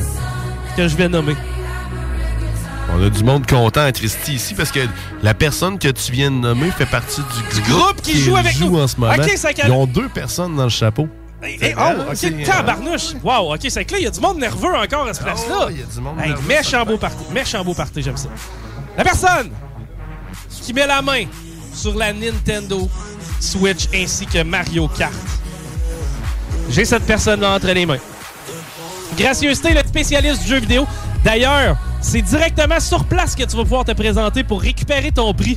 que 0.77 0.87
je 0.87 0.97
vais 0.97 1.09
nommer. 1.09 1.35
On 2.95 3.03
a 3.03 3.09
du 3.09 3.25
monde 3.25 3.47
content 3.47 3.85
à 3.85 3.93
Christy 3.93 4.35
ici 4.35 4.53
parce 4.53 4.71
que 4.71 4.81
la 5.23 5.33
personne 5.33 5.79
que 5.79 5.89
tu 5.89 6.13
viens 6.13 6.31
de 6.31 6.37
nommer 6.37 6.71
fait 6.73 6.87
partie 6.87 7.23
du, 7.55 7.61
groupe 7.63 8.03
qui 8.03 8.19
joue 8.19 8.37
avec 8.37 8.61
nous. 8.61 8.79
en 8.79 8.87
ce 8.87 8.99
moment. 9.01 9.15
Ça. 9.35 9.51
Ils 9.51 9.73
ont 9.73 9.87
deux 9.87 10.11
personnes 10.11 10.57
dans 10.57 10.65
le 10.65 10.69
chapeau. 10.69 11.09
Oh, 11.41 12.13
ok, 12.13 12.45
tabarnouche. 12.45 13.15
Wow, 13.23 13.55
ok, 13.55 13.61
c'est 13.69 13.85
que 13.85 13.93
là, 13.93 13.99
il 13.99 14.05
y 14.05 14.07
a 14.07 14.11
du 14.11 14.21
monde 14.21 14.39
nerveux 14.39 14.75
encore 14.75 15.07
à 15.07 15.15
ce 15.15 15.23
place-là. 15.23 15.69
il 15.71 15.79
y 15.79 15.83
a 15.83 15.87
du 15.87 16.01
monde 16.01 16.19
Hey, 16.21 16.29
nerveux. 16.31 16.49
méchant 16.49 16.85
beau 16.85 16.97
party. 16.99 17.17
Méchant 17.33 17.65
beau 17.65 17.75
party, 17.75 18.03
j'aime 18.03 18.17
ça. 18.17 18.29
La 18.97 19.05
personne 19.05 19.51
qui 20.63 20.73
met 20.73 20.87
la 20.87 21.01
main 21.01 21.25
sur 21.73 21.95
la 21.97 22.13
Nintendo 22.13 22.89
Switch 23.41 23.87
ainsi 23.95 24.27
que 24.27 24.43
Mario 24.43 24.89
Kart. 24.89 25.15
J'ai 26.71 26.85
cette 26.85 27.05
personne-là 27.05 27.55
entre 27.55 27.69
les 27.69 27.87
mains. 27.87 27.99
Gracieuseté, 29.17 29.73
le 29.75 29.81
spécialiste 29.87 30.43
du 30.43 30.49
jeu 30.49 30.59
vidéo. 30.61 30.87
D'ailleurs, 31.25 31.77
c'est 32.01 32.23
directement 32.23 32.81
sur 32.81 33.05
place 33.05 33.35
que 33.35 33.45
tu 33.45 33.57
vas 33.57 33.63
pouvoir 33.63 33.85
te 33.85 33.93
présenter 33.93 34.45
pour 34.45 34.61
récupérer 34.61 35.13
ton 35.13 35.33
prix. 35.35 35.57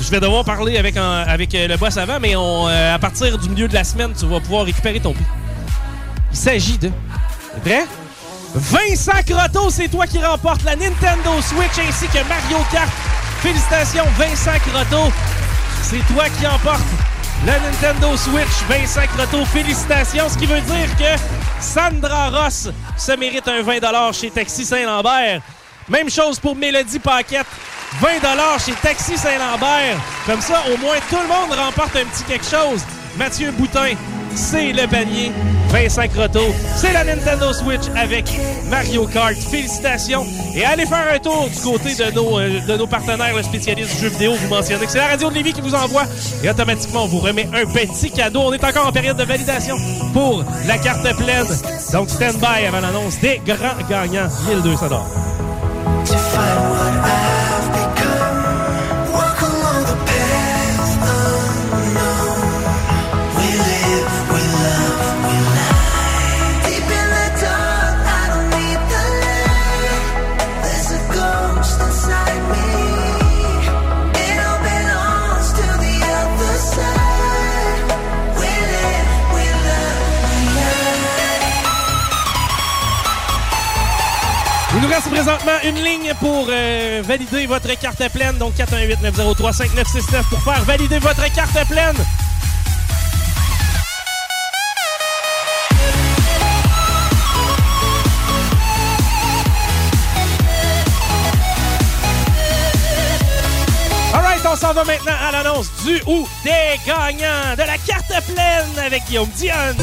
Je 0.00 0.10
vais 0.10 0.20
devoir 0.20 0.44
parler 0.44 0.78
avec, 0.78 0.96
avec 0.96 1.54
euh, 1.54 1.66
le 1.66 1.76
boss 1.76 1.96
avant, 1.96 2.20
mais 2.20 2.36
on, 2.36 2.68
euh, 2.68 2.94
à 2.94 2.98
partir 3.00 3.36
du 3.36 3.48
milieu 3.48 3.66
de 3.66 3.74
la 3.74 3.82
semaine, 3.82 4.12
tu 4.18 4.26
vas 4.26 4.38
pouvoir 4.38 4.64
récupérer 4.64 5.00
ton 5.00 5.12
prix. 5.12 5.24
Il 6.30 6.36
s'agit 6.36 6.78
de... 6.78 6.90
Prêt? 7.64 7.84
Vincent 8.54 9.20
Croteau, 9.26 9.70
c'est 9.70 9.88
toi 9.88 10.06
qui 10.06 10.18
remporte 10.18 10.62
la 10.62 10.76
Nintendo 10.76 11.42
Switch 11.42 11.86
ainsi 11.86 12.06
que 12.06 12.18
Mario 12.28 12.64
Kart. 12.72 12.90
Félicitations, 13.40 14.04
Vincent 14.16 14.58
Croteau. 14.66 15.12
C'est 15.82 16.06
toi 16.14 16.24
qui 16.38 16.46
emporte 16.46 16.84
la 17.44 17.58
Nintendo 17.58 18.16
Switch. 18.16 18.46
Vincent 18.68 19.06
Croteau, 19.16 19.44
félicitations. 19.46 20.28
Ce 20.28 20.38
qui 20.38 20.46
veut 20.46 20.60
dire 20.60 20.96
que 20.96 21.20
Sandra 21.60 22.30
Ross 22.30 22.68
se 22.96 23.12
mérite 23.12 23.48
un 23.48 23.62
20 23.62 24.12
chez 24.12 24.30
Taxi 24.30 24.64
Saint-Lambert. 24.64 25.40
Même 25.88 26.08
chose 26.08 26.38
pour 26.38 26.54
Mélodie 26.54 27.00
Paquette. 27.00 27.46
20 28.00 28.58
chez 28.64 28.72
Taxi 28.82 29.16
Saint-Lambert. 29.16 29.98
Comme 30.26 30.40
ça, 30.40 30.62
au 30.72 30.76
moins, 30.78 30.96
tout 31.08 31.16
le 31.16 31.28
monde 31.28 31.58
remporte 31.58 31.96
un 31.96 32.04
petit 32.04 32.22
quelque 32.24 32.44
chose. 32.44 32.82
Mathieu 33.16 33.50
Boutin, 33.52 33.94
c'est 34.34 34.72
le 34.72 34.86
panier. 34.86 35.32
Vincent 35.68 36.06
Croteau, 36.08 36.54
c'est 36.76 36.92
la 36.92 37.04
Nintendo 37.04 37.52
Switch 37.52 37.88
avec 37.96 38.30
Mario 38.70 39.06
Kart. 39.06 39.34
Félicitations. 39.34 40.24
Et 40.54 40.64
allez 40.64 40.86
faire 40.86 41.06
un 41.12 41.18
tour 41.18 41.48
du 41.48 41.60
côté 41.60 41.94
de 41.94 42.10
nos, 42.12 42.38
euh, 42.38 42.86
partenaires, 42.86 43.34
le 43.34 43.42
spécialiste 43.42 43.96
du 43.96 44.02
jeu 44.02 44.08
vidéo. 44.08 44.34
Vous 44.34 44.48
mentionnez 44.48 44.84
que 44.84 44.92
c'est 44.92 44.98
la 44.98 45.08
radio 45.08 45.30
de 45.30 45.34
Lévis 45.34 45.54
qui 45.54 45.60
vous 45.60 45.74
envoie. 45.74 46.04
Et 46.44 46.50
automatiquement, 46.50 47.04
on 47.04 47.08
vous 47.08 47.18
remet 47.18 47.48
un 47.52 47.66
petit 47.66 48.10
cadeau. 48.10 48.42
On 48.44 48.52
est 48.52 48.64
encore 48.64 48.86
en 48.86 48.92
période 48.92 49.16
de 49.16 49.24
validation 49.24 49.76
pour 50.12 50.44
la 50.66 50.78
carte 50.78 51.02
pleine. 51.16 51.46
Donc, 51.92 52.10
stand 52.10 52.36
by 52.36 52.66
avant 52.66 52.80
l'annonce 52.80 53.18
des 53.20 53.40
grands 53.44 53.82
gagnants. 53.88 54.28
1200 54.48 54.86
Walk 56.38 57.27
présentement 85.06 85.52
une 85.64 85.76
ligne 85.76 86.12
pour 86.18 86.46
euh, 86.48 87.02
valider 87.04 87.46
votre 87.46 87.72
carte 87.78 88.08
pleine. 88.12 88.36
Donc 88.38 88.54
418-903-5969 88.54 90.22
pour 90.28 90.42
faire 90.42 90.64
valider 90.64 90.98
votre 90.98 91.32
carte 91.32 91.68
pleine. 91.68 91.96
Alright, 104.12 104.42
on 104.44 104.56
s'en 104.56 104.72
va 104.72 104.84
maintenant 104.84 105.12
à 105.28 105.32
l'annonce 105.32 105.70
du 105.84 106.00
ou 106.06 106.26
des 106.42 106.80
gagnants 106.86 107.54
de 107.56 107.62
la 107.62 107.78
carte 107.78 108.26
pleine 108.26 108.84
avec 108.84 109.04
Guillaume 109.06 109.28
Dionne. 109.36 109.76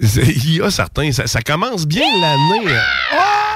Il 0.00 0.56
y 0.56 0.60
a 0.60 0.70
certains, 0.70 1.12
ça, 1.12 1.26
ça 1.26 1.40
commence 1.40 1.86
bien 1.86 2.06
l'année. 2.20 2.74
Oh 3.14 3.47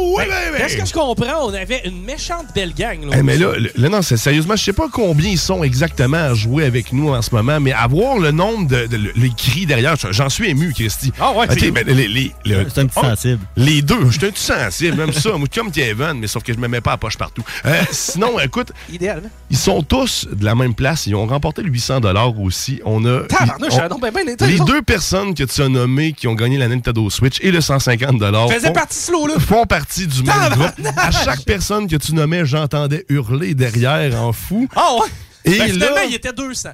Oh, 0.00 0.14
oui, 0.16 0.24
Ben, 0.28 0.34
ben, 0.52 0.58
ben. 0.58 0.64
Est-ce 0.66 0.76
que 0.76 0.84
je 0.86 0.92
comprends? 0.92 1.44
On 1.46 1.52
avait 1.54 1.82
une 1.84 2.02
méchante 2.04 2.46
belle 2.54 2.72
gang. 2.74 3.04
Là, 3.04 3.16
Eh, 3.18 3.22
mais 3.22 3.36
là, 3.36 3.52
non, 3.88 4.02
c'est 4.02 4.16
sérieusement, 4.16 4.54
je 4.56 4.64
sais 4.64 4.72
pas 4.72 4.88
combien 4.92 5.30
ils 5.30 5.38
sont 5.38 5.64
exactement 5.64 6.16
à 6.18 6.34
jouer 6.34 6.64
avec 6.64 6.92
nous 6.92 7.08
en 7.10 7.20
ce 7.22 7.34
moment, 7.34 7.58
mais 7.60 7.72
avoir 7.72 8.18
le 8.18 8.30
nombre 8.30 8.68
de, 8.68 8.86
de- 8.86 8.96
le- 8.96 9.12
les 9.16 9.30
cris 9.30 9.66
derrière, 9.66 9.96
j'en 10.10 10.28
suis 10.28 10.48
ému, 10.50 10.72
Christy. 10.72 11.12
Ah 11.20 11.32
ouais, 11.32 11.46
Ok, 11.50 11.56
c'est- 11.58 11.70
ben, 11.70 11.84
les, 11.86 12.06
les- 12.08 12.32
le- 12.44 12.66
C'est 12.72 12.80
un 12.80 12.86
petit 12.86 12.98
oh, 12.98 13.06
sensible. 13.06 13.40
Les 13.56 13.82
deux, 13.82 14.06
je 14.10 14.18
suis 14.18 14.26
un 14.26 14.30
petit 14.30 14.42
sensible, 14.44 14.96
même 14.96 15.12
ça, 15.12 15.30
moi, 15.36 15.48
comme 15.52 15.70
Kevin, 15.72 16.14
mais 16.20 16.26
sauf 16.26 16.42
que 16.42 16.52
je 16.52 16.58
me 16.58 16.68
mets 16.68 16.80
pas 16.80 16.92
à 16.92 16.96
poche 16.96 17.16
partout. 17.16 17.42
Euh, 17.66 17.80
sinon, 17.90 18.38
écoute, 18.40 18.72
Idéalement. 18.92 19.28
ils 19.50 19.56
sont 19.56 19.82
tous 19.82 20.26
de 20.30 20.44
la 20.44 20.54
même 20.54 20.74
place, 20.74 21.06
ils 21.06 21.14
ont 21.14 21.26
remporté 21.26 21.62
le 21.62 21.70
800 21.70 22.00
aussi. 22.40 22.80
On 22.84 23.04
a 23.04 23.22
Tabarnouche, 23.22 23.72
on- 23.84 23.88
donc 23.88 24.00
ben 24.02 24.12
ben 24.12 24.24
les- 24.26 24.46
les 24.46 24.58
deux 24.60 24.82
personnes 24.82 25.34
que 25.34 25.44
tu 25.44 25.62
as 25.62 25.68
nommées 25.68 26.12
qui 26.12 26.28
ont 26.28 26.34
gagné 26.34 26.58
la 26.58 26.68
Nintendo 26.68 27.08
Switch 27.10 27.38
et 27.40 27.50
le 27.50 27.60
150 27.60 28.18
Faisaient 28.50 28.68
font- 28.68 28.72
partie 28.72 28.98
slow, 28.98 29.26
là. 29.26 29.34
font 29.38 29.64
partie 29.66 29.87
du 29.96 30.22
même 30.22 30.50
groupe. 30.50 30.72
À 30.96 31.10
chaque 31.10 31.44
personne 31.44 31.88
que 31.88 31.96
tu 31.96 32.14
nommais, 32.14 32.44
j'entendais 32.44 33.04
hurler 33.08 33.54
derrière 33.54 34.20
en 34.22 34.32
fou. 34.32 34.68
Ah 34.76 34.94
ouais? 35.00 35.08
Et 35.44 35.58
Ben, 35.58 35.70
finalement, 35.70 35.96
là- 35.96 36.04
il 36.04 36.14
était 36.14 36.32
200. 36.32 36.70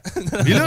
Et 0.46 0.52
là, 0.54 0.66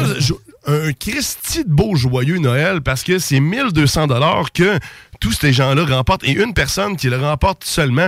un 0.68 0.94
Christy 0.94 1.66
de 1.66 1.70
beau 1.70 1.96
joyeux 1.96 2.38
Noël 2.38 2.82
parce 2.82 3.04
que 3.04 3.20
c'est 3.20 3.40
1200 3.40 4.08
dollars 4.08 4.52
que 4.54 4.80
tous 5.20 5.32
ces 5.34 5.52
gens-là 5.52 5.84
remportent 5.86 6.24
et 6.24 6.32
une 6.32 6.54
personne 6.54 6.96
qui 6.96 7.10
le 7.10 7.18
remporte 7.18 7.64
seulement. 7.66 8.08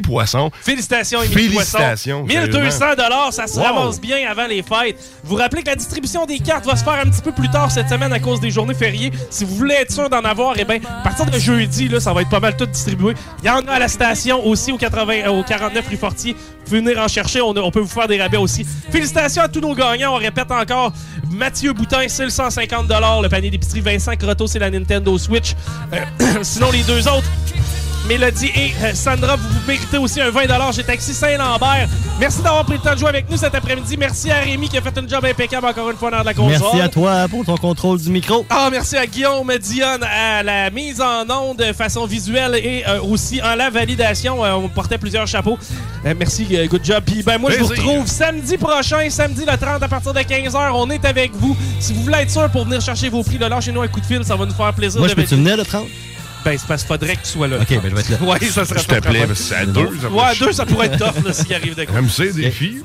Poisson. 0.00 0.50
Félicitations, 0.62 1.22
Émilie 1.22 1.50
Félicitations, 1.50 2.24
Poisson. 2.24 2.40
1200 2.40 2.84
dollars, 2.96 3.32
ça 3.32 3.46
se 3.46 3.58
Wow. 3.58 3.64
ramasse 3.64 4.00
bien 4.00 4.18
avant 4.30 4.46
les 4.46 4.62
fêtes. 4.62 4.96
Vous 5.24 5.36
rappelez 5.36 5.62
que 5.62 5.68
la 5.68 5.76
distribution 5.76 6.24
des 6.24 6.38
cartes 6.38 6.64
va 6.64 6.76
se 6.76 6.84
faire 6.84 6.94
un 6.94 7.10
petit 7.10 7.20
peu 7.22 7.32
plus 7.32 7.50
tard 7.50 7.70
cette 7.70 7.88
semaine 7.88 8.12
à 8.12 8.20
cause 8.20 8.40
des 8.40 8.50
journées 8.50 8.74
fériées. 8.74 9.12
Si 9.30 9.44
vous 9.44 9.54
voulez 9.56 9.74
être 9.74 9.92
sûr 9.92 10.08
d'en 10.08 10.22
avoir, 10.24 10.54
eh 10.58 10.64
bien, 10.64 10.78
à 11.00 11.02
partir 11.02 11.26
de 11.26 11.38
jeudi, 11.38 11.88
là, 11.88 12.00
ça 12.00 12.12
va 12.12 12.22
être 12.22 12.30
pas 12.30 12.40
mal 12.40 12.56
tout 12.56 12.66
distribué. 12.66 13.14
Il 13.42 13.46
y 13.46 13.50
en 13.50 13.60
a 13.66 13.72
à 13.72 13.78
la 13.78 13.88
station 13.88 14.44
aussi 14.46 14.72
au, 14.72 14.78
80, 14.78 15.12
euh, 15.26 15.28
au 15.30 15.42
49 15.42 15.86
rue 15.88 15.96
Fortier. 15.96 16.32
Vous 16.34 16.64
pouvez 16.64 16.80
venir 16.80 16.98
en 16.98 17.08
chercher, 17.08 17.40
on 17.42 17.52
peut 17.70 17.80
vous 17.80 17.86
faire 17.88 18.06
des 18.08 18.20
rabais 18.20 18.36
aussi. 18.36 18.64
Félicitations 18.90 19.42
à 19.42 19.48
tous 19.48 19.60
nos 19.60 19.74
gagnants. 19.74 20.14
On 20.14 20.18
répète 20.18 20.50
encore, 20.50 20.92
Mathieu 21.30 21.72
Boutin, 21.72 22.06
c'est 22.08 22.24
le 22.24 22.30
150 22.30 22.88
le 23.22 23.28
panier 23.28 23.50
d'épicerie. 23.50 23.80
Vincent 23.80 24.14
Croteau, 24.16 24.46
c'est 24.46 24.58
la 24.58 24.70
Nintendo 24.70 25.16
Switch. 25.18 25.54
Euh, 25.92 25.98
sinon, 26.42 26.70
les 26.70 26.82
deux 26.82 27.06
autres, 27.08 27.26
Mélodie 28.08 28.50
et 28.54 28.72
euh, 28.82 28.94
Sandra, 28.94 29.36
vous, 29.36 29.48
vous 29.48 29.66
méritez 29.66 29.98
aussi 29.98 30.20
un 30.20 30.30
20 30.30 30.72
chez 30.72 30.84
Taxi 30.84 31.14
Saint-Lambert. 31.14 31.88
Merci 32.18 32.42
d'avoir 32.42 32.64
pris 32.64 32.74
le 32.74 32.80
temps 32.80 32.94
de 32.94 32.98
jouer 32.98 33.08
avec 33.08 33.30
nous 33.30 33.36
cet 33.36 33.54
après-midi. 33.54 33.96
Merci 33.96 34.30
à 34.30 34.40
Rémi 34.40 34.68
qui 34.68 34.76
a 34.76 34.82
fait 34.82 34.96
un 34.98 35.06
job 35.06 35.24
impeccable 35.24 35.66
encore 35.66 35.90
une 35.90 35.96
fois 35.96 36.10
dans 36.10 36.22
la 36.22 36.34
console. 36.34 36.60
Merci 36.60 36.80
à 36.80 36.88
toi 36.88 37.26
pour 37.28 37.44
ton 37.44 37.56
contrôle 37.56 38.00
du 38.00 38.10
micro. 38.10 38.44
Ah, 38.50 38.68
merci 38.70 38.96
à 38.96 39.06
Guillaume 39.06 39.52
Dionne 39.58 40.02
à 40.02 40.42
la 40.42 40.70
mise 40.70 41.00
en 41.00 41.28
onde 41.30 41.58
de 41.58 41.72
façon 41.72 42.06
visuelle 42.06 42.56
et 42.56 42.84
euh, 42.86 43.00
aussi 43.02 43.40
en 43.42 43.54
la 43.54 43.70
validation. 43.70 44.44
Euh, 44.44 44.52
on 44.54 44.68
portait 44.68 44.98
plusieurs 44.98 45.26
chapeaux. 45.26 45.58
Euh, 46.04 46.14
merci, 46.18 46.46
euh, 46.52 46.66
good 46.66 46.84
job. 46.84 47.02
Puis 47.06 47.22
ben 47.22 47.38
moi, 47.38 47.50
je 47.52 47.58
vous 47.58 47.66
retrouve 47.66 48.06
samedi 48.06 48.56
prochain, 48.56 49.08
samedi 49.10 49.44
le 49.44 49.56
30 49.56 49.82
à 49.82 49.88
partir 49.88 50.12
de 50.12 50.20
15h. 50.20 50.70
On 50.74 50.90
est 50.90 51.04
avec 51.04 51.32
vous. 51.34 51.56
Si 51.78 51.92
vous 51.92 52.02
voulez 52.02 52.18
être 52.18 52.30
sûr 52.30 52.48
pour 52.50 52.64
venir 52.64 52.80
chercher 52.80 53.08
vos 53.08 53.22
prix, 53.22 53.38
là, 53.38 53.48
lâchez-nous 53.48 53.82
un 53.82 53.88
coup 53.88 54.00
de 54.00 54.06
fil. 54.06 54.24
Ça 54.24 54.36
va 54.36 54.44
nous 54.44 54.54
faire 54.54 54.72
plaisir 54.74 55.00
Moi, 55.00 55.08
de 55.08 55.10
je 55.12 55.16
peux-tu 55.16 55.36
venir 55.36 55.56
le 55.56 55.64
30? 55.64 55.86
Ben, 56.44 56.58
c'est 56.58 56.66
parce 56.66 56.82
qu'il 56.82 56.88
faudrait 56.88 57.14
que 57.16 57.22
tu 57.22 57.28
sois 57.28 57.46
là. 57.46 57.56
Ok, 57.60 57.68
ben 57.68 57.80
je 57.84 57.94
vais 57.94 58.00
être 58.00 58.08
là. 58.10 58.16
Ouais, 58.22 58.38
ça 58.40 58.64
serait 58.64 58.80
S'il 58.80 58.88
te 58.88 58.98
plaît, 59.00 59.26
parce 59.26 59.40
que 59.48 59.54
à 59.54 59.64
deux, 59.66 59.88
ça 60.00 60.08
Ouais, 60.08 60.24
à 60.24 60.34
deux, 60.34 60.52
ça 60.52 60.66
pourrait 60.66 60.86
être 60.86 60.98
tough 60.98 61.24
là, 61.24 61.32
s'il 61.32 61.54
arrive 61.54 61.74
de 61.76 61.84
quoi. 61.84 62.00
MC, 62.00 62.32
défi. 62.34 62.82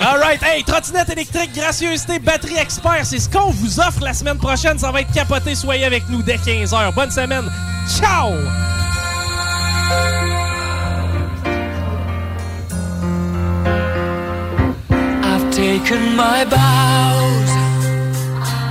Alright, 0.00 0.42
hey, 0.42 0.64
trottinette 0.64 1.08
électrique, 1.10 1.50
gracieuseté, 1.54 2.18
batterie 2.18 2.56
expert, 2.58 3.00
c'est 3.04 3.18
ce 3.20 3.28
qu'on 3.28 3.50
vous 3.50 3.78
offre 3.80 4.00
la 4.02 4.14
semaine 4.14 4.38
prochaine. 4.38 4.78
Ça 4.78 4.90
va 4.90 5.00
être 5.02 5.12
capoté. 5.12 5.54
Soyez 5.54 5.84
avec 5.84 6.08
nous 6.08 6.22
dès 6.22 6.36
15h. 6.36 6.92
Bonne 6.94 7.10
semaine. 7.10 7.44
Ciao! 7.88 8.32
I've 15.30 15.50
taken 15.52 16.16
my 16.16 16.44
bows 16.44 17.50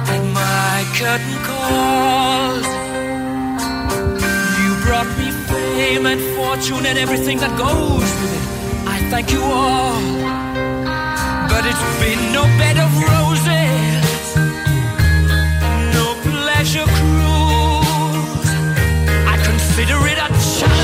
and 0.10 0.34
my 0.34 0.86
curtain 0.94 1.38
calls. 1.44 2.87
Brought 4.98 5.18
me 5.20 5.30
fame 5.30 6.08
and 6.08 6.20
fortune 6.36 6.84
and 6.88 6.98
everything 6.98 7.38
that 7.38 7.56
goes 7.56 8.02
with 8.02 8.34
it. 8.34 8.44
I 8.88 8.98
thank 9.12 9.32
you 9.32 9.44
all, 9.44 10.02
but 11.48 11.64
it's 11.70 11.86
been 12.02 12.34
no 12.34 12.42
bed 12.58 12.78
of 12.82 12.90
roses, 12.98 14.36
no 15.94 16.16
pleasure 16.26 16.90
cruise. 16.98 18.50
I 19.34 19.38
consider 19.46 19.98
it 20.08 20.18
a 20.18 20.30
challenge 20.58 20.77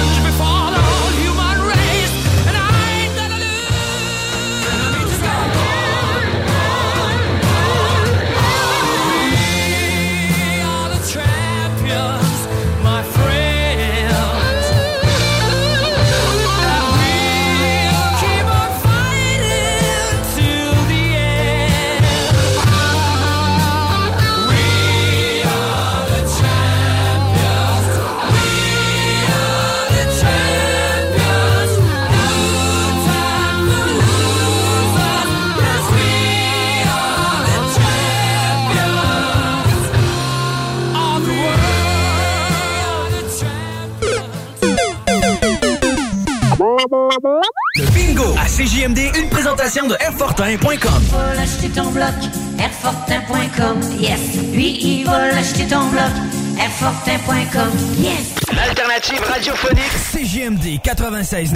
CJMD, 48.63 49.11
une 49.17 49.27
présentation 49.27 49.87
de 49.87 49.95
Airfortin.com. 49.99 51.03
va 51.11 51.35
l'acheter 51.35 51.67
ton 51.67 51.91
bloc, 51.91 52.13
Airfortin.com, 52.57 53.81
yes. 53.99 54.37
Lui, 54.53 54.77
il 54.81 55.05
va 55.05 55.33
l'acheter 55.33 55.67
ton 55.67 55.85
bloc, 55.87 56.09
Airfortin.com, 56.57 57.71
yes. 57.97 58.35
L'alternative 58.55 59.19
radiophonique 59.19 59.91
CJMD 60.13 60.81
96. 60.81 61.53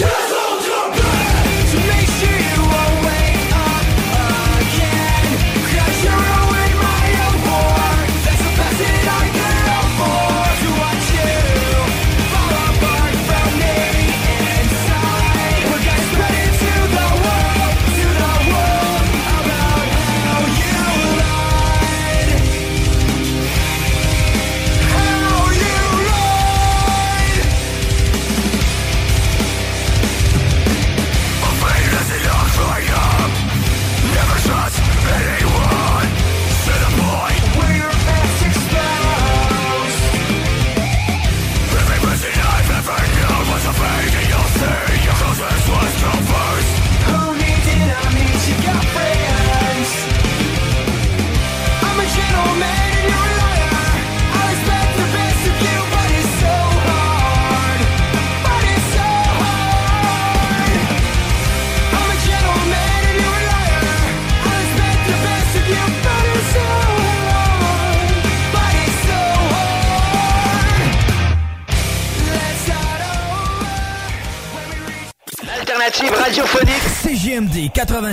We're 0.00 0.29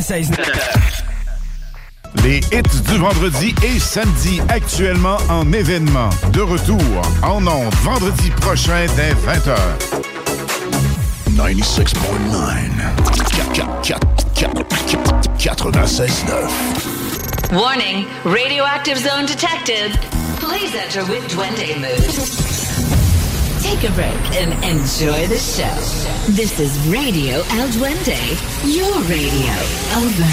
96. 0.02 0.30
Les 2.24 2.39
hits 2.52 2.82
du 2.88 2.98
vendredi 2.98 3.54
et 3.64 3.80
samedi 3.80 4.41
actuellement 4.50 5.18
en 5.30 5.52
événement. 5.52 6.10
De 6.32 6.41
retour 6.41 6.80
en 7.24 7.45
ondes 7.48 7.74
vendredi 7.84 8.30
prochain 8.41 8.86
dès 8.95 9.14
20h. 9.14 9.58
96.9. 11.36 11.88
96.9. 15.39 17.54
Warning, 17.54 18.06
radioactive 18.24 18.98
zone 18.98 19.26
detected. 19.26 19.98
Please 20.39 20.76
enter 20.76 21.04
with 21.06 21.28
Duende 21.30 21.76
mood. 21.80 22.47
Take 23.68 23.89
a 23.89 23.93
break 23.95 24.24
and 24.39 24.53
enjoy 24.63 25.28
the 25.28 25.38
show. 25.38 25.76
This 26.32 26.57
is 26.57 26.72
Radio 26.88 27.36
El 27.59 27.68
Duende, 27.76 28.18
your 28.63 28.95
radio. 29.11 29.55
Over. 29.99 30.32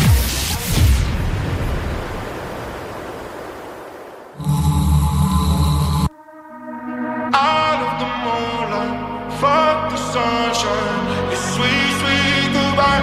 Out 7.35 7.81
of 7.87 7.93
the 8.03 8.09
moonlight, 8.23 9.33
fuck 9.41 9.91
the 9.91 9.99
sunshine. 10.13 11.33
It's 11.33 11.45
sweet, 11.57 11.91
sweet 12.01 12.49
goodbye. 12.55 13.03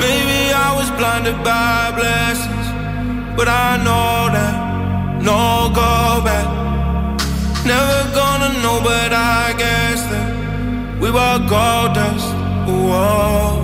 Maybe 0.00 0.52
I 0.52 0.72
was 0.78 0.88
blinded 0.92 1.42
by 1.42 1.90
blessings, 1.98 2.66
but 3.36 3.48
I 3.48 3.76
know 3.86 4.30
that 4.36 4.54
no 5.20 5.68
go 5.74 6.22
back. 6.24 6.46
Never 7.66 8.05
know, 8.66 8.80
but 8.82 9.12
I 9.12 9.54
guess 9.62 10.00
that 10.12 10.30
we 11.02 11.08
were 11.18 11.38
gold 11.54 11.90
dust. 11.98 12.30
Whoa. 12.66 13.62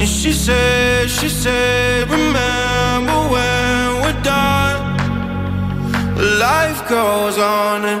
And 0.00 0.08
she 0.18 0.32
said, 0.32 1.10
she 1.18 1.28
said, 1.28 2.08
remember 2.18 3.18
when 3.34 3.84
we're 4.02 4.22
done. 4.34 4.80
Life 6.46 6.80
goes 6.88 7.36
on 7.38 7.78
and 7.92 8.00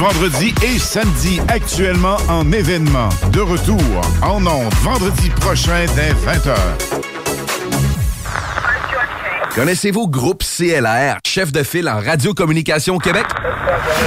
Vendredi 0.00 0.54
et 0.62 0.78
samedi 0.78 1.40
actuellement 1.48 2.16
en 2.28 2.50
événement. 2.52 3.10
De 3.32 3.40
retour 3.40 3.78
en 4.22 4.46
ondes 4.46 4.72
vendredi 4.82 5.28
prochain 5.28 5.84
dès 5.94 6.12
20h. 6.12 6.56
Connaissez-vous 9.54 10.08
Groupe 10.08 10.42
CLR, 10.42 11.18
chef 11.26 11.52
de 11.52 11.62
file 11.62 11.88
en 11.90 12.00
radiocommunication 12.00 12.94
au 12.94 12.98
Québec? 12.98 13.26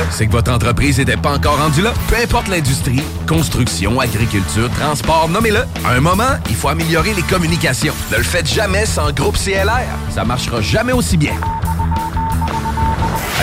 C'est 0.09 0.25
que 0.25 0.31
votre 0.31 0.51
entreprise 0.51 0.97
n'était 0.97 1.17
pas 1.17 1.33
encore 1.33 1.59
rendue 1.59 1.83
là? 1.83 1.93
Peu 2.07 2.15
importe 2.15 2.47
l'industrie, 2.47 3.03
construction, 3.27 3.99
agriculture, 3.99 4.71
transport, 4.71 5.29
nommez-le. 5.29 5.63
À 5.85 5.91
un 5.91 6.01
moment, 6.01 6.39
il 6.49 6.55
faut 6.55 6.69
améliorer 6.69 7.13
les 7.13 7.21
communications. 7.21 7.93
Ne 8.11 8.17
le 8.17 8.23
faites 8.23 8.47
jamais 8.47 8.87
sans 8.87 9.11
Groupe 9.11 9.37
CLR. 9.37 9.85
Ça 10.09 10.23
marchera 10.25 10.59
jamais 10.61 10.93
aussi 10.93 11.17
bien. 11.17 11.35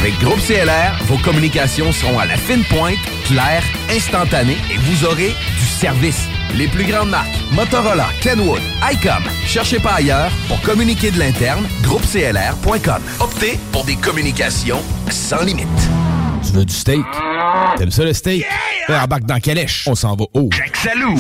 Avec 0.01 0.19
Groupe 0.21 0.41
CLR, 0.41 1.05
vos 1.05 1.19
communications 1.19 1.93
seront 1.93 2.19
à 2.19 2.25
la 2.25 2.39
fine 2.39 2.65
pointe, 2.65 2.97
claires, 3.27 3.63
instantanées 3.95 4.57
et 4.73 4.79
vous 4.79 5.05
aurez 5.05 5.29
du 5.59 5.67
service. 5.67 6.27
Les 6.57 6.69
plus 6.69 6.85
grandes 6.85 7.11
marques, 7.11 7.29
Motorola, 7.53 8.07
Kenwood, 8.23 8.63
ICOM. 8.91 9.23
Cherchez 9.45 9.79
pas 9.79 9.97
ailleurs 9.97 10.31
pour 10.49 10.59
communiquer 10.63 11.11
de 11.11 11.19
l'interne, 11.19 11.69
groupeclr.com. 11.83 13.03
Optez 13.21 13.61
pour 13.73 13.85
des 13.85 13.97
communications 13.97 14.83
sans 15.11 15.43
limite. 15.43 15.69
Tu 16.43 16.53
veux 16.53 16.65
du 16.65 16.75
steak? 16.75 17.05
T'aimes 17.77 17.91
ça 17.91 18.05
le 18.05 18.15
steak? 18.15 18.47
Yeah! 18.89 19.05
Embarque 19.05 19.25
dans 19.25 19.39
Calèche. 19.39 19.85
On 19.87 19.95
s'en 19.95 20.17
va 20.17 20.25
haut. 20.33 20.49
Jacques 20.51 20.79
Salou. 20.79 21.15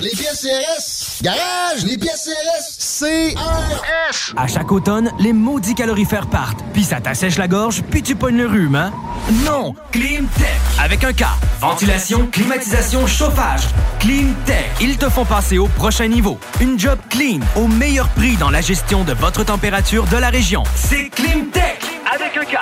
Les 0.00 0.10
pièces 0.10 0.42
CRS. 0.42 1.22
Garage, 1.22 1.84
les 1.84 1.98
pièces 1.98 2.28
CRS. 2.28 3.00
CRS. 3.00 4.34
À 4.36 4.46
chaque 4.46 4.70
automne, 4.72 5.10
les 5.18 5.32
maudits 5.32 5.74
calorifères 5.74 6.26
partent. 6.26 6.64
Puis 6.72 6.84
ça 6.84 7.00
t'assèche 7.00 7.38
la 7.38 7.48
gorge, 7.48 7.82
puis 7.90 8.02
tu 8.02 8.14
pognes 8.16 8.38
le 8.38 8.46
rhume, 8.46 8.74
hein? 8.74 8.92
Non! 9.44 9.74
Climtech. 9.92 10.60
Avec 10.78 11.04
un 11.04 11.12
K. 11.12 11.24
Ventilation, 11.60 12.26
climatisation, 12.26 13.06
chauffage. 13.06 13.62
Climtech. 14.00 14.70
Ils 14.80 14.96
te 14.98 15.08
font 15.08 15.24
passer 15.24 15.58
au 15.58 15.68
prochain 15.68 16.08
niveau. 16.08 16.38
Une 16.60 16.78
job 16.78 16.98
clean, 17.08 17.40
au 17.56 17.66
meilleur 17.68 18.08
prix 18.08 18.36
dans 18.36 18.50
la 18.50 18.60
gestion 18.60 19.04
de 19.04 19.12
votre 19.12 19.44
température 19.44 20.06
de 20.06 20.16
la 20.16 20.28
région. 20.28 20.62
C'est 20.74 21.08
Climtech. 21.10 21.82
Avec 22.12 22.36
un 22.36 22.44
K. 22.44 22.58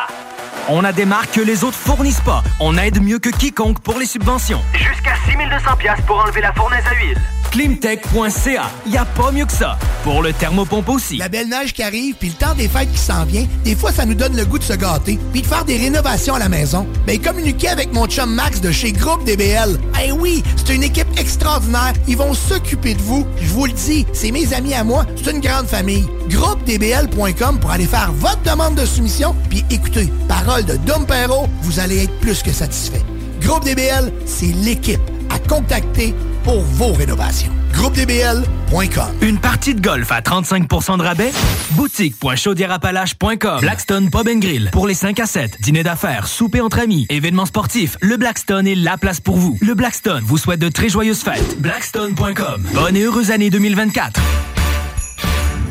On 0.68 0.84
a 0.84 0.92
des 0.92 1.04
marques 1.04 1.32
que 1.32 1.40
les 1.40 1.64
autres 1.64 1.76
fournissent 1.76 2.20
pas. 2.20 2.42
On 2.60 2.78
aide 2.78 3.02
mieux 3.02 3.18
que 3.18 3.30
quiconque 3.30 3.80
pour 3.80 3.98
les 3.98 4.06
subventions. 4.06 4.62
Jusqu'à 4.74 5.14
6200 5.26 5.76
pièces 5.76 6.00
pour 6.06 6.18
enlever 6.18 6.40
la 6.40 6.52
fournaise 6.52 6.84
à 6.88 6.94
huile. 6.94 7.18
Climtech.ca, 7.52 8.70
y 8.86 8.96
a 8.96 9.04
pas 9.04 9.30
mieux 9.30 9.44
que 9.44 9.52
ça. 9.52 9.78
Pour 10.04 10.22
le 10.22 10.32
thermopompe 10.32 10.88
aussi. 10.88 11.18
La 11.18 11.28
belle 11.28 11.50
neige 11.50 11.74
qui 11.74 11.82
arrive, 11.82 12.14
puis 12.14 12.30
le 12.30 12.34
temps 12.34 12.54
des 12.54 12.66
fêtes 12.66 12.90
qui 12.90 12.98
s'en 12.98 13.26
vient, 13.26 13.46
des 13.62 13.76
fois 13.76 13.92
ça 13.92 14.06
nous 14.06 14.14
donne 14.14 14.34
le 14.34 14.46
goût 14.46 14.58
de 14.58 14.64
se 14.64 14.72
gâter, 14.72 15.18
puis 15.32 15.42
de 15.42 15.46
faire 15.46 15.66
des 15.66 15.76
rénovations 15.76 16.34
à 16.34 16.38
la 16.38 16.48
maison. 16.48 16.86
Ben 17.06 17.20
communiquez 17.20 17.68
avec 17.68 17.92
mon 17.92 18.06
chum 18.06 18.34
Max 18.34 18.62
de 18.62 18.72
chez 18.72 18.92
Groupe 18.92 19.24
DBL. 19.24 19.78
Eh 20.02 20.12
oui, 20.12 20.42
c'est 20.56 20.74
une 20.74 20.82
équipe 20.82 21.06
extraordinaire. 21.18 21.92
Ils 22.08 22.16
vont 22.16 22.32
s'occuper 22.32 22.94
de 22.94 23.02
vous. 23.02 23.26
Je 23.42 23.52
vous 23.52 23.66
le 23.66 23.72
dis, 23.72 24.06
c'est 24.14 24.30
mes 24.30 24.54
amis 24.54 24.72
à 24.72 24.82
moi, 24.82 25.04
c'est 25.22 25.32
une 25.32 25.40
grande 25.40 25.66
famille. 25.66 26.06
GroupeDBL.com 26.30 27.60
pour 27.60 27.70
aller 27.70 27.86
faire 27.86 28.12
votre 28.12 28.40
demande 28.44 28.76
de 28.76 28.86
soumission, 28.86 29.36
puis 29.50 29.62
écoutez, 29.70 30.10
parole 30.26 30.64
de 30.64 30.76
Dom 30.78 31.04
Perrault, 31.04 31.50
vous 31.60 31.80
allez 31.80 32.04
être 32.04 32.18
plus 32.20 32.42
que 32.42 32.50
satisfait. 32.50 33.02
Groupe 33.42 33.64
DBL, 33.64 34.10
c'est 34.24 34.54
l'équipe 34.64 35.11
à 35.32 35.38
contacter 35.48 36.14
pour 36.44 36.60
vos 36.60 36.92
rénovations. 36.92 37.52
GroupeDBL.com 37.72 39.06
Une 39.22 39.38
partie 39.38 39.74
de 39.74 39.80
golf 39.80 40.12
à 40.12 40.20
35% 40.20 40.98
de 40.98 41.02
rabais? 41.02 41.32
Boutique.chaudierapalache.com 41.72 43.60
Blackstone 43.60 44.10
Pub 44.10 44.28
and 44.28 44.38
Grill. 44.38 44.68
Pour 44.72 44.86
les 44.86 44.94
5 44.94 45.18
à 45.20 45.26
7, 45.26 45.60
dîner 45.60 45.82
d'affaires, 45.82 46.26
souper 46.26 46.60
entre 46.60 46.78
amis, 46.78 47.06
événements 47.08 47.46
sportifs, 47.46 47.96
le 48.00 48.16
Blackstone 48.16 48.66
est 48.66 48.74
la 48.74 48.98
place 48.98 49.20
pour 49.20 49.36
vous. 49.36 49.56
Le 49.60 49.74
Blackstone 49.74 50.22
vous 50.24 50.38
souhaite 50.38 50.60
de 50.60 50.68
très 50.68 50.88
joyeuses 50.88 51.22
fêtes. 51.22 51.60
Blackstone.com 51.60 52.64
Bonne 52.74 52.96
et 52.96 53.02
heureuse 53.02 53.30
année 53.30 53.50
2024. 53.50 54.20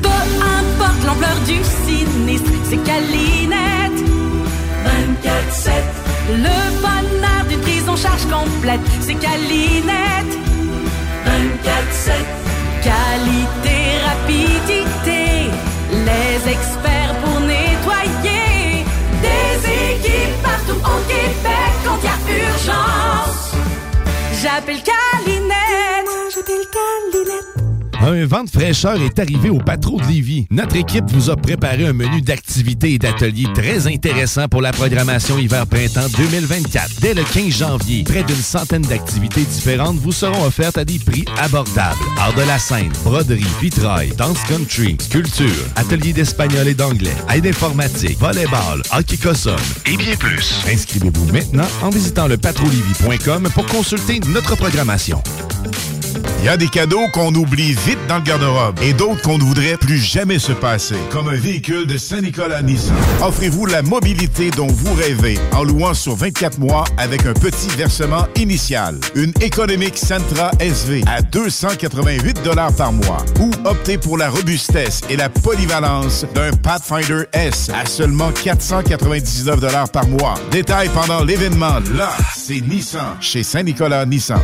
Peu 0.01 0.09
importe 0.09 1.05
l'ampleur 1.05 1.39
du 1.45 1.59
sinistre, 1.85 2.51
c'est 2.69 2.83
Calinette. 2.83 3.91
24-7. 4.85 5.71
Le 6.29 6.80
charge 8.01 8.25
complète, 8.25 8.81
c'est 8.99 9.15
Calinette. 9.15 10.33
24-7. 11.25 12.11
Qualité, 12.81 13.77
rapidité, 14.09 15.51
les 15.91 16.51
experts 16.51 17.15
pour 17.23 17.39
nettoyer. 17.41 18.85
Des 19.21 19.51
équipes 19.69 20.41
partout 20.41 20.79
au 20.83 20.99
Québec 21.07 21.73
quand 21.85 21.97
il 22.01 22.05
y 22.05 22.09
a 22.09 22.47
urgence. 22.47 23.51
J'appelle 24.41 24.81
Calinette. 24.81 26.09
J'appelle 26.33 26.65
Calinette. 26.75 27.60
Un 28.03 28.25
vent 28.25 28.43
de 28.43 28.49
fraîcheur 28.49 28.99
est 28.99 29.19
arrivé 29.19 29.51
au 29.51 29.59
Patro 29.59 30.01
de 30.01 30.07
Lévis. 30.07 30.47
Notre 30.49 30.75
équipe 30.75 31.05
vous 31.09 31.29
a 31.29 31.35
préparé 31.35 31.85
un 31.85 31.93
menu 31.93 32.21
d'activités 32.21 32.93
et 32.93 32.97
d'ateliers 32.97 33.47
très 33.53 33.85
intéressant 33.85 34.47
pour 34.47 34.61
la 34.61 34.71
programmation 34.71 35.37
hiver-printemps 35.37 36.07
2024. 36.17 36.99
Dès 36.99 37.13
le 37.13 37.23
15 37.23 37.49
janvier, 37.49 38.03
près 38.03 38.23
d'une 38.23 38.35
centaine 38.35 38.81
d'activités 38.81 39.43
différentes 39.43 39.97
vous 39.97 40.11
seront 40.11 40.43
offertes 40.45 40.79
à 40.79 40.85
des 40.85 40.97
prix 40.97 41.25
abordables. 41.37 41.99
Art 42.17 42.33
de 42.33 42.41
la 42.41 42.57
scène, 42.57 42.91
broderie, 43.03 43.45
vitrail, 43.61 44.09
dance 44.17 44.41
country, 44.49 44.97
sculpture, 44.99 45.47
ateliers 45.75 46.13
d'espagnol 46.13 46.67
et 46.67 46.73
d'anglais, 46.73 47.15
aide 47.31 47.45
informatique, 47.45 48.17
volleyball, 48.17 48.81
hockey 48.97 49.17
cossum 49.17 49.55
et 49.85 49.95
bien 49.95 50.15
plus. 50.15 50.63
Inscrivez-vous 50.67 51.31
maintenant 51.31 51.67
en 51.83 51.91
visitant 51.91 52.27
le 52.27 52.37
pour 53.53 53.65
consulter 53.67 54.19
notre 54.27 54.55
programmation. 54.55 55.21
Il 56.39 56.45
y 56.45 56.49
a 56.49 56.57
des 56.57 56.67
cadeaux 56.67 57.07
qu'on 57.13 57.33
oublie 57.35 57.73
vite 57.73 57.99
dans 58.07 58.17
le 58.17 58.23
garde-robe 58.23 58.79
et 58.81 58.93
d'autres 58.93 59.21
qu'on 59.21 59.37
ne 59.37 59.43
voudrait 59.43 59.77
plus 59.77 59.99
jamais 59.99 60.39
se 60.39 60.51
passer, 60.51 60.95
comme 61.11 61.29
un 61.29 61.35
véhicule 61.35 61.85
de 61.85 61.97
Saint-Nicolas 61.97 62.61
Nissan. 62.61 62.95
Offrez-vous 63.21 63.67
la 63.67 63.81
mobilité 63.81 64.49
dont 64.51 64.67
vous 64.67 64.93
rêvez 64.95 65.37
en 65.53 65.63
louant 65.63 65.93
sur 65.93 66.15
24 66.15 66.59
mois 66.59 66.83
avec 66.97 67.25
un 67.25 67.33
petit 67.33 67.69
versement 67.77 68.25
initial. 68.35 68.99
Une 69.15 69.33
économique 69.41 69.97
Sentra 69.97 70.51
SV 70.59 71.03
à 71.07 71.21
288 71.21 72.41
par 72.77 72.93
mois 72.93 73.25
ou 73.39 73.51
optez 73.65 73.97
pour 73.97 74.17
la 74.17 74.29
robustesse 74.29 75.01
et 75.09 75.17
la 75.17 75.29
polyvalence 75.29 76.25
d'un 76.33 76.51
Pathfinder 76.51 77.25
S 77.33 77.69
à 77.69 77.85
seulement 77.85 78.31
499 78.31 79.91
par 79.91 80.07
mois. 80.07 80.35
Détail 80.51 80.89
pendant 80.89 81.23
l'événement. 81.23 81.79
Là, 81.95 82.11
c'est 82.35 82.61
Nissan 82.61 83.17
chez 83.19 83.43
Saint-Nicolas 83.43 84.05
Nissan. 84.05 84.41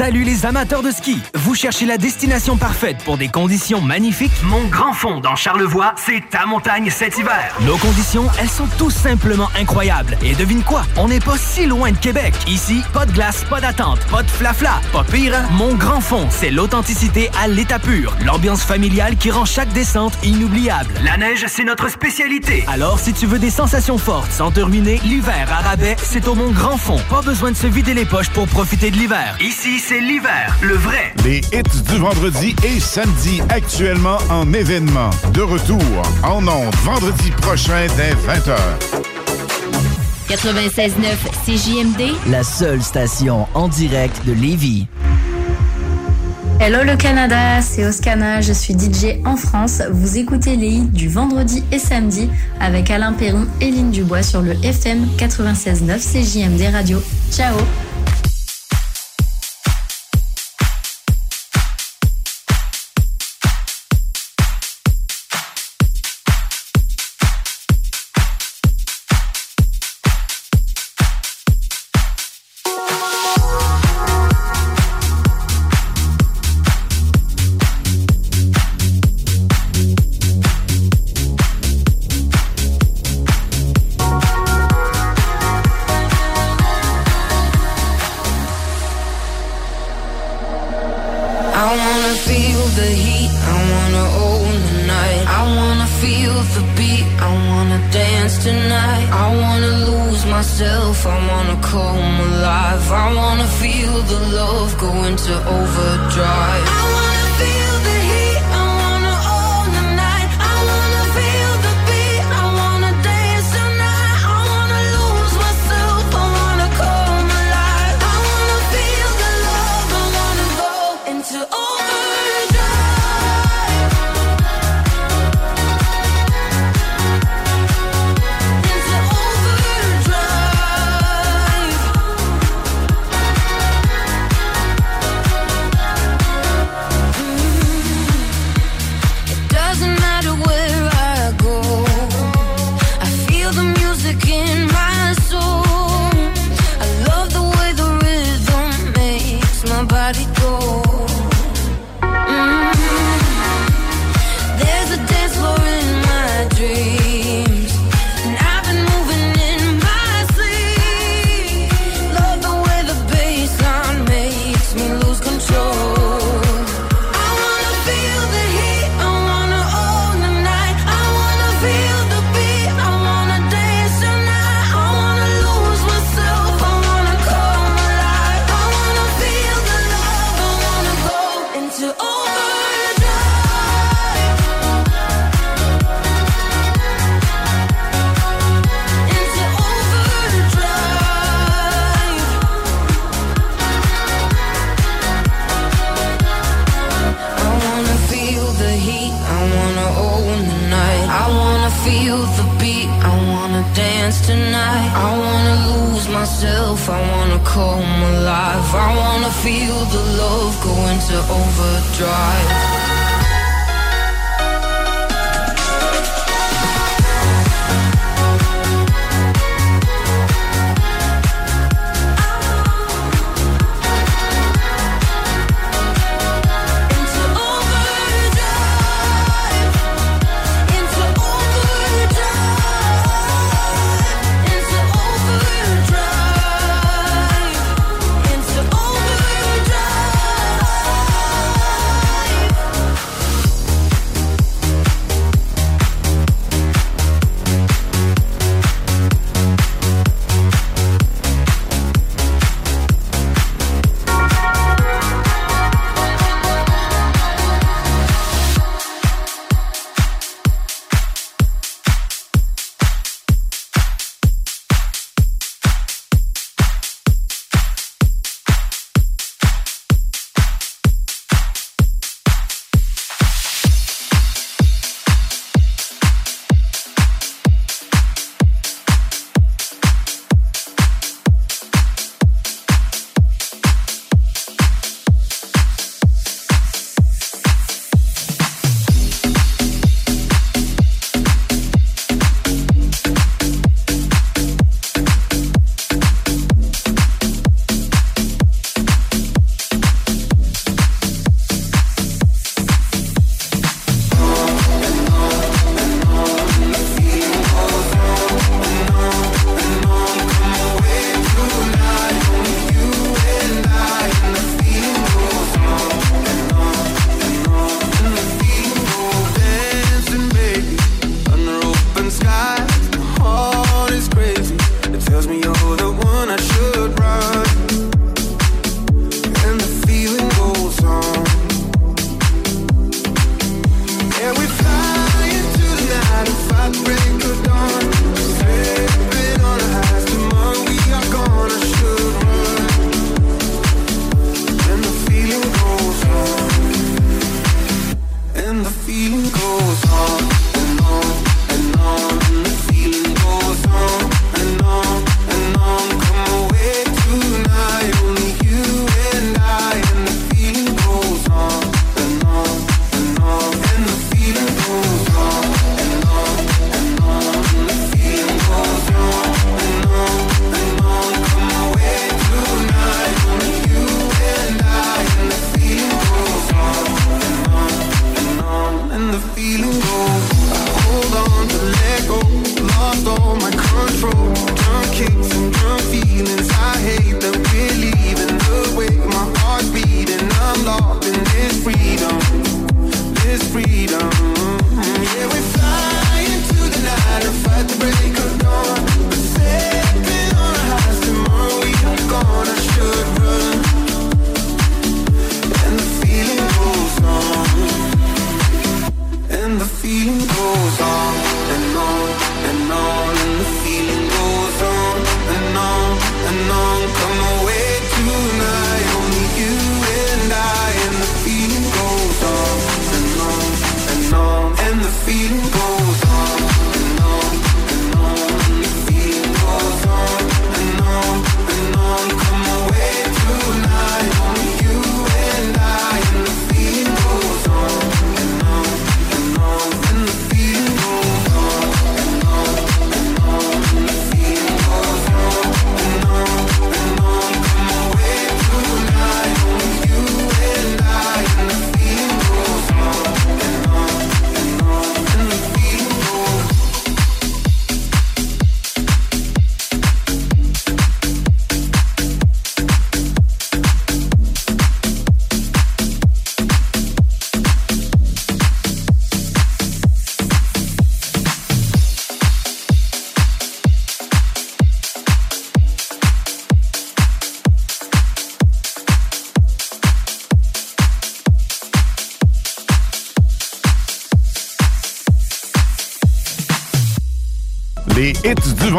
Salut 0.00 0.24
les 0.24 0.46
amateurs 0.46 0.82
de 0.82 0.90
ski! 0.90 1.18
Vous 1.34 1.54
cherchez 1.54 1.84
la 1.84 1.98
destination 1.98 2.56
parfaite 2.56 2.96
pour 3.04 3.18
des 3.18 3.28
conditions 3.28 3.82
magnifiques? 3.82 4.32
Mon 4.44 4.64
Grand 4.68 4.94
Fond 4.94 5.20
dans 5.20 5.36
Charlevoix, 5.36 5.94
c'est 5.98 6.22
ta 6.30 6.46
montagne 6.46 6.88
cet 6.88 7.18
hiver. 7.18 7.54
Nos 7.66 7.76
conditions, 7.76 8.24
elles 8.40 8.48
sont 8.48 8.66
tout 8.78 8.88
simplement 8.88 9.50
incroyables. 9.60 10.16
Et 10.22 10.34
devine 10.34 10.62
quoi? 10.62 10.84
On 10.96 11.08
n'est 11.08 11.20
pas 11.20 11.36
si 11.36 11.66
loin 11.66 11.92
de 11.92 11.98
Québec. 11.98 12.32
Ici, 12.46 12.80
pas 12.94 13.04
de 13.04 13.12
glace, 13.12 13.44
pas 13.44 13.60
d'attente, 13.60 13.98
pas 14.06 14.22
de 14.22 14.30
flafla. 14.30 14.80
Pas 14.90 15.04
pire, 15.04 15.34
hein? 15.36 15.46
Mon 15.50 15.74
Grand 15.74 16.00
Fond, 16.00 16.28
c'est 16.30 16.50
l'authenticité 16.50 17.30
à 17.38 17.46
l'état 17.46 17.78
pur. 17.78 18.16
L'ambiance 18.24 18.62
familiale 18.62 19.16
qui 19.16 19.30
rend 19.30 19.44
chaque 19.44 19.72
descente 19.74 20.14
inoubliable. 20.22 20.94
La 21.04 21.18
neige, 21.18 21.44
c'est 21.46 21.64
notre 21.64 21.90
spécialité. 21.90 22.64
Alors, 22.68 22.98
si 22.98 23.12
tu 23.12 23.26
veux 23.26 23.38
des 23.38 23.50
sensations 23.50 23.98
fortes 23.98 24.32
sans 24.32 24.50
te 24.50 24.60
ruiner, 24.60 24.98
l'hiver 25.04 25.46
à 25.52 25.60
rabais, 25.60 25.96
c'est 26.02 26.26
au 26.26 26.34
Mont 26.34 26.52
Grand 26.52 26.78
Fond. 26.78 27.02
Pas 27.10 27.20
besoin 27.20 27.50
de 27.50 27.56
se 27.56 27.66
vider 27.66 27.92
les 27.92 28.06
poches 28.06 28.30
pour 28.30 28.48
profiter 28.48 28.90
de 28.90 28.96
l'hiver. 28.96 29.36
Ici, 29.42 29.78
c'est 29.90 30.00
l'hiver, 30.00 30.56
le 30.62 30.74
vrai. 30.74 31.12
Les 31.24 31.38
hits 31.52 31.82
du 31.88 31.96
vendredi 31.96 32.54
et 32.64 32.78
samedi 32.78 33.42
actuellement 33.48 34.18
en 34.30 34.52
événement. 34.52 35.10
De 35.34 35.42
retour 35.42 35.82
en 36.22 36.46
ondes 36.46 36.74
vendredi 36.84 37.32
prochain 37.32 37.88
dès 37.96 38.12
20h. 38.12 38.56
96.9 40.28 40.94
CJMD, 41.44 42.14
La 42.30 42.44
seule 42.44 42.80
station 42.82 43.48
en 43.54 43.66
direct 43.66 44.24
de 44.26 44.32
Lévis. 44.32 44.86
Hello 46.60 46.84
le 46.84 46.96
Canada, 46.96 47.60
c'est 47.60 47.84
Oscana, 47.84 48.42
je 48.42 48.52
suis 48.52 48.74
DJ 48.74 49.18
en 49.24 49.34
France. 49.34 49.82
Vous 49.90 50.18
écoutez 50.18 50.54
les 50.54 50.68
hits 50.68 50.84
du 50.84 51.08
vendredi 51.08 51.64
et 51.72 51.80
samedi 51.80 52.30
avec 52.60 52.92
Alain 52.92 53.12
Perron 53.12 53.48
et 53.60 53.72
Lynn 53.72 53.90
Dubois 53.90 54.22
sur 54.22 54.40
le 54.40 54.52
FM 54.62 55.08
96.9 55.18 55.98
CJMD 55.98 56.72
Radio. 56.72 57.02
Ciao 57.32 57.56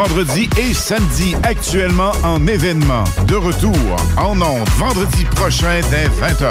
vendredi 0.08 0.48
et 0.58 0.74
samedi, 0.74 1.36
actuellement 1.44 2.10
en 2.24 2.44
événement. 2.48 3.04
De 3.28 3.36
retour 3.36 3.72
en 4.16 4.40
ondes 4.40 4.68
vendredi 4.76 5.24
prochain 5.36 5.80
dès 5.90 6.08
20h. 6.08 6.50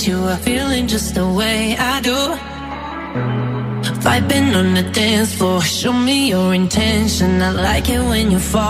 that 0.00 0.08
you 0.08 0.18
are 0.24 0.36
feeling 0.36 0.86
just 0.86 1.14
the 1.14 1.26
way 1.26 1.76
I 1.76 2.00
do. 2.00 2.16
Vibing 4.00 4.54
on 4.56 4.74
the 4.74 4.82
dance 4.92 5.34
floor, 5.34 5.60
show 5.62 5.92
me 5.92 6.30
your 6.30 6.54
intention. 6.54 7.42
I 7.42 7.50
like 7.50 7.88
it 7.90 8.00
when 8.00 8.30
you 8.30 8.38
fall. 8.38 8.69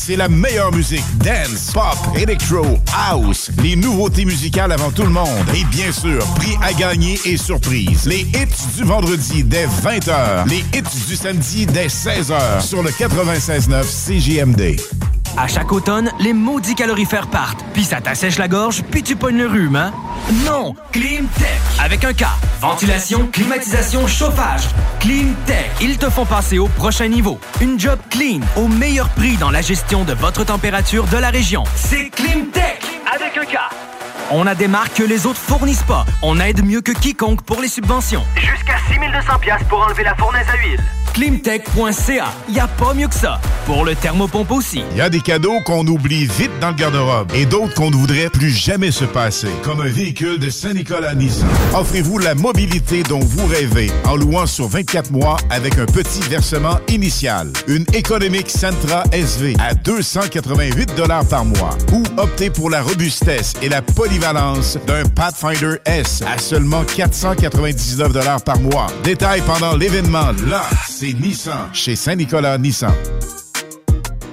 c'est 0.00 0.16
la 0.16 0.28
meilleure 0.28 0.72
musique. 0.72 1.04
Dance, 1.18 1.72
pop, 1.74 1.96
electro, 2.16 2.64
house. 3.10 3.50
Les 3.62 3.76
nouveautés 3.76 4.24
musicales 4.24 4.72
avant 4.72 4.90
tout 4.90 5.02
le 5.02 5.10
monde. 5.10 5.28
Et 5.54 5.64
bien 5.64 5.92
sûr, 5.92 6.24
prix 6.36 6.56
à 6.62 6.72
gagner 6.72 7.20
et 7.26 7.36
surprise. 7.36 8.06
Les 8.06 8.20
hits 8.20 8.76
du 8.76 8.84
vendredi 8.84 9.44
dès 9.44 9.66
20h. 9.66 10.48
Les 10.48 10.64
hits 10.72 11.06
du 11.06 11.16
samedi 11.16 11.66
dès 11.66 11.88
16h 11.88 12.62
sur 12.62 12.82
le 12.82 12.90
96.9 12.90 13.84
CJMD. 13.84 14.80
À 15.36 15.46
chaque 15.46 15.70
automne, 15.70 16.10
les 16.18 16.32
maudits 16.32 16.74
calorifères 16.74 17.28
partent, 17.28 17.64
puis 17.74 17.84
ça 17.84 18.00
t'assèche 18.00 18.38
la 18.38 18.48
gorge, 18.48 18.82
puis 18.90 19.02
tu 19.02 19.16
pognes 19.16 19.38
le 19.38 19.46
rhume, 19.46 19.76
hein? 19.76 19.92
Non! 20.44 20.74
Climtech! 20.92 21.60
Avec 21.78 22.04
un 22.04 22.12
K. 22.12 22.24
Ventilation, 22.60 23.26
climatisation, 23.32 24.06
chauffage. 24.06 24.64
Climtech. 25.00 25.70
Ils 25.80 25.96
te 25.96 26.10
font 26.10 26.26
passer 26.26 26.58
au 26.58 26.68
prochain 26.68 27.08
niveau. 27.08 27.40
Une 27.62 27.80
job 27.80 27.98
clean, 28.10 28.40
au 28.54 28.68
meilleur 28.68 29.08
prix 29.08 29.38
dans 29.38 29.50
la 29.50 29.62
gestion 29.62 30.04
de 30.04 30.12
votre 30.12 30.44
température 30.44 31.06
de 31.06 31.16
la 31.16 31.30
région. 31.30 31.64
C'est 31.74 32.10
Climtech! 32.10 32.82
Avec 33.14 33.38
un 33.38 33.46
K. 33.46 33.56
On 34.30 34.46
a 34.46 34.54
des 34.54 34.68
marques 34.68 34.92
que 34.98 35.02
les 35.02 35.24
autres 35.24 35.40
fournissent 35.40 35.84
pas. 35.84 36.04
On 36.20 36.38
aide 36.38 36.62
mieux 36.62 36.82
que 36.82 36.92
quiconque 36.92 37.40
pour 37.40 37.62
les 37.62 37.68
subventions. 37.68 38.24
Jusqu'à 38.36 38.76
6200 38.90 39.38
pièces 39.38 39.64
pour 39.66 39.80
enlever 39.80 40.04
la 40.04 40.14
fournaise 40.14 40.46
à 40.52 40.56
huile. 40.58 40.84
Climtech.ca. 41.12 42.32
Y 42.48 42.58
a 42.58 42.68
pas 42.68 42.94
mieux 42.94 43.08
que 43.08 43.14
ça. 43.14 43.40
Pour 43.66 43.84
le 43.84 43.94
thermopompe 43.94 44.50
aussi. 44.50 44.82
Il 44.92 44.98
y 44.98 45.00
a 45.00 45.08
des 45.10 45.20
cadeaux 45.20 45.60
qu'on 45.64 45.86
oublie 45.86 46.26
vite 46.26 46.50
dans 46.60 46.68
le 46.68 46.74
garde-robe 46.74 47.30
et 47.34 47.46
d'autres 47.46 47.74
qu'on 47.74 47.90
ne 47.90 47.96
voudrait 47.96 48.30
plus 48.30 48.50
jamais 48.50 48.90
se 48.90 49.04
passer, 49.04 49.48
comme 49.62 49.80
un 49.80 49.88
véhicule 49.88 50.38
de 50.38 50.50
Saint-Nicolas 50.50 51.14
Nissan. 51.14 51.48
Offrez-vous 51.74 52.18
la 52.18 52.34
mobilité 52.34 53.02
dont 53.02 53.20
vous 53.20 53.46
rêvez 53.46 53.90
en 54.06 54.16
louant 54.16 54.46
sur 54.46 54.68
24 54.68 55.10
mois 55.10 55.36
avec 55.50 55.78
un 55.78 55.86
petit 55.86 56.20
versement 56.28 56.78
initial. 56.88 57.52
Une 57.66 57.84
économique 57.94 58.50
Sentra 58.50 59.04
SV 59.12 59.56
à 59.58 59.74
288 59.74 60.92
par 61.28 61.44
mois 61.44 61.76
ou 61.92 62.02
optez 62.16 62.50
pour 62.50 62.70
la 62.70 62.82
robustesse 62.82 63.54
et 63.62 63.68
la 63.68 63.82
polyvalence 63.82 64.78
d'un 64.86 65.04
Pathfinder 65.04 65.76
S 65.84 66.22
à 66.26 66.38
seulement 66.38 66.84
499 66.84 68.44
par 68.44 68.60
mois. 68.60 68.86
Détail 69.02 69.42
pendant 69.46 69.76
l'événement 69.76 70.30
là, 70.48 70.62
c'est 71.00 71.14
Nissan 71.14 71.70
chez 71.72 71.96
Saint-Nicolas 71.96 72.58
Nissan. 72.58 72.92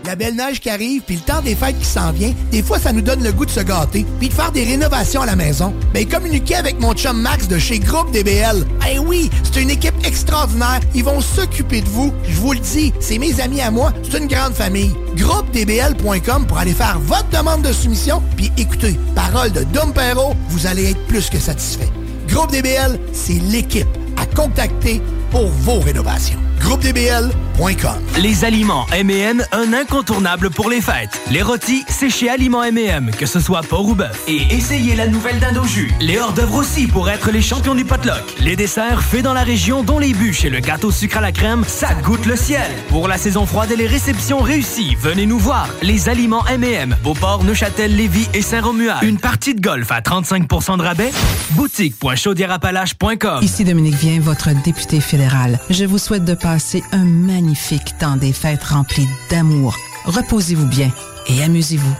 La 0.04 0.16
belle 0.18 0.36
neige 0.36 0.60
qui 0.60 0.70
arrive, 0.70 1.02
puis 1.02 1.16
le 1.16 1.22
temps 1.22 1.42
des 1.42 1.56
fêtes 1.56 1.80
qui 1.80 1.86
s'en 1.86 2.12
vient, 2.12 2.34
des 2.52 2.62
fois, 2.62 2.78
ça 2.78 2.92
nous 2.92 3.00
donne 3.00 3.24
le 3.24 3.32
goût 3.32 3.46
de 3.46 3.52
se 3.52 3.62
gâter, 3.62 4.06
puis 4.20 4.28
de 4.28 4.34
faire 4.34 4.52
des 4.52 4.66
rénovations 4.66 5.22
à 5.22 5.26
la 5.26 5.38
maison. 5.38 5.74
Mais 5.94 6.04
communiquer 6.04 6.56
avec 6.56 6.78
mon 6.82 6.94
chum 6.94 7.22
Max 7.22 7.48
de 7.48 7.58
chez 7.58 7.80
Groupe 7.80 8.12
DBL. 8.12 8.66
Eh 8.92 9.00
oui, 9.00 9.30
c'est 9.44 9.62
une 9.62 9.70
équipe 9.70 9.96
extraordinaire. 10.06 10.82
Ils 10.94 11.06
vont 11.06 11.22
s'occuper 11.22 11.80
de 11.80 11.88
vous. 11.88 12.14
Je 12.28 12.36
vous 12.36 12.52
le 12.52 12.60
dis, 12.60 12.94
c'est 13.00 13.18
mes 13.18 13.40
amis 13.40 13.62
à 13.62 13.72
moi. 13.72 13.94
C'est 14.04 14.18
une 14.18 14.28
grande 14.28 14.54
famille. 14.54 14.94
GroupeDBL.com 15.16 16.48
pour 16.48 16.58
aller 16.58 16.74
faire 16.74 17.00
votre 17.00 17.30
demande 17.30 17.62
de 17.62 17.72
soumission. 17.72 18.22
Puis 18.36 18.52
écoutez, 18.58 19.00
parole 19.16 19.54
de 19.54 19.64
Dom 19.64 19.94
Perrault, 19.94 20.36
vous 20.50 20.68
allez 20.68 20.92
être 20.92 21.08
plus 21.08 21.30
que 21.30 21.40
satisfait. 21.40 21.90
Groupe 22.28 22.52
DBL, 22.52 23.00
c'est 23.14 23.40
l'équipe 23.52 23.88
à 24.18 24.26
contacter 24.26 25.02
pour 25.32 25.48
vos 25.48 25.80
rénovations. 25.80 26.47
GroupeDBL.com 26.60 27.96
Les 28.22 28.44
aliments 28.46 28.86
M&M, 28.94 29.44
un 29.52 29.74
incontournable 29.74 30.50
pour 30.50 30.70
les 30.70 30.82
fêtes. 30.82 31.20
Les 31.32 31.42
rôtis, 31.42 31.84
c'est 31.88 32.10
chez 32.10 32.30
Aliments 32.30 32.64
M&M, 32.64 33.12
que 33.18 33.26
ce 33.26 33.40
soit 33.40 33.62
porc 33.62 33.88
ou 33.88 33.96
bœuf. 33.96 34.24
Et 34.28 34.42
essayez 34.54 34.96
la 34.96 35.08
nouvelle 35.08 35.40
dinde 35.40 35.58
au 35.58 35.66
jus. 35.66 35.92
Les 36.00 36.18
hors-d'œuvre 36.20 36.56
aussi 36.56 36.88
pour 36.88 37.10
être 37.10 37.32
les 37.32 37.42
champions 37.42 37.76
du 37.76 37.86
potluck. 37.86 38.24
Les 38.40 38.56
desserts 38.56 39.02
faits 39.02 39.24
dans 39.24 39.34
la 39.34 39.44
région, 39.44 39.84
dont 39.84 40.00
les 40.00 40.14
bûches 40.14 40.46
et 40.46 40.50
le 40.50 40.60
gâteau 40.60 40.92
sucre 40.92 41.18
à 41.18 41.22
la 41.22 41.32
crème, 41.32 41.64
ça 41.68 41.94
goûte 42.04 42.26
le 42.26 42.36
ciel. 42.36 42.70
Pour 42.90 43.08
la 43.08 43.18
saison 43.18 43.46
froide 43.46 43.72
et 43.72 43.76
les 43.76 43.88
réceptions 43.88 44.40
réussies, 44.40 44.96
venez 45.00 45.26
nous 45.26 45.40
voir. 45.40 45.68
Les 45.82 46.10
aliments 46.10 46.46
M&M, 46.48 46.96
Beauport, 47.04 47.44
Neuchâtel, 47.44 47.96
Lévis 47.96 48.28
et 48.34 48.42
Saint-Romuald. 48.42 49.04
Une 49.04 49.18
partie 49.20 49.56
de 49.56 49.62
golf 49.62 49.92
à 49.92 50.02
35% 50.02 50.78
de 50.78 50.84
rabais? 50.84 51.12
Boutique.chaudièrapalache.com 51.52 53.40
Ici 53.42 53.64
Dominique 53.64 53.96
Vien, 53.96 54.20
votre 54.20 54.50
député 54.64 55.00
fédéral. 55.00 55.60
Je 55.70 55.86
vous 55.86 55.98
souhaite 55.98 56.26
de 56.26 56.34
passer 56.48 56.82
un 56.94 57.04
magnifique 57.04 57.98
temps 57.98 58.16
des 58.16 58.32
fêtes 58.32 58.64
rempli 58.64 59.06
d'amour. 59.30 59.76
Reposez-vous 60.06 60.66
bien 60.66 60.90
et 61.28 61.44
amusez-vous. 61.44 61.94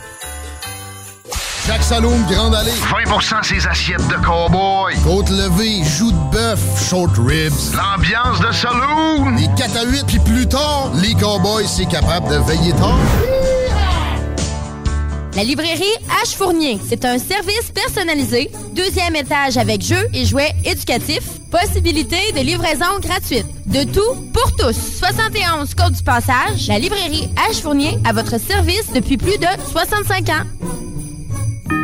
Jacques 1.66 1.82
Saloum, 1.82 2.24
Grande 2.30 2.54
Allée. 2.54 2.70
20% 2.70 3.44
ses 3.44 3.66
assiettes 3.66 4.08
de 4.08 4.14
cowboy. 4.24 4.94
Côte 5.04 5.28
levée, 5.28 5.84
joues 5.84 6.12
de 6.12 6.32
bœuf, 6.32 6.88
short 6.88 7.14
ribs. 7.18 7.74
L'ambiance 7.76 8.40
de 8.40 8.50
saloon. 8.50 9.36
Les 9.36 9.48
4 9.54 9.76
à 9.76 9.84
8, 9.84 10.06
puis 10.06 10.18
plus 10.20 10.48
tard, 10.48 10.92
les 10.94 11.12
cowboys, 11.12 11.68
c'est 11.68 11.84
capable 11.84 12.30
de 12.30 12.38
veiller 12.50 12.72
tard. 12.72 12.96
La 15.38 15.44
librairie 15.44 15.84
H 16.24 16.34
Fournier, 16.34 16.80
c'est 16.88 17.04
un 17.04 17.16
service 17.16 17.70
personnalisé, 17.72 18.50
deuxième 18.72 19.14
étage 19.14 19.56
avec 19.56 19.82
jeux 19.82 20.08
et 20.12 20.24
jouets 20.24 20.50
éducatifs, 20.64 21.38
possibilité 21.48 22.16
de 22.34 22.40
livraison 22.40 22.98
gratuite. 23.00 23.46
De 23.66 23.84
tout 23.84 24.20
pour 24.32 24.56
tous. 24.56 24.74
71 24.98 25.76
Côte 25.76 25.92
du 25.92 26.02
Passage, 26.02 26.66
la 26.66 26.80
librairie 26.80 27.28
H 27.48 27.62
Fournier 27.62 28.00
à 28.04 28.12
votre 28.12 28.40
service 28.40 28.92
depuis 28.92 29.16
plus 29.16 29.38
de 29.38 29.46
65 29.70 30.28
ans. 30.30 30.42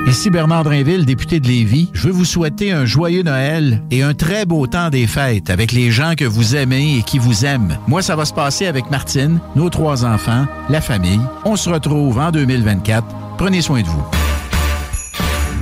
Ici 0.07 0.29
Bernard 0.29 0.65
Drinville, 0.65 1.07
député 1.07 1.41
de 1.41 1.49
Lévis. 1.49 1.89
Je 1.95 2.09
veux 2.09 2.13
vous 2.13 2.27
souhaiter 2.27 2.73
un 2.73 2.85
joyeux 2.85 3.23
Noël 3.23 3.83
et 3.91 4.03
un 4.03 4.13
très 4.13 4.45
beau 4.45 4.67
temps 4.67 4.91
des 4.91 5.07
fêtes 5.07 5.49
avec 5.49 5.73
les 5.73 5.91
gens 5.91 6.15
que 6.15 6.27
vous 6.27 6.55
aimez 6.57 6.99
et 6.99 7.03
qui 7.03 7.19
vous 7.19 7.47
aiment. 7.47 7.79
Moi, 7.89 8.03
ça 8.03 8.15
va 8.15 8.27
se 8.27 8.35
passer 8.35 8.67
avec 8.67 8.91
Martine, 8.91 9.41
nos 9.57 9.71
trois 9.71 10.05
enfants, 10.05 10.47
la 10.69 10.83
famille. 10.83 11.21
On 11.47 11.57
se 11.57 11.71
retrouve 11.71 12.19
en 12.19 12.31
2024. 12.31 13.05
Prenez 13.39 13.63
soin 13.63 13.81
de 13.81 13.87
vous. 13.87 14.05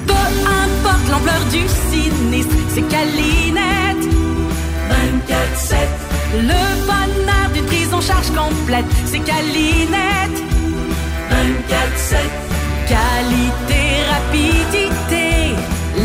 Peu 0.06 0.12
importe 0.12 1.09
l'ampleur 1.09 1.44
du 1.52 1.60
sinistre, 1.90 2.56
c'est 2.69 2.89
Calinette. 2.89 4.09
24-7. 4.90 5.77
Le 6.35 6.86
bonheur 6.86 7.51
d'une 7.55 7.66
prise 7.66 7.94
en 7.94 8.01
charge 8.01 8.31
complète, 8.32 8.86
c'est 9.05 9.20
Calinette. 9.20 10.43
24-7. 11.31 12.52
Qualité, 12.89 13.62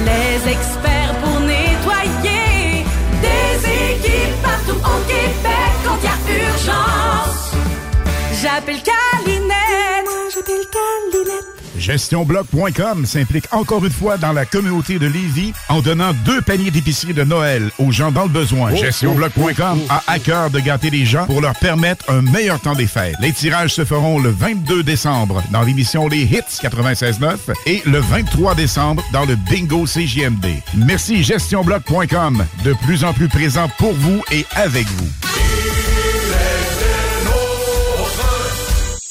les 0.06 0.52
experts 0.52 1.14
pour 1.24 1.40
nettoyer. 1.40 2.86
Des 3.22 3.56
équipes 3.66 4.42
partout 4.44 4.80
au 4.80 5.00
Québec 5.08 5.72
quand 5.84 5.98
il 6.02 6.06
y 6.06 6.08
a 6.08 6.48
urgence. 6.50 7.52
J'appelle 8.42 8.82
Calinette. 8.84 10.06
Moi, 10.06 10.30
j'appelle 10.34 10.66
Calinette. 10.72 11.57
GestionBloc.com 11.80 13.06
s'implique 13.06 13.46
encore 13.52 13.86
une 13.86 13.92
fois 13.92 14.18
dans 14.18 14.34
la 14.34 14.46
communauté 14.46 15.00
de 15.00 15.08
Lévis 15.08 15.54
en 15.70 15.82
donnant 15.82 16.14
deux 16.26 16.42
paniers 16.42 16.72
d'épicerie 16.72 17.14
de 17.14 17.24
Noël 17.24 17.70
aux 17.80 17.92
gens 17.92 18.12
dans 18.12 18.24
le 18.24 18.30
besoin. 18.30 18.72
Oh, 18.74 18.78
GestionBloc.com 18.78 19.80
a 19.90 20.04
à 20.08 20.20
cœur 20.20 20.50
de 20.50 20.60
gâter 20.60 20.90
les 20.90 21.06
gens 21.06 21.26
pour 21.26 21.42
leur 21.42 21.56
permettre 21.56 22.10
un 22.10 22.22
meilleur 22.22 22.60
temps 22.60 22.76
des 22.76 22.88
fêtes. 22.88 23.16
Les 23.22 23.32
tirages 23.32 23.74
se 23.74 23.86
feront 23.86 24.20
le 24.20 24.30
22 24.30 24.84
décembre 24.84 25.44
dans 25.52 25.62
l'émission 25.62 26.08
Les 26.08 26.24
Hits 26.24 26.62
96.9 26.62 27.38
et 27.66 27.82
le 27.86 28.00
23 28.00 28.56
décembre 28.56 29.04
dans 29.14 29.26
le 29.26 29.36
Bingo 29.36 29.86
CJMD. 29.86 30.48
Merci 30.76 31.24
GestionBloc.com, 31.24 32.46
de 32.64 32.74
plus 32.86 33.04
en 33.04 33.14
plus 33.14 33.28
présent 33.28 33.70
pour 33.78 33.94
vous 33.94 34.22
et 34.32 34.46
avec 34.56 34.88
vous. 34.88 36.07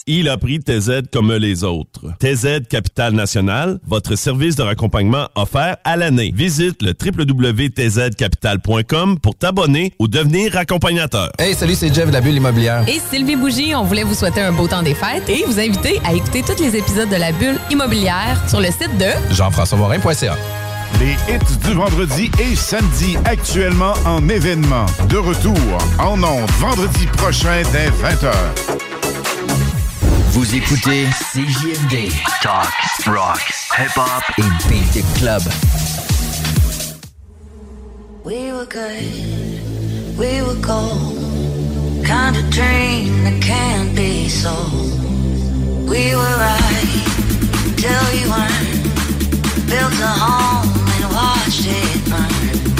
Il 0.08 0.28
a 0.28 0.36
pris 0.36 0.60
TZ 0.60 1.02
comme 1.12 1.32
les 1.32 1.64
autres. 1.64 2.12
TZ 2.20 2.68
Capital 2.68 3.12
National, 3.12 3.80
votre 3.88 4.14
service 4.14 4.54
de 4.54 4.62
raccompagnement 4.62 5.26
offert 5.34 5.78
à 5.82 5.96
l'année. 5.96 6.32
Visite 6.32 6.80
le 6.80 6.94
www.tzcapital.com 6.94 9.18
pour 9.18 9.34
t'abonner 9.34 9.92
ou 9.98 10.06
devenir 10.06 10.56
accompagnateur. 10.56 11.32
Hey, 11.40 11.54
salut, 11.54 11.74
c'est 11.74 11.92
Jeff 11.92 12.06
de 12.06 12.12
la 12.12 12.20
Bulle 12.20 12.36
Immobilière. 12.36 12.88
Et 12.88 13.00
Sylvie 13.00 13.34
Bougie, 13.34 13.74
on 13.74 13.82
voulait 13.82 14.04
vous 14.04 14.14
souhaiter 14.14 14.42
un 14.42 14.52
beau 14.52 14.68
temps 14.68 14.84
des 14.84 14.94
fêtes 14.94 15.28
et 15.28 15.42
vous 15.44 15.58
inviter 15.58 15.98
à 16.04 16.14
écouter 16.14 16.42
tous 16.42 16.62
les 16.62 16.76
épisodes 16.76 17.08
de 17.08 17.16
la 17.16 17.32
Bulle 17.32 17.58
Immobilière 17.72 18.40
sur 18.48 18.60
le 18.60 18.66
site 18.66 18.96
de 18.98 19.08
Jean-François-Morin.ca. 19.34 20.36
Les 21.00 21.16
hits 21.28 21.58
du 21.64 21.72
vendredi 21.74 22.30
et 22.40 22.54
samedi 22.54 23.16
actuellement 23.24 23.94
en 24.04 24.28
événement. 24.28 24.86
De 25.08 25.16
retour 25.16 25.58
en 25.98 26.22
ondes 26.22 26.48
vendredi 26.60 27.06
prochain 27.16 27.62
dès 27.72 27.88
20h. 27.88 28.30
Vous 30.36 30.54
écoutez 30.54 31.06
CJMD, 31.32 32.12
Talk, 32.42 32.70
Rock, 33.06 33.40
Hip 33.78 33.96
Hop 33.96 34.22
et 34.36 34.68
Beat 34.68 34.92
the 34.92 35.18
Club. 35.18 35.40
We 38.22 38.52
were 38.52 38.66
good, 38.66 40.18
we 40.18 40.42
were 40.42 40.60
cold. 40.60 42.04
Kind 42.04 42.36
of 42.36 42.50
dream 42.50 43.24
that 43.24 43.40
can't 43.40 43.96
be 43.96 44.28
sold. 44.28 44.92
We 45.88 46.14
were 46.14 46.36
right 46.36 47.02
till 47.78 48.06
you 48.14 48.28
weren't. 48.28 49.66
Built 49.66 49.98
a 50.02 50.12
home 50.20 50.68
and 50.96 51.14
watched 51.14 51.64
it 51.64 52.10
burn. 52.10 52.75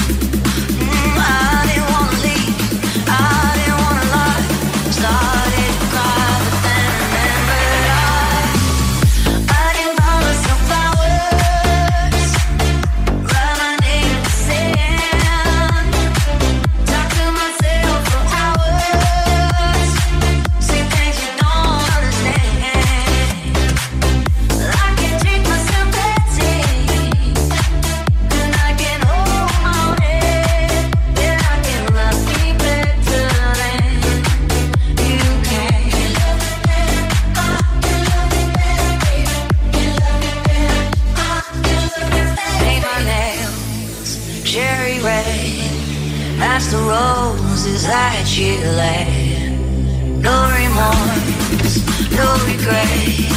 great. 52.67 53.31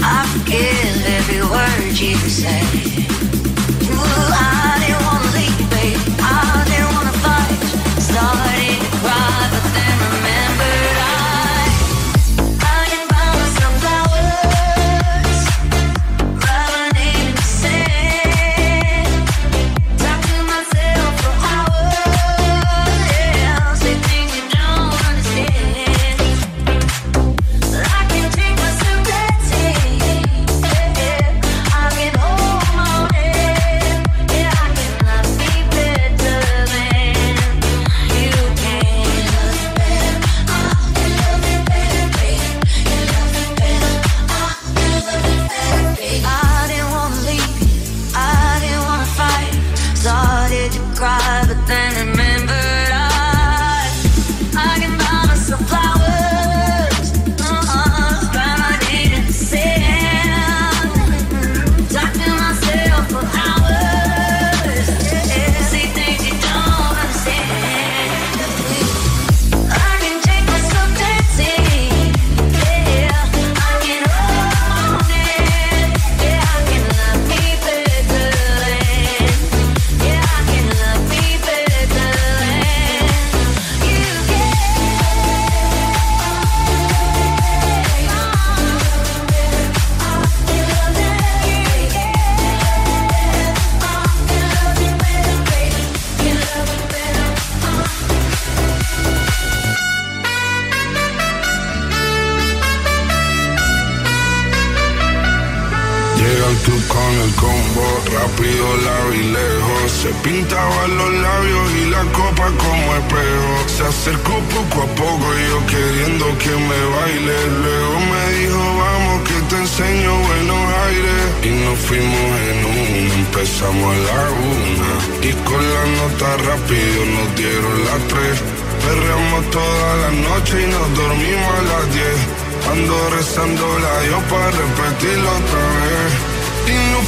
I 0.00 0.24
forgive 0.32 0.96
every 1.06 1.42
word 1.42 1.98
you 2.00 2.16
say. 2.16 3.13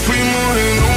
fuimos 0.07 0.57
en 0.57 0.85
un 0.85 0.96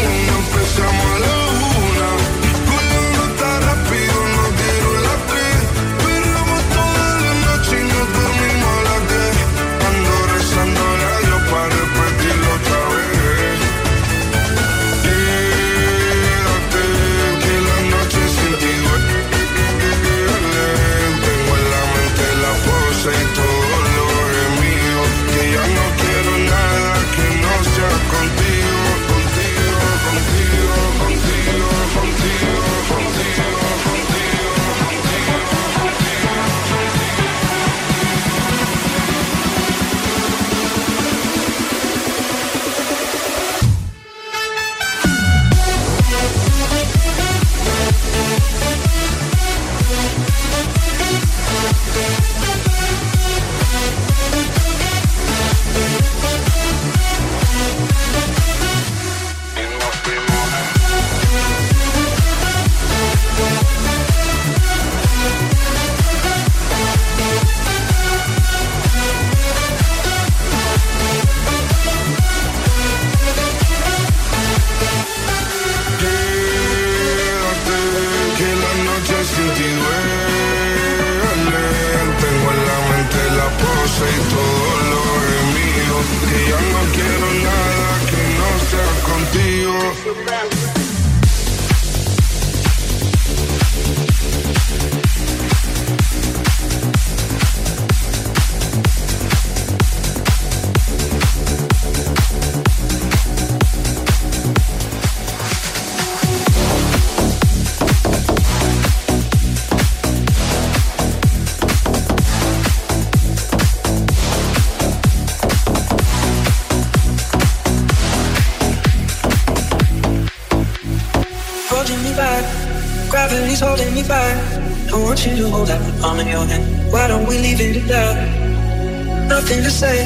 To 125.39 125.49
hold 125.49 125.69
out 125.69 125.79
the 125.79 125.97
palm 126.01 126.19
of 126.19 126.27
your 126.27 126.45
hand? 126.45 126.91
Why 126.91 127.07
don't 127.07 127.25
we 127.25 127.37
leave 127.37 127.61
it 127.61 127.77
at 127.77 127.87
that? 127.87 129.29
Nothing 129.29 129.63
to 129.63 129.71
say, 129.71 129.97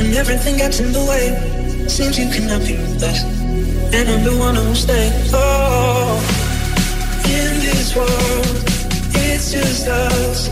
and 0.00 0.12
everything 0.16 0.56
gets 0.56 0.80
in 0.80 0.90
the 0.90 1.04
way. 1.10 1.86
Seems 1.86 2.18
you 2.18 2.28
cannot 2.28 2.66
be 2.66 2.74
with 2.74 3.00
us, 3.00 3.22
and 3.94 4.08
I'm 4.10 4.24
the 4.24 4.36
one 4.36 4.56
who 4.56 4.74
stays. 4.74 5.30
Oh, 5.32 6.18
in 7.22 7.60
this 7.60 7.94
world, 7.94 8.46
it's 9.14 9.52
just 9.52 9.86
us. 9.86 10.48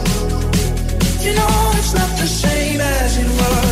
You 1.25 1.35
know 1.35 1.73
it's 1.75 1.93
not 1.93 2.11
the 2.17 2.29
same 2.29 2.81
as 2.81 3.19
it 3.19 3.27
was. 3.27 3.72